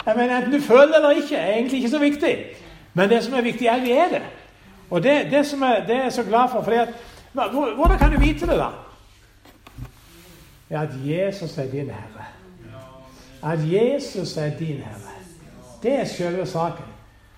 Jeg 0.07 0.17
mener, 0.17 0.37
Enten 0.37 0.53
du 0.53 0.61
føler 0.61 0.87
det 0.87 0.97
eller 0.97 1.11
ikke, 1.11 1.37
er 1.37 1.55
egentlig 1.55 1.77
ikke 1.77 1.91
så 1.91 1.99
viktig. 1.99 2.38
Men 2.95 3.11
det 3.11 3.25
som 3.25 3.35
er 3.35 3.41
viktig, 3.41 3.67
er 3.67 3.75
at 3.75 3.83
vi 3.83 3.91
er 3.91 4.09
det. 4.09 4.23
Og 4.91 5.03
det, 5.03 5.31
det, 5.31 5.47
som 5.47 5.62
er, 5.62 5.87
det 5.87 5.97
er 5.97 6.03
jeg 6.03 6.12
så 6.12 6.23
glad 6.23 6.49
for. 6.53 6.62
Fordi 6.62 6.77
at, 6.77 6.88
hvordan 7.77 7.99
kan 7.99 8.12
du 8.12 8.19
vite 8.21 8.47
det, 8.47 8.59
da? 8.59 8.67
Ja, 10.73 10.83
at 10.83 10.95
Jesus 11.05 11.59
er 11.59 11.71
din 11.71 11.91
Herre. 11.91 12.27
at 13.43 13.59
Jesus 13.73 14.37
er 14.37 14.51
din 14.59 14.77
herre. 14.77 15.13
Det 15.83 15.93
er 15.93 16.05
selve 16.05 16.47
saken. 16.47 16.85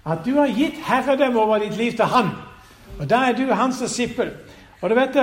At 0.07 0.19
du 0.25 0.35
har 0.37 0.47
gitt 0.47 0.75
herredømme 0.87 1.41
over 1.41 1.59
ditt 1.59 1.77
liv 1.77 1.93
til 1.93 2.05
han. 2.05 2.29
Og 3.01 3.11
da 3.11 3.17
er 3.17 3.33
du 3.33 3.53
hans 3.53 3.79
disippel. 3.79 4.31
Og 4.81 4.91
du 4.91 4.95
vet 4.95 5.17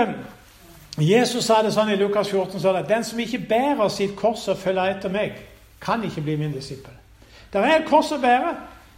Jesus 0.97 1.45
sa 1.45 1.62
det 1.63 1.71
sånn 1.71 1.93
i 1.93 1.95
Lukas 1.95 2.30
14 2.30 2.60
sånn 2.60 2.82
at 2.82 2.89
den 2.89 3.04
som 3.08 3.19
ikke 3.19 3.45
bærer 3.47 3.88
sitt 3.93 4.15
kors 4.19 4.47
og 4.52 4.58
følger 4.60 4.97
etter 4.97 5.13
meg, 5.13 5.38
kan 5.82 6.04
ikke 6.04 6.21
bli 6.26 6.36
min 6.36 6.52
disippel. 6.52 6.93
Det 7.54 7.62
er 7.62 7.78
et 7.78 7.88
kors 7.88 8.12
å 8.12 8.19
bære, 8.19 8.52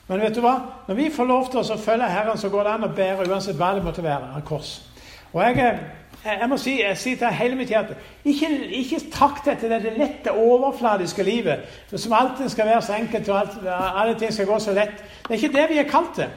men 0.07 0.23
vet 0.23 0.35
du 0.35 0.41
hva? 0.41 0.55
når 0.87 0.95
vi 0.95 1.11
får 1.13 1.29
lov 1.29 1.51
til 1.51 1.61
å 1.61 1.77
følge 1.77 2.09
Herren, 2.09 2.37
så 2.37 2.49
går 2.49 2.63
det 2.63 2.73
an 2.73 2.87
å 2.87 2.95
bære 2.95 3.27
uansett 3.29 3.59
hva 3.59 3.73
det 3.75 3.83
måtte 3.85 4.03
være 4.03 4.33
av 4.35 4.41
kors. 4.47 4.81
Og 5.33 5.43
jeg, 5.43 5.79
jeg 6.23 6.49
må 6.49 6.57
si, 6.57 6.77
jeg 6.79 6.97
sier 6.97 7.17
til 7.19 7.35
hele 7.35 7.55
mitt 7.59 7.71
hjerte 7.71 7.97
ikke, 8.23 8.49
ikke 8.79 8.99
takk 9.11 9.41
dette 9.45 9.67
det 9.69 9.91
lette, 9.97 10.31
overfladiske 10.31 11.23
livet 11.23 11.65
som 11.95 12.15
alltid 12.15 12.49
skal 12.49 12.69
være 12.71 12.81
så 12.81 12.95
enkelt, 12.95 13.29
og 13.29 13.39
alt, 13.39 13.57
alle 13.67 14.15
ting 14.19 14.33
skal 14.33 14.47
gå 14.47 14.59
så 14.59 14.73
lett. 14.73 15.03
Det 15.27 15.35
er 15.35 15.41
ikke 15.41 15.57
det 15.57 15.65
vi 15.69 15.79
er 15.81 15.89
kalt 15.89 16.15
til. 16.15 16.31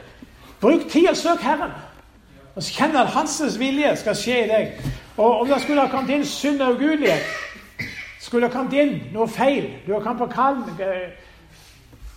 Bruk 0.61 0.89
tid 0.89 1.07
og 1.09 1.17
søk 1.17 1.39
Herren. 1.41 1.71
Og 2.55 2.63
kjenn 2.63 2.95
at 2.97 3.13
Hans 3.13 3.59
vilje 3.59 3.95
skal 3.95 4.15
skje 4.17 4.37
i 4.43 4.49
deg. 4.49 4.91
Og 5.17 5.41
om 5.41 5.47
det 5.47 5.61
skulle 5.61 5.81
ha 5.81 5.91
kommet 5.91 6.15
inn 6.15 6.25
synd 6.25 6.61
og 6.61 6.75
ugudelighet, 6.75 7.23
skulle 8.19 8.47
det 8.47 8.53
kommet 8.53 8.73
inn 8.75 8.93
noe 9.13 9.27
feil 9.31 9.69
Du 9.85 9.93
har 9.93 10.01
kommet 10.03 10.19
på 10.19 10.33
kall 10.33 10.57
eh, 10.83 11.13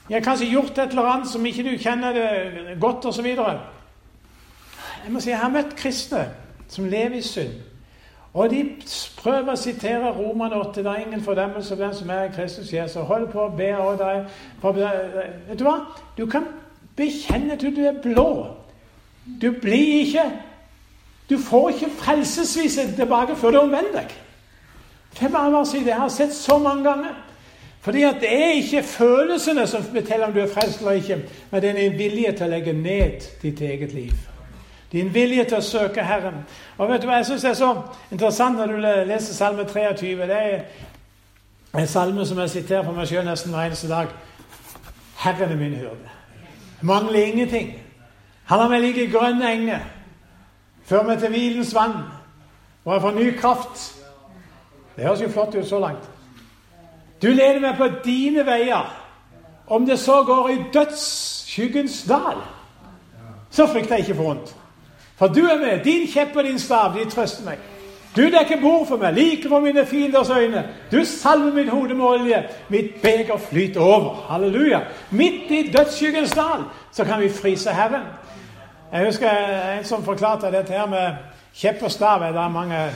Jeg 0.08 0.16
har 0.16 0.24
kanskje 0.24 0.50
gjort 0.50 0.78
et 0.78 0.90
eller 0.90 1.06
annet 1.06 1.28
som 1.30 1.46
ikke 1.46 1.62
du 1.68 1.76
kjenner 1.78 2.16
det 2.16 2.80
godt, 2.80 3.04
osv. 3.06 3.26
Jeg 3.30 5.12
må 5.12 5.20
si, 5.20 5.30
jeg 5.30 5.38
har 5.38 5.52
møtt 5.54 5.76
kristne 5.78 6.24
som 6.70 6.86
lever 6.88 7.18
i 7.18 7.22
synd. 7.22 7.52
Og 8.34 8.50
de 8.50 8.62
prøver 9.18 9.52
å 9.52 9.58
sitere 9.58 10.12
Roman 10.14 10.52
8. 10.54 10.82
Det 10.84 10.90
er 10.90 11.02
ingen 11.02 11.22
fordømmelse 11.22 11.74
for 11.74 11.84
den 11.84 11.94
som 11.94 12.10
er 12.14 12.28
i 12.28 12.34
Kristus 12.34 12.72
Jesus. 12.72 13.02
Hold 13.08 13.26
på 13.32 13.48
å 13.48 13.54
be 13.56 13.72
og 13.74 13.98
deg. 13.98 14.28
Vet 15.48 15.58
du 15.58 15.66
hva? 15.66 15.76
Du 16.16 16.26
kan 16.30 16.46
bekjenne 16.96 17.58
til 17.58 17.74
du 17.76 17.82
er 17.90 17.98
blå. 18.02 18.30
Du 19.42 19.50
blir 19.62 20.06
ikke 20.06 20.30
Du 21.30 21.38
får 21.38 21.68
ikke 21.70 21.90
frelsesvise 21.98 22.96
tilbake 22.96 23.36
før 23.38 23.50
du 23.50 23.58
omvender 23.58 24.00
deg. 24.00 24.14
Det 25.14 25.28
er 25.28 25.30
bare 25.30 25.60
å 25.60 25.66
si 25.66 25.78
det. 25.78 25.92
Jeg 25.92 26.00
har 26.00 26.08
sett 26.10 26.34
så 26.34 26.56
mange 26.58 26.82
ganger. 26.88 27.12
Fordi 27.80 28.02
at 28.02 28.18
det 28.20 28.32
er 28.34 28.56
ikke 28.58 28.82
følelsene 28.82 29.66
som 29.66 29.84
forteller 29.84 30.26
om 30.26 30.34
du 30.34 30.40
er 30.42 30.50
frelst 30.50 30.80
eller 30.80 30.98
ikke, 30.98 31.20
men 31.50 31.62
det 31.62 31.70
er 31.70 31.78
en 31.84 31.98
vilje 31.98 32.32
til 32.32 32.46
å 32.46 32.50
legge 32.50 32.74
ned 32.76 33.30
ditt 33.42 33.62
eget 33.62 33.94
liv. 33.94 34.29
Din 34.92 35.14
vilje 35.14 35.44
til 35.44 35.56
å 35.56 35.64
søke 35.64 36.02
Herren. 36.02 36.40
Og 36.78 36.88
vet 36.90 37.02
du 37.02 37.06
hva, 37.06 37.20
Jeg 37.20 37.26
syns 37.26 37.44
er 37.44 37.54
så 37.54 37.74
interessant 38.10 38.58
når 38.58 38.66
du 38.66 38.76
leser 39.08 39.34
Salme 39.34 39.64
23. 39.64 40.16
Det 40.26 40.40
er 40.40 40.64
en 41.78 41.86
salme 41.86 42.26
som 42.26 42.38
jeg 42.38 42.50
siterer 42.50 42.84
for 42.84 42.92
meg 42.92 43.06
sjøl 43.06 43.24
nesten 43.24 43.54
hver 43.54 43.68
eneste 43.70 43.88
dag. 43.88 44.10
Herren 45.22 45.52
er 45.52 45.56
min 45.56 45.76
hyrde. 45.78 46.10
Mangler 46.80 47.24
ingenting. 47.24 47.74
Han 48.44 48.58
har 48.58 48.68
meg 48.68 48.82
like 48.82 49.10
grønne 49.12 49.52
enger. 49.52 49.84
Fører 50.84 51.06
meg 51.06 51.18
til 51.18 51.30
hvilens 51.30 51.74
vann. 51.74 52.00
Og 52.84 52.94
jeg 52.94 53.00
får 53.00 53.10
ny 53.10 53.26
kraft. 53.38 53.84
Det 54.96 55.04
høres 55.04 55.22
jo 55.22 55.28
flott 55.28 55.54
ut 55.54 55.68
så 55.68 55.78
langt. 55.78 56.08
Du 57.22 57.28
leder 57.28 57.60
meg 57.60 57.76
på 57.76 57.86
dine 58.04 58.46
veier. 58.46 58.90
Om 59.66 59.86
det 59.86 59.98
så 59.98 60.22
går 60.26 60.48
i 60.48 60.56
dødsskyggens 60.74 62.02
dal, 62.08 62.40
så 63.50 63.66
frykter 63.66 63.94
jeg 63.94 64.08
ikke 64.08 64.14
for 64.14 64.24
vondt. 64.24 64.56
For 65.20 65.28
du 65.28 65.42
er 65.44 65.58
med. 65.60 65.84
Din 65.84 66.06
kjepp 66.08 66.36
og 66.36 66.44
din 66.44 66.58
stav, 66.58 66.94
de 66.96 67.04
trøster 67.10 67.44
meg. 67.44 67.58
Du 68.16 68.22
dekker 68.22 68.60
bord 68.60 68.86
for 68.88 68.96
meg, 68.96 69.14
like 69.14 69.48
for 69.48 69.60
mine 69.60 69.84
fienders 69.86 70.30
øyne. 70.30 70.64
Du 70.92 71.04
salver 71.04 71.52
mitt 71.52 71.68
hode 71.68 71.94
med 71.94 72.04
olje. 72.04 72.42
Mitt 72.68 73.02
beger 73.02 73.36
flyter 73.50 73.80
over. 73.80 74.26
Halleluja. 74.30 74.80
Midt 75.10 75.50
i 75.50 75.72
dødsskyggens 75.76 76.32
dal 76.32 76.64
så 76.92 77.04
kan 77.04 77.20
vi 77.20 77.28
frise 77.28 77.70
Herren. 77.70 78.08
Jeg 78.92 79.06
husker 79.06 79.30
en 79.78 79.84
som 79.84 80.04
forklarte 80.04 80.50
dette 80.50 80.72
her 80.72 80.86
med 80.86 81.12
kjepp 81.54 81.82
og 81.82 81.90
stav. 81.90 82.22
Er 82.22 82.48
mange, 82.48 82.74
jeg 82.74 82.92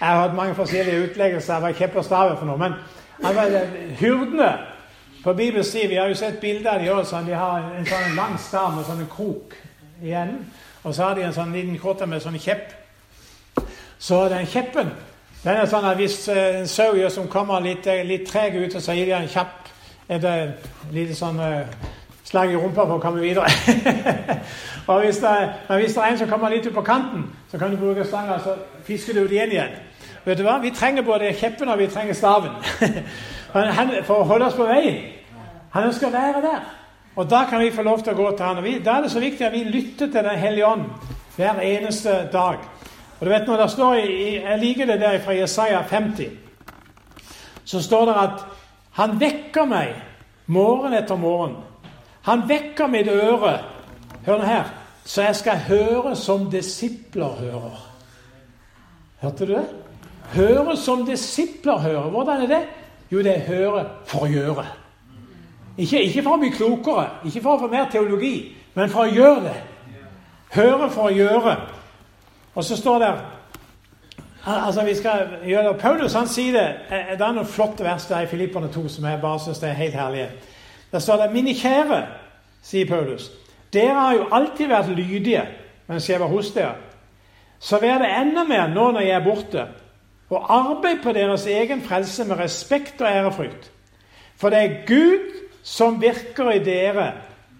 har 0.00 0.20
hatt 0.20 0.34
mange 0.34 0.54
forskjellige 0.54 1.06
utleggelser 1.06 1.54
av 1.54 1.64
hva 1.64 1.72
kjepp 1.72 1.96
og 1.96 2.04
stav 2.04 2.32
er 2.32 2.36
for 2.36 2.50
noe. 2.50 2.58
Men 2.58 2.74
altså, 3.24 3.62
hyrdene 4.00 4.52
på 5.24 5.32
Bibels 5.32 5.70
tid, 5.70 5.88
vi 5.88 6.02
har 6.02 6.10
jo 6.10 6.18
sett 6.18 6.40
bilder 6.40 6.70
av 6.74 6.84
de 6.84 6.92
også, 6.92 7.22
de 7.26 7.34
har 7.34 7.72
en 7.78 7.86
sånn 7.86 8.16
lang 8.16 8.36
stav 8.38 8.74
med 8.74 8.84
sånn 8.90 9.06
krok 9.14 9.54
i 10.02 10.12
enden. 10.12 10.44
Og 10.88 10.94
så 10.96 11.04
har 11.04 11.18
de 11.18 11.26
en 11.26 11.36
sånn 11.36 11.52
liten 11.52 11.76
krotte 11.80 12.06
med 12.08 12.22
sånn 12.24 12.38
kjepp. 12.40 12.72
Så 13.98 14.24
den 14.32 14.48
kjeppen 14.48 14.94
den 15.44 15.54
er 15.54 15.68
sånn 15.70 15.84
at 15.86 15.98
Hvis 16.00 16.16
eh, 16.32 16.62
en 16.62 16.66
sau 16.66 16.96
som 17.14 17.28
kommer 17.30 17.60
litt, 17.62 17.86
eh, 17.86 18.02
litt 18.06 18.26
treg 18.26 18.56
ut, 18.56 18.74
så 18.82 18.96
gir 18.96 19.06
de 19.06 19.14
en 19.20 19.28
kjapp 19.30 19.68
et 20.08 20.24
lite 20.90 21.12
sånn 21.14 21.36
slag 22.24 22.52
i 22.52 22.56
rumpa 22.56 22.86
for 22.86 22.96
å 22.96 23.02
komme 23.02 23.20
videre. 23.20 23.44
og 24.88 25.02
hvis 25.04 25.20
det, 25.20 25.34
men 25.68 25.82
hvis 25.82 25.94
det 25.94 26.02
er 26.02 26.14
en 26.14 26.18
som 26.22 26.30
kommer 26.30 26.52
litt 26.52 26.66
ut 26.66 26.74
på 26.74 26.84
kanten, 26.86 27.26
så 27.50 27.60
kan 27.60 27.70
du 27.70 27.76
bruke 27.76 28.06
stanga, 28.08 28.38
så 28.40 28.56
fisker 28.88 29.16
du 29.16 29.26
ut 29.26 29.32
igjen 29.32 29.52
igjen. 29.52 29.76
Vet 30.24 30.40
du 30.40 30.44
hva? 30.44 30.58
Vi 30.64 30.72
trenger 30.76 31.04
både 31.04 31.32
kjeppen 31.36 31.68
og 31.68 31.78
vi 31.78 31.86
trenger 31.92 32.16
staven 32.16 32.56
for 34.08 34.16
å 34.16 34.26
holde 34.28 34.48
oss 34.48 34.58
på 34.58 34.68
veien. 34.68 34.98
Han 35.72 35.88
ønsker 35.88 36.08
å 36.08 36.16
være 36.16 36.42
der. 36.44 36.66
Og 37.18 37.26
da 37.30 37.44
kan 37.50 37.60
vi 37.60 37.72
få 37.74 37.82
lov 37.82 38.02
til 38.04 38.14
å 38.14 38.18
gå 38.18 38.30
til 38.36 38.46
Han. 38.46 38.60
Og 38.60 38.64
vi, 38.64 38.76
da 38.78 38.98
er 38.98 39.06
det 39.06 39.10
så 39.10 39.22
viktig 39.22 39.46
at 39.46 39.54
vi 39.56 39.64
lytter 39.66 40.06
til 40.06 40.22
Den 40.22 40.38
hellige 40.38 40.66
ånd 40.66 40.84
hver 41.36 41.58
eneste 41.66 42.12
dag. 42.32 42.62
Og 43.18 43.26
du 43.26 43.30
vet 43.32 43.48
når 43.50 43.62
det 43.62 43.70
står 43.72 43.94
Jeg 43.98 44.58
liker 44.60 44.86
det 44.86 45.00
der 45.00 45.18
fra 45.24 45.34
Jesaja 45.34 45.82
50. 45.82 46.30
Så 47.64 47.82
står 47.82 48.06
det 48.06 48.14
at 48.22 48.46
Han 49.00 49.18
vekker 49.20 49.66
meg 49.66 49.96
morgen 50.46 50.94
etter 50.94 51.18
morgen. 51.18 51.56
Han 52.22 52.48
vekker 52.48 52.86
mitt 52.86 53.08
øre. 53.08 53.58
Hør 54.26 54.38
nå 54.38 54.46
her. 54.46 54.72
Så 55.04 55.22
jeg 55.22 55.36
skal 55.36 55.62
høre 55.68 56.16
som 56.16 56.50
disipler 56.50 57.38
hører. 57.40 57.78
Hørte 59.22 59.46
du 59.46 59.54
det? 59.54 59.66
Høre 60.34 60.76
som 60.76 61.06
disipler 61.06 61.78
hører. 61.78 62.10
Hvordan 62.10 62.42
er 62.42 62.46
det? 62.46 62.64
Jo, 63.10 63.18
det 63.18 63.36
er 63.36 63.46
høre 63.46 63.86
for 64.06 64.26
å 64.26 64.30
gjøre. 64.30 64.66
Ikke, 65.78 66.02
ikke, 66.02 66.22
for 66.22 66.34
å 66.34 66.42
bli 66.42 66.50
klokere, 66.50 67.06
ikke 67.24 67.42
for 67.42 67.54
å 67.54 67.62
få 67.62 67.68
mer 67.70 67.90
teologi, 67.90 68.36
men 68.74 68.90
for 68.90 69.06
å 69.06 69.12
gjøre 69.14 69.42
det. 69.44 69.56
Høre 70.56 70.88
for 70.90 71.10
å 71.10 71.14
gjøre. 71.14 71.56
Og 72.54 72.64
så 72.64 72.76
står 72.76 72.98
det 72.98 73.10
altså 74.48 74.84
vi 74.84 74.94
skal 74.94 75.26
gjøre 75.44 75.68
det. 75.68 75.80
Paulus 75.80 76.14
han 76.16 76.28
sier 76.28 76.52
det 76.52 76.66
Det 76.90 77.24
er 77.24 77.34
noen 77.36 77.46
flotte 77.46 77.84
vers 77.84 78.06
der 78.08 78.24
i 78.24 78.30
Filipperne 78.30 78.70
2 78.72 78.88
som 78.88 79.04
jeg 79.04 79.20
bare 79.22 79.40
syns 79.44 79.62
er 79.62 79.76
helt 79.78 79.94
herlige. 79.94 80.30
Der 80.92 80.98
står 80.98 81.16
det 81.16 81.32
'Mine 81.32 81.54
kjære', 81.54 82.06
sier 82.62 82.86
Paulus. 82.86 83.30
'Dere 83.72 83.94
har 83.94 84.14
jo 84.14 84.26
alltid 84.32 84.68
vært 84.68 84.88
lydige 84.96 85.42
mens 85.86 86.10
jeg 86.10 86.20
var 86.20 86.26
hos 86.26 86.50
dere.' 86.50 86.74
'Så 87.60 87.78
vær 87.78 87.98
det 87.98 88.08
enda 88.20 88.44
mer 88.44 88.66
nå 88.66 88.90
når 88.90 89.00
jeg 89.00 89.10
er 89.10 89.24
borte.' 89.24 89.66
'Og 90.30 90.46
arbeid 90.48 91.02
på 91.02 91.12
deres 91.12 91.46
egen 91.46 91.82
frelse 91.82 92.24
med 92.24 92.38
respekt 92.38 93.00
og 93.00 93.08
ærefrykt.' 93.08 93.70
For 94.36 94.50
det 94.50 94.58
er 94.58 94.86
Gud 94.86 95.47
som 95.68 96.00
virker 96.00 96.52
i 96.54 96.60
dere, 96.64 97.12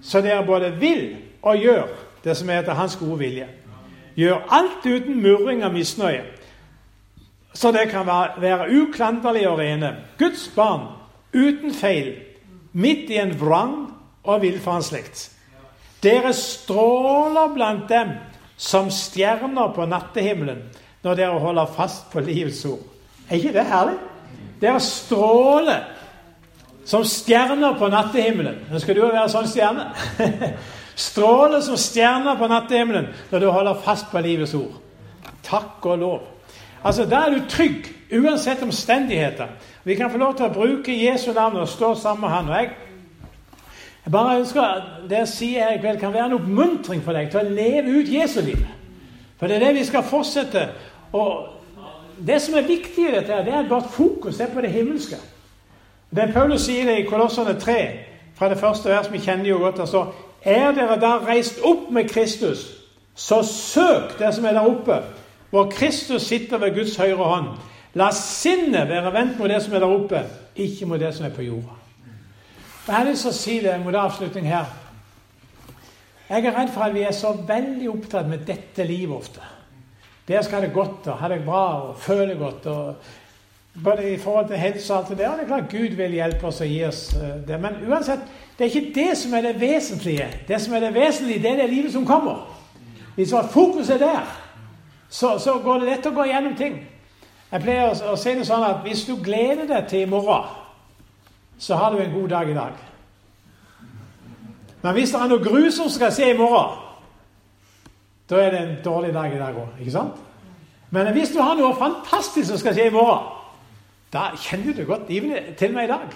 så 0.03 0.23
dere 0.25 0.47
både 0.47 0.73
vil 0.81 1.03
og 1.43 1.61
gjør 1.61 1.89
det 2.25 2.37
som 2.39 2.49
er 2.51 2.63
etter 2.63 2.79
Hans 2.79 2.97
gode 2.97 3.19
vilje. 3.21 3.49
Gjør 4.19 4.47
alt 4.55 4.87
uten 4.87 5.21
murring 5.23 5.61
og 5.67 5.75
misnøye, 5.77 6.25
så 7.55 7.73
det 7.75 7.89
kan 7.91 8.07
være 8.07 8.71
uklanderlige 8.71 9.51
og 9.51 9.59
rene. 9.59 9.93
Guds 10.19 10.49
barn 10.57 10.89
uten 11.35 11.75
feil, 11.75 12.15
midt 12.73 13.11
i 13.11 13.19
en 13.21 13.35
vrang 13.41 13.77
og 14.25 14.43
villfaren 14.43 14.85
slekt. 14.87 15.29
Dere 16.03 16.33
stråler 16.37 17.55
blant 17.55 17.89
dem 17.91 18.15
som 18.57 18.91
stjerner 18.95 19.73
på 19.75 19.87
nattehimmelen 19.91 20.63
når 21.03 21.19
dere 21.19 21.41
holder 21.43 21.75
fast 21.77 22.09
på 22.13 22.23
livets 22.23 22.65
ord. 22.67 22.83
Er 23.29 23.39
ikke 23.39 23.55
det 23.55 23.67
herlig? 23.67 23.99
Dere 24.61 24.81
stråler 24.83 25.98
som 26.89 27.05
stjerner 27.05 27.77
på 27.77 27.91
nattehimmelen. 27.93 28.63
Nå 28.73 28.81
skal 28.81 28.97
du 28.97 29.03
jo 29.03 29.13
være 29.13 29.29
sånn 29.29 29.49
stjerne. 29.51 29.91
Stråler 31.09 31.61
som 31.63 31.77
stjerner 31.77 32.39
på 32.41 32.49
nattehimmelen 32.49 33.11
når 33.29 33.45
du 33.45 33.51
holder 33.53 33.83
fast 33.85 34.09
på 34.09 34.23
livets 34.25 34.57
ord. 34.57 34.79
Takk 35.45 35.85
og 35.85 36.01
lov. 36.01 36.27
Altså, 36.83 37.05
Da 37.05 37.27
er 37.27 37.37
du 37.37 37.45
trygg 37.49 37.91
uansett 38.17 38.63
omstendigheter. 38.65 39.53
Vi 39.85 39.95
kan 40.01 40.11
få 40.11 40.19
lov 40.19 40.37
til 40.39 40.49
å 40.49 40.55
bruke 40.55 40.97
Jesu 40.97 41.35
navn 41.37 41.61
og 41.61 41.69
stå 41.69 41.95
sammen 41.95 42.25
med 42.25 42.37
Han. 42.37 42.49
og 42.49 42.57
jeg 42.57 42.71
jeg 44.05 44.13
bare 44.13 44.39
ønsker 44.39 44.63
at 44.63 44.83
det 45.11 45.19
jeg 45.19 45.29
sier 45.29 45.65
her 45.65 45.75
i 45.77 45.81
kveld, 45.83 45.99
kan 46.01 46.13
være 46.13 46.27
en 46.27 46.39
oppmuntring 46.39 47.03
for 47.05 47.13
deg 47.13 47.27
til 47.29 47.43
å 47.43 47.51
leve 47.53 47.99
ut 48.01 48.09
Jesu 48.09 48.41
liv. 48.41 48.63
For 49.37 49.47
det 49.47 49.59
er 49.59 49.67
det 49.67 49.75
vi 49.75 49.83
skal 49.85 50.03
fortsette. 50.03 50.63
Og 51.13 51.49
det 52.27 52.39
som 52.41 52.57
er 52.57 52.65
viktig 52.65 53.05
i 53.05 53.13
dette, 53.13 53.43
det 53.45 53.53
er 53.53 53.59
at 53.59 53.69
vårt 53.69 53.91
fokus 53.93 54.41
er 54.41 54.49
på 54.55 54.65
det 54.65 54.71
himmelske. 54.73 55.19
Det 56.11 56.31
Paulus 56.33 56.65
sier 56.65 56.87
det 56.89 56.99
i 56.99 57.07
Kolossene 57.09 57.59
3, 57.61 57.79
fra 58.39 58.49
det 58.49 58.59
første 58.59 58.89
vers, 58.89 59.13
vi 59.13 59.21
kjenner 59.21 59.51
jo 59.51 59.59
godt, 59.59 59.77
der 59.77 59.87
står 59.87 60.15
Er 60.43 60.73
dere 60.73 60.97
da 61.01 61.17
reist 61.27 61.59
opp 61.67 61.91
med 61.91 62.09
Kristus, 62.09 62.63
så 63.15 63.43
søk 63.43 64.19
det 64.19 64.31
som 64.35 64.45
er 64.45 64.55
der 64.57 64.69
oppe, 64.69 65.01
hvor 65.51 65.71
Kristus 65.71 66.23
sitter 66.23 66.59
ved 66.59 66.75
Guds 66.75 66.97
høyre 66.97 67.17
hånd. 67.25 67.49
La 67.95 68.11
sinnet 68.15 68.89
være 68.89 69.13
vendt 69.13 69.39
mot 69.39 69.51
det 69.51 69.63
som 69.65 69.75
er 69.75 69.83
der 69.83 69.95
oppe, 69.95 70.23
ikke 70.57 70.87
mot 70.87 71.01
det 71.01 71.15
som 71.15 71.27
er 71.27 71.35
på 71.35 71.43
jorda. 71.43 71.77
Jeg 72.87 72.97
har 72.97 73.05
lyst 73.05 73.27
til 73.27 73.31
å 73.31 73.37
si 73.37 73.59
det 73.65 73.75
mot 73.83 73.95
avslutning 73.95 74.47
her. 74.49 74.69
Jeg 76.29 76.45
er 76.45 76.55
redd 76.57 76.71
for 76.73 76.85
at 76.87 76.95
vi 76.95 77.03
er 77.09 77.17
så 77.17 77.33
veldig 77.49 77.89
opptatt 77.91 78.29
med 78.29 78.47
dette 78.47 78.85
livet 78.85 79.17
ofte. 79.17 79.41
Der 80.29 80.43
skal 80.45 80.61
ha 80.61 80.67
det 80.67 80.75
godt 80.75 81.09
og 81.09 81.19
ha 81.19 81.29
det 81.33 81.43
bra 81.45 81.65
og 81.89 81.97
føle 82.01 82.37
godt. 82.37 82.67
og 82.67 82.95
både 83.85 84.13
i 84.13 84.19
forhold 84.19 84.49
til 84.49 84.57
helse 84.57 84.93
og 84.95 84.99
alt 84.99 85.09
det 85.09 85.19
der. 85.19 85.31
Det 85.31 85.43
er 85.43 85.47
klart 85.47 85.71
Gud 85.71 85.97
vil 85.97 86.13
hjelpe 86.13 86.47
oss 86.47 86.61
og 86.61 86.67
gi 86.67 86.85
oss 86.85 87.03
eh, 87.15 87.49
det. 87.49 87.61
Men 87.61 87.79
uansett, 87.89 88.21
det 88.59 88.67
er 88.67 88.75
ikke 88.75 88.95
det 88.95 89.19
som 89.19 89.35
er 89.35 89.41
det 89.41 89.61
vesentlige. 89.61 90.29
Det 90.49 90.61
som 90.61 90.75
er 90.75 90.81
det 90.81 90.95
vesentlige, 90.95 91.43
det 91.43 91.51
er 91.51 91.57
det 91.63 91.71
livet 91.71 91.93
som 91.93 92.07
kommer. 92.07 92.59
Hvis 93.15 93.35
fokuset 93.53 93.95
er 93.95 93.99
der, 93.99 94.39
så, 95.09 95.39
så, 95.39 95.59
går 95.65 95.79
det 95.79 95.89
lett 95.89 96.07
å 96.07 96.15
gå 96.15 96.25
gjennom 96.29 96.57
ting. 96.57 96.81
Jeg 97.53 97.63
pleier 97.63 97.89
å, 97.89 98.13
å 98.13 98.17
si 98.21 98.35
det 98.37 98.45
sånn 98.47 98.67
at 98.67 98.83
hvis 98.85 99.07
du 99.09 99.17
gleder 99.25 99.67
deg 99.67 99.89
til 99.89 100.05
i 100.05 100.11
morgen, 100.11 100.51
så 101.59 101.79
har 101.81 101.95
du 101.95 102.03
en 102.03 102.13
god 102.13 102.29
dag 102.29 102.51
i 102.51 102.55
dag. 102.55 102.85
Men 104.83 104.95
hvis 104.95 105.11
det 105.11 105.21
er 105.21 105.31
noe 105.33 105.43
grusomt 105.43 105.93
skal 105.93 106.13
skje 106.15 106.31
i 106.35 106.39
morgen, 106.39 106.77
da 108.31 108.43
er 108.43 108.53
det 108.53 108.61
en 108.61 108.77
dårlig 108.85 109.15
dag 109.15 109.33
i 109.33 109.41
dag 109.41 109.57
òg. 109.57 109.81
Ikke 109.81 109.95
sant? 109.95 110.21
Men 110.91 111.11
hvis 111.17 111.33
du 111.33 111.41
har 111.41 111.57
noe 111.57 111.75
fantastisk 111.77 112.51
som 112.51 112.61
skal 112.61 112.77
skje 112.77 112.91
i 112.91 112.95
morgen, 112.95 113.38
da 114.13 114.31
kjenner 114.37 114.77
du 114.77 114.85
godt, 114.89 115.07
til 115.09 115.69
og 115.69 115.75
med 115.75 115.85
i 115.85 115.91
dag. 115.91 116.15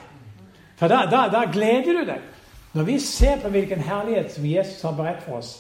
For 0.77 0.89
da, 0.89 1.05
da, 1.11 1.27
da, 1.33 1.45
gleder 1.53 1.93
du 1.93 2.07
deg. 2.09 2.23
Når 2.73 2.87
vi 2.89 2.99
ser 2.99 3.37
på 3.43 3.51
hvilken 3.53 3.83
herlighet 3.85 4.33
som 4.33 4.47
Jesus 4.49 4.83
har 4.83 4.97
beredt 4.97 5.23
for 5.27 5.43
oss, 5.43 5.53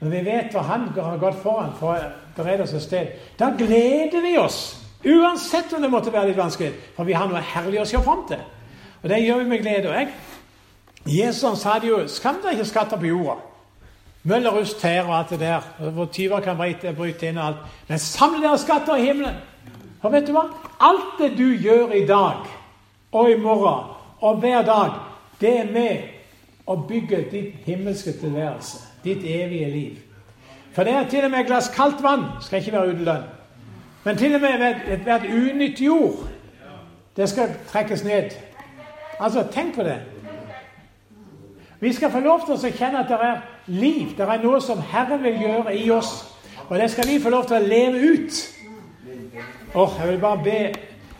når 0.00 0.10
vi 0.10 0.24
vet 0.26 0.54
hva 0.54 0.62
han 0.66 0.88
har 0.94 1.18
gått 1.18 1.38
foran 1.42 1.72
for 1.78 1.94
å 1.94 2.10
berede 2.36 2.66
oss 2.66 2.74
et 2.74 2.84
sted, 2.84 3.14
da 3.38 3.50
gleder 3.58 4.22
vi 4.22 4.36
oss. 4.38 4.60
Uansett 5.06 5.72
om 5.72 5.82
det 5.82 5.90
måtte 5.90 6.12
være 6.12 6.32
litt 6.32 6.38
vanskelig. 6.38 6.72
For 6.96 7.06
vi 7.06 7.14
har 7.14 7.30
noe 7.30 7.42
herlig 7.54 7.82
å 7.82 7.86
se 7.86 8.00
fram 8.02 8.24
til. 8.30 8.42
Og 9.02 9.10
det 9.10 9.20
gjør 9.22 9.42
vi 9.42 9.50
med 9.52 9.62
glede. 9.62 9.94
Jeg, 9.94 10.08
Jesus 11.06 11.62
sa 11.62 11.78
det 11.78 11.90
jo 11.90 12.00
Skam 12.10 12.40
deg 12.42 12.58
ikke 12.58 12.70
skatter 12.72 13.00
på 13.00 13.10
jorda. 13.10 13.38
Møller, 14.28 14.52
rust, 14.58 14.80
tær 14.82 15.06
og 15.06 15.14
alt 15.16 15.30
det 15.30 15.40
der. 15.40 15.68
Hvor 15.94 16.10
tyver 16.12 16.42
kan 16.44 16.58
bryte 16.58 17.30
inn 17.30 17.38
og 17.38 17.44
alt. 17.46 17.62
Men 17.88 18.02
samle 18.02 18.42
dere 18.42 18.58
skatter 18.58 18.98
i 18.98 19.06
himmelen. 19.06 19.38
For 20.02 20.14
vet 20.14 20.26
du 20.26 20.34
hva? 20.36 20.46
Alt 20.80 21.18
det 21.18 21.32
du 21.38 21.46
gjør 21.58 21.94
i 21.96 22.04
dag 22.06 22.46
og 23.12 23.30
i 23.30 23.38
morgen 23.40 23.94
og 24.20 24.36
hver 24.42 24.62
dag, 24.66 24.98
det 25.40 25.54
er 25.60 25.72
med 25.72 26.66
å 26.68 26.76
bygge 26.88 27.24
ditt 27.32 27.64
himmelske 27.66 28.12
tilværelse. 28.20 28.84
Ditt 29.04 29.24
evige 29.24 29.70
liv. 29.70 29.96
For 30.74 30.84
det 30.84 30.94
er 30.94 31.08
til 31.08 31.24
og 31.24 31.30
med 31.30 31.40
et 31.40 31.46
glass 31.46 31.70
kaldt 31.74 32.02
vann 32.02 32.26
skal 32.42 32.60
ikke 32.60 32.72
være 32.72 32.92
uten 32.92 33.06
lønn. 33.08 33.24
Men 34.04 34.16
til 34.16 34.34
og 34.34 34.40
med 34.40 34.66
ethvert 34.86 35.26
unytt 35.26 35.80
jord, 35.80 36.26
det 37.16 37.28
skal 37.28 37.54
trekkes 37.72 38.04
ned. 38.04 38.30
Altså, 39.20 39.46
tenk 39.52 39.74
på 39.74 39.82
det. 39.82 39.98
Vi 41.80 41.92
skal 41.92 42.10
få 42.10 42.20
lov 42.20 42.44
til 42.46 42.54
å 42.54 42.70
kjenne 42.74 43.02
at 43.02 43.10
det 43.10 43.18
er 43.22 43.40
liv. 43.66 44.14
Det 44.16 44.26
er 44.26 44.42
noe 44.42 44.60
som 44.62 44.80
Herren 44.82 45.22
vil 45.22 45.40
gjøre 45.42 45.74
i 45.78 45.90
oss. 45.90 46.12
Og 46.68 46.78
det 46.78 46.90
skal 46.90 47.06
vi 47.08 47.18
få 47.22 47.30
lov 47.30 47.46
til 47.46 47.58
å 47.58 47.66
leve 47.66 48.12
ut. 48.12 48.38
Oh, 49.74 49.88
jeg 50.00 50.12
vil 50.12 50.18
bare 50.18 50.40
be 50.44 50.50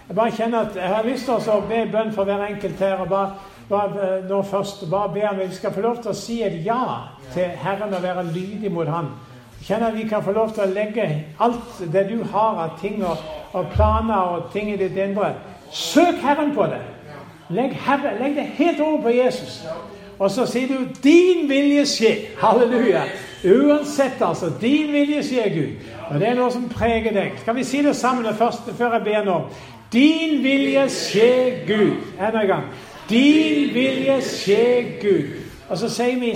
Jeg 0.09 0.17
bare 0.17 0.31
kjenner 0.31 0.59
at 0.59 0.77
jeg 0.77 0.89
har 0.89 1.03
lyst 1.03 1.25
til 1.25 1.51
å 1.53 1.61
be 1.69 1.83
bønn 1.93 2.13
for 2.13 2.25
hver 2.25 2.47
enkelt 2.47 2.79
her. 2.81 2.95
og 2.97 3.09
bare, 3.09 3.31
bare 3.69 4.07
eh, 4.07 4.29
nå 4.29 4.43
først, 4.43 4.91
bare 4.91 5.13
be 5.13 5.29
om 5.29 5.39
vi 5.39 5.55
skal 5.55 5.73
få 5.73 5.81
lov 5.81 5.99
til 6.03 6.11
å 6.11 6.17
si 6.17 6.43
et 6.43 6.65
ja 6.65 6.85
til 7.35 7.51
Herren 7.61 7.93
og 7.95 8.03
være 8.03 8.25
lydig 8.33 8.73
mot 8.73 8.89
Han. 8.89 9.11
Kjenner 9.63 9.93
vi 9.93 10.09
kan 10.09 10.25
få 10.25 10.33
lov 10.33 10.55
til 10.55 10.65
å 10.65 10.73
legge 10.73 11.25
alt 11.39 11.83
det 11.93 12.07
du 12.09 12.25
har 12.33 12.63
av 12.65 12.81
ting 12.81 13.05
og, 13.05 13.21
og 13.53 13.69
planer 13.75 14.33
og 14.39 14.49
ting 14.53 14.73
i 14.73 14.79
ditt 14.81 14.97
indre. 14.97 15.35
Søk 15.71 16.23
Herren 16.23 16.55
på 16.55 16.65
det. 16.73 16.81
Legg, 17.51 17.73
herre, 17.73 18.17
legg 18.21 18.37
det 18.37 18.49
helt 18.57 18.81
over 18.81 19.03
på 19.03 19.13
Jesus. 19.13 19.61
Og 20.19 20.31
så 20.31 20.47
sier 20.47 20.69
du 20.69 20.89
'Din 21.03 21.49
vilje 21.49 21.83
skje'. 21.83 22.41
Halleluja. 22.41 23.03
Uansett, 23.45 24.23
altså. 24.23 24.51
Din 24.61 24.93
vilje 24.93 25.23
skje, 25.23 25.51
Gud. 25.51 25.98
Og 26.11 26.21
Det 26.21 26.29
er 26.29 26.35
noe 26.35 26.53
som 26.53 26.69
preger 26.69 27.13
deg. 27.13 27.37
Skal 27.43 27.57
vi 27.57 27.65
si 27.65 27.83
det 27.85 27.97
sammen 27.97 28.25
det 28.25 28.37
første 28.39 28.75
før 28.75 28.97
jeg 28.97 29.05
ber 29.05 29.25
nå? 29.25 29.41
Din 29.93 30.43
vilje 30.43 30.89
skje, 30.93 31.33
Gud. 31.67 31.93
Enda 32.21 32.41
en 32.43 32.49
gang. 32.49 32.65
Din 33.09 33.75
vilje 33.75 34.21
skje, 34.25 34.65
Gud. 35.03 35.37
Og 35.69 35.79
så 35.79 35.89
sier 35.93 36.21
vi 36.21 36.33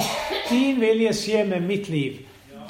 Din 0.50 0.80
vilje 0.80 1.12
skje 1.16 1.44
med 1.48 1.60
mitt 1.60 1.88
liv. 1.88 2.20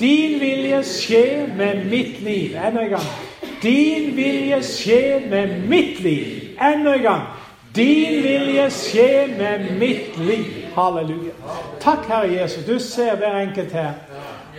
Din 0.01 0.41
vilje 0.41 0.83
skje 0.87 1.27
med 1.57 1.85
mitt 1.91 2.23
liv. 2.23 2.57
Enda 2.57 2.83
en 2.83 2.91
gang. 2.91 3.11
Din 3.63 4.17
vilje 4.17 4.63
skje 4.63 5.23
med 5.31 5.69
mitt 5.69 6.01
liv. 6.01 6.57
Enda 6.61 6.95
en 6.95 7.03
gang. 7.03 7.23
Din 7.75 8.23
vilje 8.23 8.71
skje 8.71 9.27
med 9.39 9.71
mitt 9.79 10.19
liv. 10.19 10.45
Halleluja. 10.75 11.33
Takk, 11.81 12.09
Herre 12.09 12.33
Jesus. 12.43 12.65
Du 12.65 12.79
ser 12.79 13.17
hver 13.17 13.39
enkelt 13.41 13.73
her. 13.73 13.93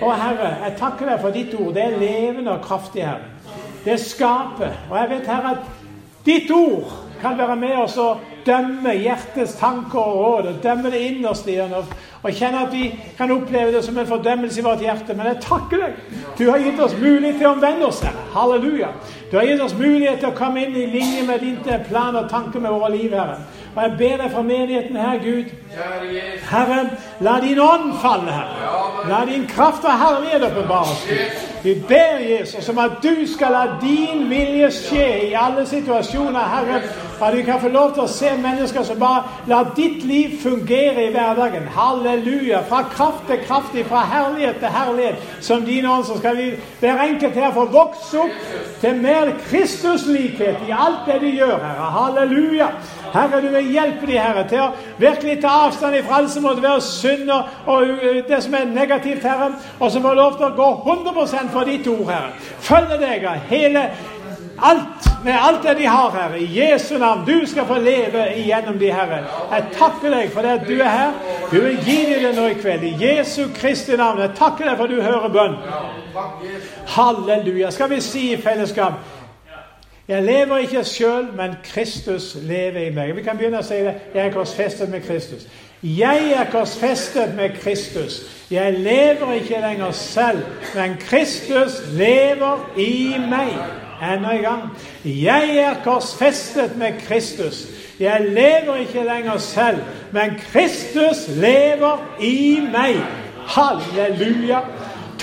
Og 0.02 0.16
Herre, 0.18 0.50
jeg 0.64 0.76
takker 0.80 1.10
deg 1.10 1.22
for 1.22 1.36
ditt 1.36 1.54
ord. 1.60 1.74
Det 1.76 1.84
er 1.84 1.98
levende 2.02 2.56
og 2.56 2.66
kraftig, 2.66 3.06
Herre. 3.06 3.30
Det 3.86 4.00
skaper. 4.00 4.78
Og 4.89 4.98
jeg 4.98 5.10
vet, 5.10 5.28
Herre, 5.28 5.58
at 5.58 6.26
ditt 6.26 6.52
ord 6.52 6.94
kan 7.22 7.38
være 7.38 7.56
med 7.56 7.76
oss 7.80 7.98
og 8.02 8.24
dømme 8.46 8.96
hjertets 9.00 9.56
tanker 9.60 10.00
og 10.00 10.18
råd. 10.20 10.48
og 10.48 10.64
Dømme 10.64 10.91
det 10.91 11.04
innerste 11.08 11.54
i 11.54 11.60
og, 11.60 11.91
og 12.24 12.32
kjenne 12.32 12.66
at 12.66 12.74
vi 12.74 12.89
kan 13.18 13.32
oppleve 13.32 13.72
det 13.76 13.84
som 13.86 13.98
en 13.98 14.08
fordømmelse 14.08 14.60
i 14.60 14.66
vårt 14.66 14.84
hjerte. 14.84 15.16
Men 15.16 15.32
jeg 15.32 15.44
takker 15.46 15.86
deg. 15.86 16.02
Du 16.39 16.50
har 16.50 16.64
gitt 16.64 16.80
oss 16.84 16.96
mulighet 17.00 17.39
til 17.39 17.50
å 17.52 17.54
omvende 17.56 17.88
oss, 17.88 18.02
Herre. 18.04 18.28
Halleluja. 18.36 18.91
Du 19.34 19.38
har 19.38 19.45
gitt 19.45 19.61
oss 19.61 19.73
mulighet 19.73 20.19
til 20.21 20.29
å 20.29 20.36
komme 20.38 20.61
inn 20.61 20.75
i 20.77 20.84
linje 20.93 21.23
med 21.25 21.39
din 21.41 21.55
plan 21.88 22.13
og 22.13 22.27
tanke 22.29 22.59
med 22.61 22.69
våre 22.69 22.91
liv, 22.93 23.15
Herre. 23.17 23.39
Og 23.73 23.79
jeg 23.81 23.95
ber 23.97 24.19
deg 24.21 24.36
fra 24.36 24.43
menigheten 24.45 24.99
her, 25.01 25.15
Gud. 25.23 25.49
Herre, 26.51 26.77
la 27.25 27.34
din 27.41 27.61
ånd 27.63 27.95
falle, 28.03 28.29
Herre. 28.29 29.09
La 29.09 29.23
din 29.25 29.47
kraft 29.49 29.89
og 29.89 29.97
herlighet 30.03 30.45
åpenbares. 30.51 31.49
Vi 31.64 31.84
ber 31.88 32.20
Jesus 32.20 32.70
om 32.70 32.78
at 32.78 32.91
du 33.03 33.34
skal 33.34 33.51
la 33.51 33.64
din 33.82 34.30
vilje 34.30 34.72
skje 34.72 35.05
i 35.30 35.34
alle 35.34 35.64
situasjoner, 35.68 36.39
Herre. 36.39 36.82
At 37.24 37.38
vi 37.38 37.41
kan 37.41 37.61
få 37.61 37.70
lov 37.72 37.93
til 37.95 38.03
å 38.03 38.11
se 38.11 38.34
mennesker 38.36 38.84
som 38.84 38.99
bare 38.99 39.47
lar 39.47 39.70
ditt 39.78 40.03
liv 40.03 40.34
fungere 40.41 41.05
i 41.05 41.11
hverdagen. 41.14 41.70
Halleluja. 41.72 42.59
Fra 42.68 42.82
kraft 42.91 43.24
til 43.30 43.39
kraft, 43.45 43.78
fra 43.88 44.01
herlighet 44.11 44.59
til 44.59 44.74
herlighet. 44.76 45.22
Som 45.39 45.64
din 45.66 45.86
ånd, 45.88 46.03
så 46.03 46.18
skal 46.18 46.36
vi 46.38 46.49
hver 46.82 46.99
enkelt 47.05 47.39
her 47.39 47.53
få 47.55 47.64
vokse 47.72 48.20
opp 48.20 48.51
til 48.82 48.99
mer 48.99 49.32
Kristuslikhet 49.45 50.68
i 50.68 50.76
alt 50.76 51.07
det 51.07 51.22
de 51.22 51.32
gjør, 51.38 51.55
Herre. 51.64 51.88
Halleluja. 51.95 52.68
Herre, 53.14 53.41
du 53.41 53.47
vil 53.53 53.72
hjelpe 53.72 54.09
de 54.09 54.20
Herre, 54.20 54.43
til 54.49 54.66
å 54.66 54.70
virkelig 54.99 55.38
ta 55.45 55.53
avstand 55.68 55.95
ifra 55.95 56.20
alt 56.20 56.34
som 56.34 56.43
måtte 56.43 56.66
være 56.66 56.84
synd 56.84 57.32
og 57.32 58.03
det 58.28 58.43
som 58.43 58.55
er 58.57 58.68
negativt, 58.74 59.24
Herre. 59.24 59.53
Og 59.80 59.91
så 59.91 60.01
får 60.03 60.20
lov 60.20 60.38
til 60.41 60.49
å 60.49 60.55
gå 60.57 60.70
100 60.91 61.53
for 61.54 61.70
ditt 61.70 61.88
ord, 61.88 62.06
Herre. 62.10 62.34
Følg 62.64 62.97
deg 63.01 63.26
av 63.30 63.47
hele 63.49 63.88
alt 64.64 65.10
med 65.24 65.38
alt 65.39 65.64
det 65.64 65.78
de 65.80 65.88
har, 65.88 66.12
Herre. 66.12 66.41
I 66.41 66.60
Jesu 66.60 66.97
navn. 66.97 67.24
Du 67.26 67.45
skal 67.47 67.66
få 67.66 67.80
leve 67.80 68.26
igjennom 68.36 68.78
de, 68.80 68.91
Herre. 68.91 69.24
Jeg 69.51 69.72
takker 69.78 70.12
deg 70.12 70.30
for 70.34 70.45
det 70.45 70.54
at 70.60 70.68
du 70.68 70.76
er 70.76 70.91
her. 70.91 71.18
Du 71.51 71.60
vil 71.62 71.80
gi 71.86 71.97
dem 72.12 72.28
det 72.28 72.36
nå 72.36 72.47
i 72.51 72.60
kveld. 72.60 72.84
I 72.84 72.95
Jesu 72.99 73.45
Kristi 73.56 73.97
navn. 73.97 74.22
Jeg 74.22 74.36
takker 74.38 74.70
deg 74.70 74.78
for 74.78 74.91
du 74.91 75.01
hører 75.01 75.34
bønn. 75.34 75.60
Halleluja. 76.95 77.72
Skal 77.72 77.89
vi 77.89 78.01
si 78.04 78.32
i 78.34 78.41
fellesskap 78.41 79.01
jeg 80.08 80.24
lever 80.24 80.58
ikke 80.58 80.84
sjøl, 80.84 81.30
men 81.36 81.54
Kristus 81.64 82.36
lever 82.41 82.80
i 82.80 82.89
meg. 82.91 83.16
Vi 83.16 83.24
kan 83.24 83.38
begynne 83.39 83.62
å 83.62 83.64
si 83.64 83.78
det. 83.86 83.93
Jeg 84.12 84.28
er 84.28 84.34
korsfestet 84.34 84.89
med 84.91 85.06
Kristus. 85.08 85.45
Jeg 85.84 86.31
er 86.31 86.51
korsfestet 86.51 87.36
med 87.36 87.49
Kristus. 87.61 88.21
Jeg 88.51 88.73
lever 88.73 89.34
ikke 89.34 89.57
lenger 89.61 89.91
selv, 89.91 90.39
men 90.75 90.95
Kristus 90.99 91.71
lever 91.91 92.69
i 92.77 93.15
meg. 93.29 93.49
Enda 94.01 94.31
en 94.31 94.41
gang. 94.41 94.61
Jeg 95.05 95.57
er 95.57 95.73
korsfestet 95.84 96.77
med 96.77 96.93
Kristus. 97.07 97.67
Jeg 97.99 98.25
lever 98.29 98.75
ikke 98.75 99.03
lenger 99.03 99.38
selv, 99.38 99.77
men 100.11 100.39
Kristus 100.51 101.27
lever 101.27 102.15
i 102.21 102.59
meg. 102.71 102.95
Halleluja. 103.47 104.59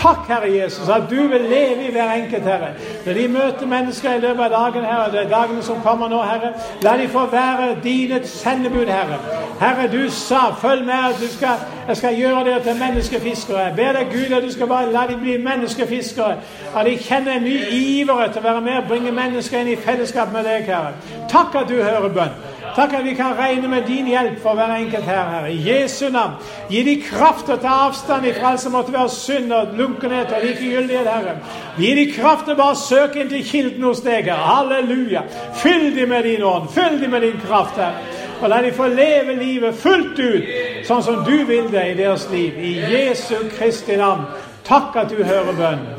Takk, 0.02 0.28
Herre 0.28 0.62
Jesus, 0.62 0.88
at 0.88 1.02
du 1.10 1.14
vil 1.14 1.40
leve 1.40 1.88
i 1.88 1.90
hver 1.92 2.12
enkelt, 2.12 2.42
Herre. 2.42 2.68
Når 3.06 3.12
de 3.12 3.28
møter 3.28 3.66
mennesker 3.66 4.14
i 4.14 4.20
løpet 4.20 4.44
av 4.44 4.50
dagen, 4.50 4.84
Herre, 4.84 5.10
det 5.12 5.20
er 5.20 5.28
dagene 5.28 5.62
som 5.62 5.82
kommer 5.84 6.08
nå, 6.08 6.22
Herre, 6.22 6.52
la 6.82 6.94
de 6.96 7.08
få 7.08 7.26
være 7.26 7.76
dine 7.84 8.20
sendebud, 8.24 8.86
Herre. 8.86 9.18
Herre, 9.60 9.88
du 9.92 10.10
sa, 10.10 10.38
følg 10.60 10.84
med, 10.84 11.20
du 11.20 11.26
skal, 11.28 11.60
jeg 11.88 11.96
skal 11.96 12.16
gjøre 12.16 12.44
dere 12.44 12.62
til 12.62 12.80
menneskefiskere. 12.80 13.58
Jeg 13.58 13.76
ber 13.76 13.92
deg, 13.98 14.06
Gud, 14.12 14.36
at 14.36 14.42
du 14.42 14.52
skal 14.52 14.66
bare 14.66 14.92
la 14.92 15.02
de 15.10 15.18
bli 15.20 15.36
menneskefiskere. 15.36 16.36
At 16.76 16.86
de 16.86 16.96
kjenner 16.96 17.36
en 17.36 17.44
ny 17.44 17.58
iver 17.70 18.24
etter 18.24 18.40
å 18.40 18.46
være 18.48 18.64
med 18.70 18.78
og 18.80 18.88
bringe 18.88 19.12
mennesker 19.12 19.60
inn 19.60 19.74
i 19.74 19.76
fellesskap 19.76 20.32
med 20.32 20.48
deg, 20.48 20.64
Herre. 20.70 20.96
Takk 21.28 21.60
at 21.60 21.68
du 21.68 21.76
hører 21.76 22.08
bønn. 22.08 22.40
Takk 22.76 22.92
at 22.94 23.04
vi 23.04 23.14
kan 23.14 23.34
regne 23.38 23.68
med 23.68 23.82
din 23.86 24.06
hjelp 24.06 24.42
for 24.42 24.54
hver 24.54 24.74
enkelt 24.74 25.04
her, 25.04 25.24
Herre. 25.30 25.52
I 25.52 25.70
Jesu 25.70 26.08
navn. 26.10 26.38
Gi 26.70 26.82
de 26.86 26.96
kraft 27.02 27.44
til 27.46 27.56
å 27.56 27.62
ta 27.62 27.74
avstand 27.86 28.26
ifra 28.26 28.52
alt 28.52 28.62
som 28.62 28.72
måtte 28.72 28.94
være 28.94 29.10
synd 29.14 29.52
og 29.52 29.74
lunkenhet 29.78 30.32
og 30.36 30.44
likegyldighet, 30.44 31.10
Herre. 31.10 31.36
Gi 31.78 31.94
de 31.98 32.06
kraft 32.12 32.46
til 32.46 32.54
å 32.54 32.60
bare 32.62 32.78
søke 32.78 33.20
inn 33.20 33.32
til 33.32 33.44
kilden 33.46 33.86
hos 33.88 34.02
deg. 34.06 34.30
Halleluja. 34.30 35.24
Fyll 35.62 35.90
de 35.96 36.06
med 36.06 36.24
din 36.28 36.46
ånd. 36.46 36.70
Fyll 36.74 37.00
de 37.00 37.08
med 37.08 37.26
din 37.26 37.40
kraft, 37.46 37.80
Herre. 37.80 38.18
Og 38.40 38.48
la 38.48 38.62
de 38.62 38.72
få 38.72 38.86
leve 38.88 39.34
livet 39.36 39.76
fullt 39.76 40.18
ut, 40.18 40.52
sånn 40.88 41.02
som 41.04 41.24
du 41.26 41.34
vil 41.44 41.68
det 41.72 41.90
i 41.90 41.96
deres 41.98 42.28
liv. 42.32 42.56
I 42.56 42.78
Jesu 42.94 43.34
Kristi 43.58 43.98
navn. 44.00 44.24
Takk 44.64 44.96
at 44.96 45.12
du 45.12 45.24
hører 45.24 45.52
bønnen. 45.52 45.96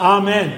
Amen. 0.00 0.52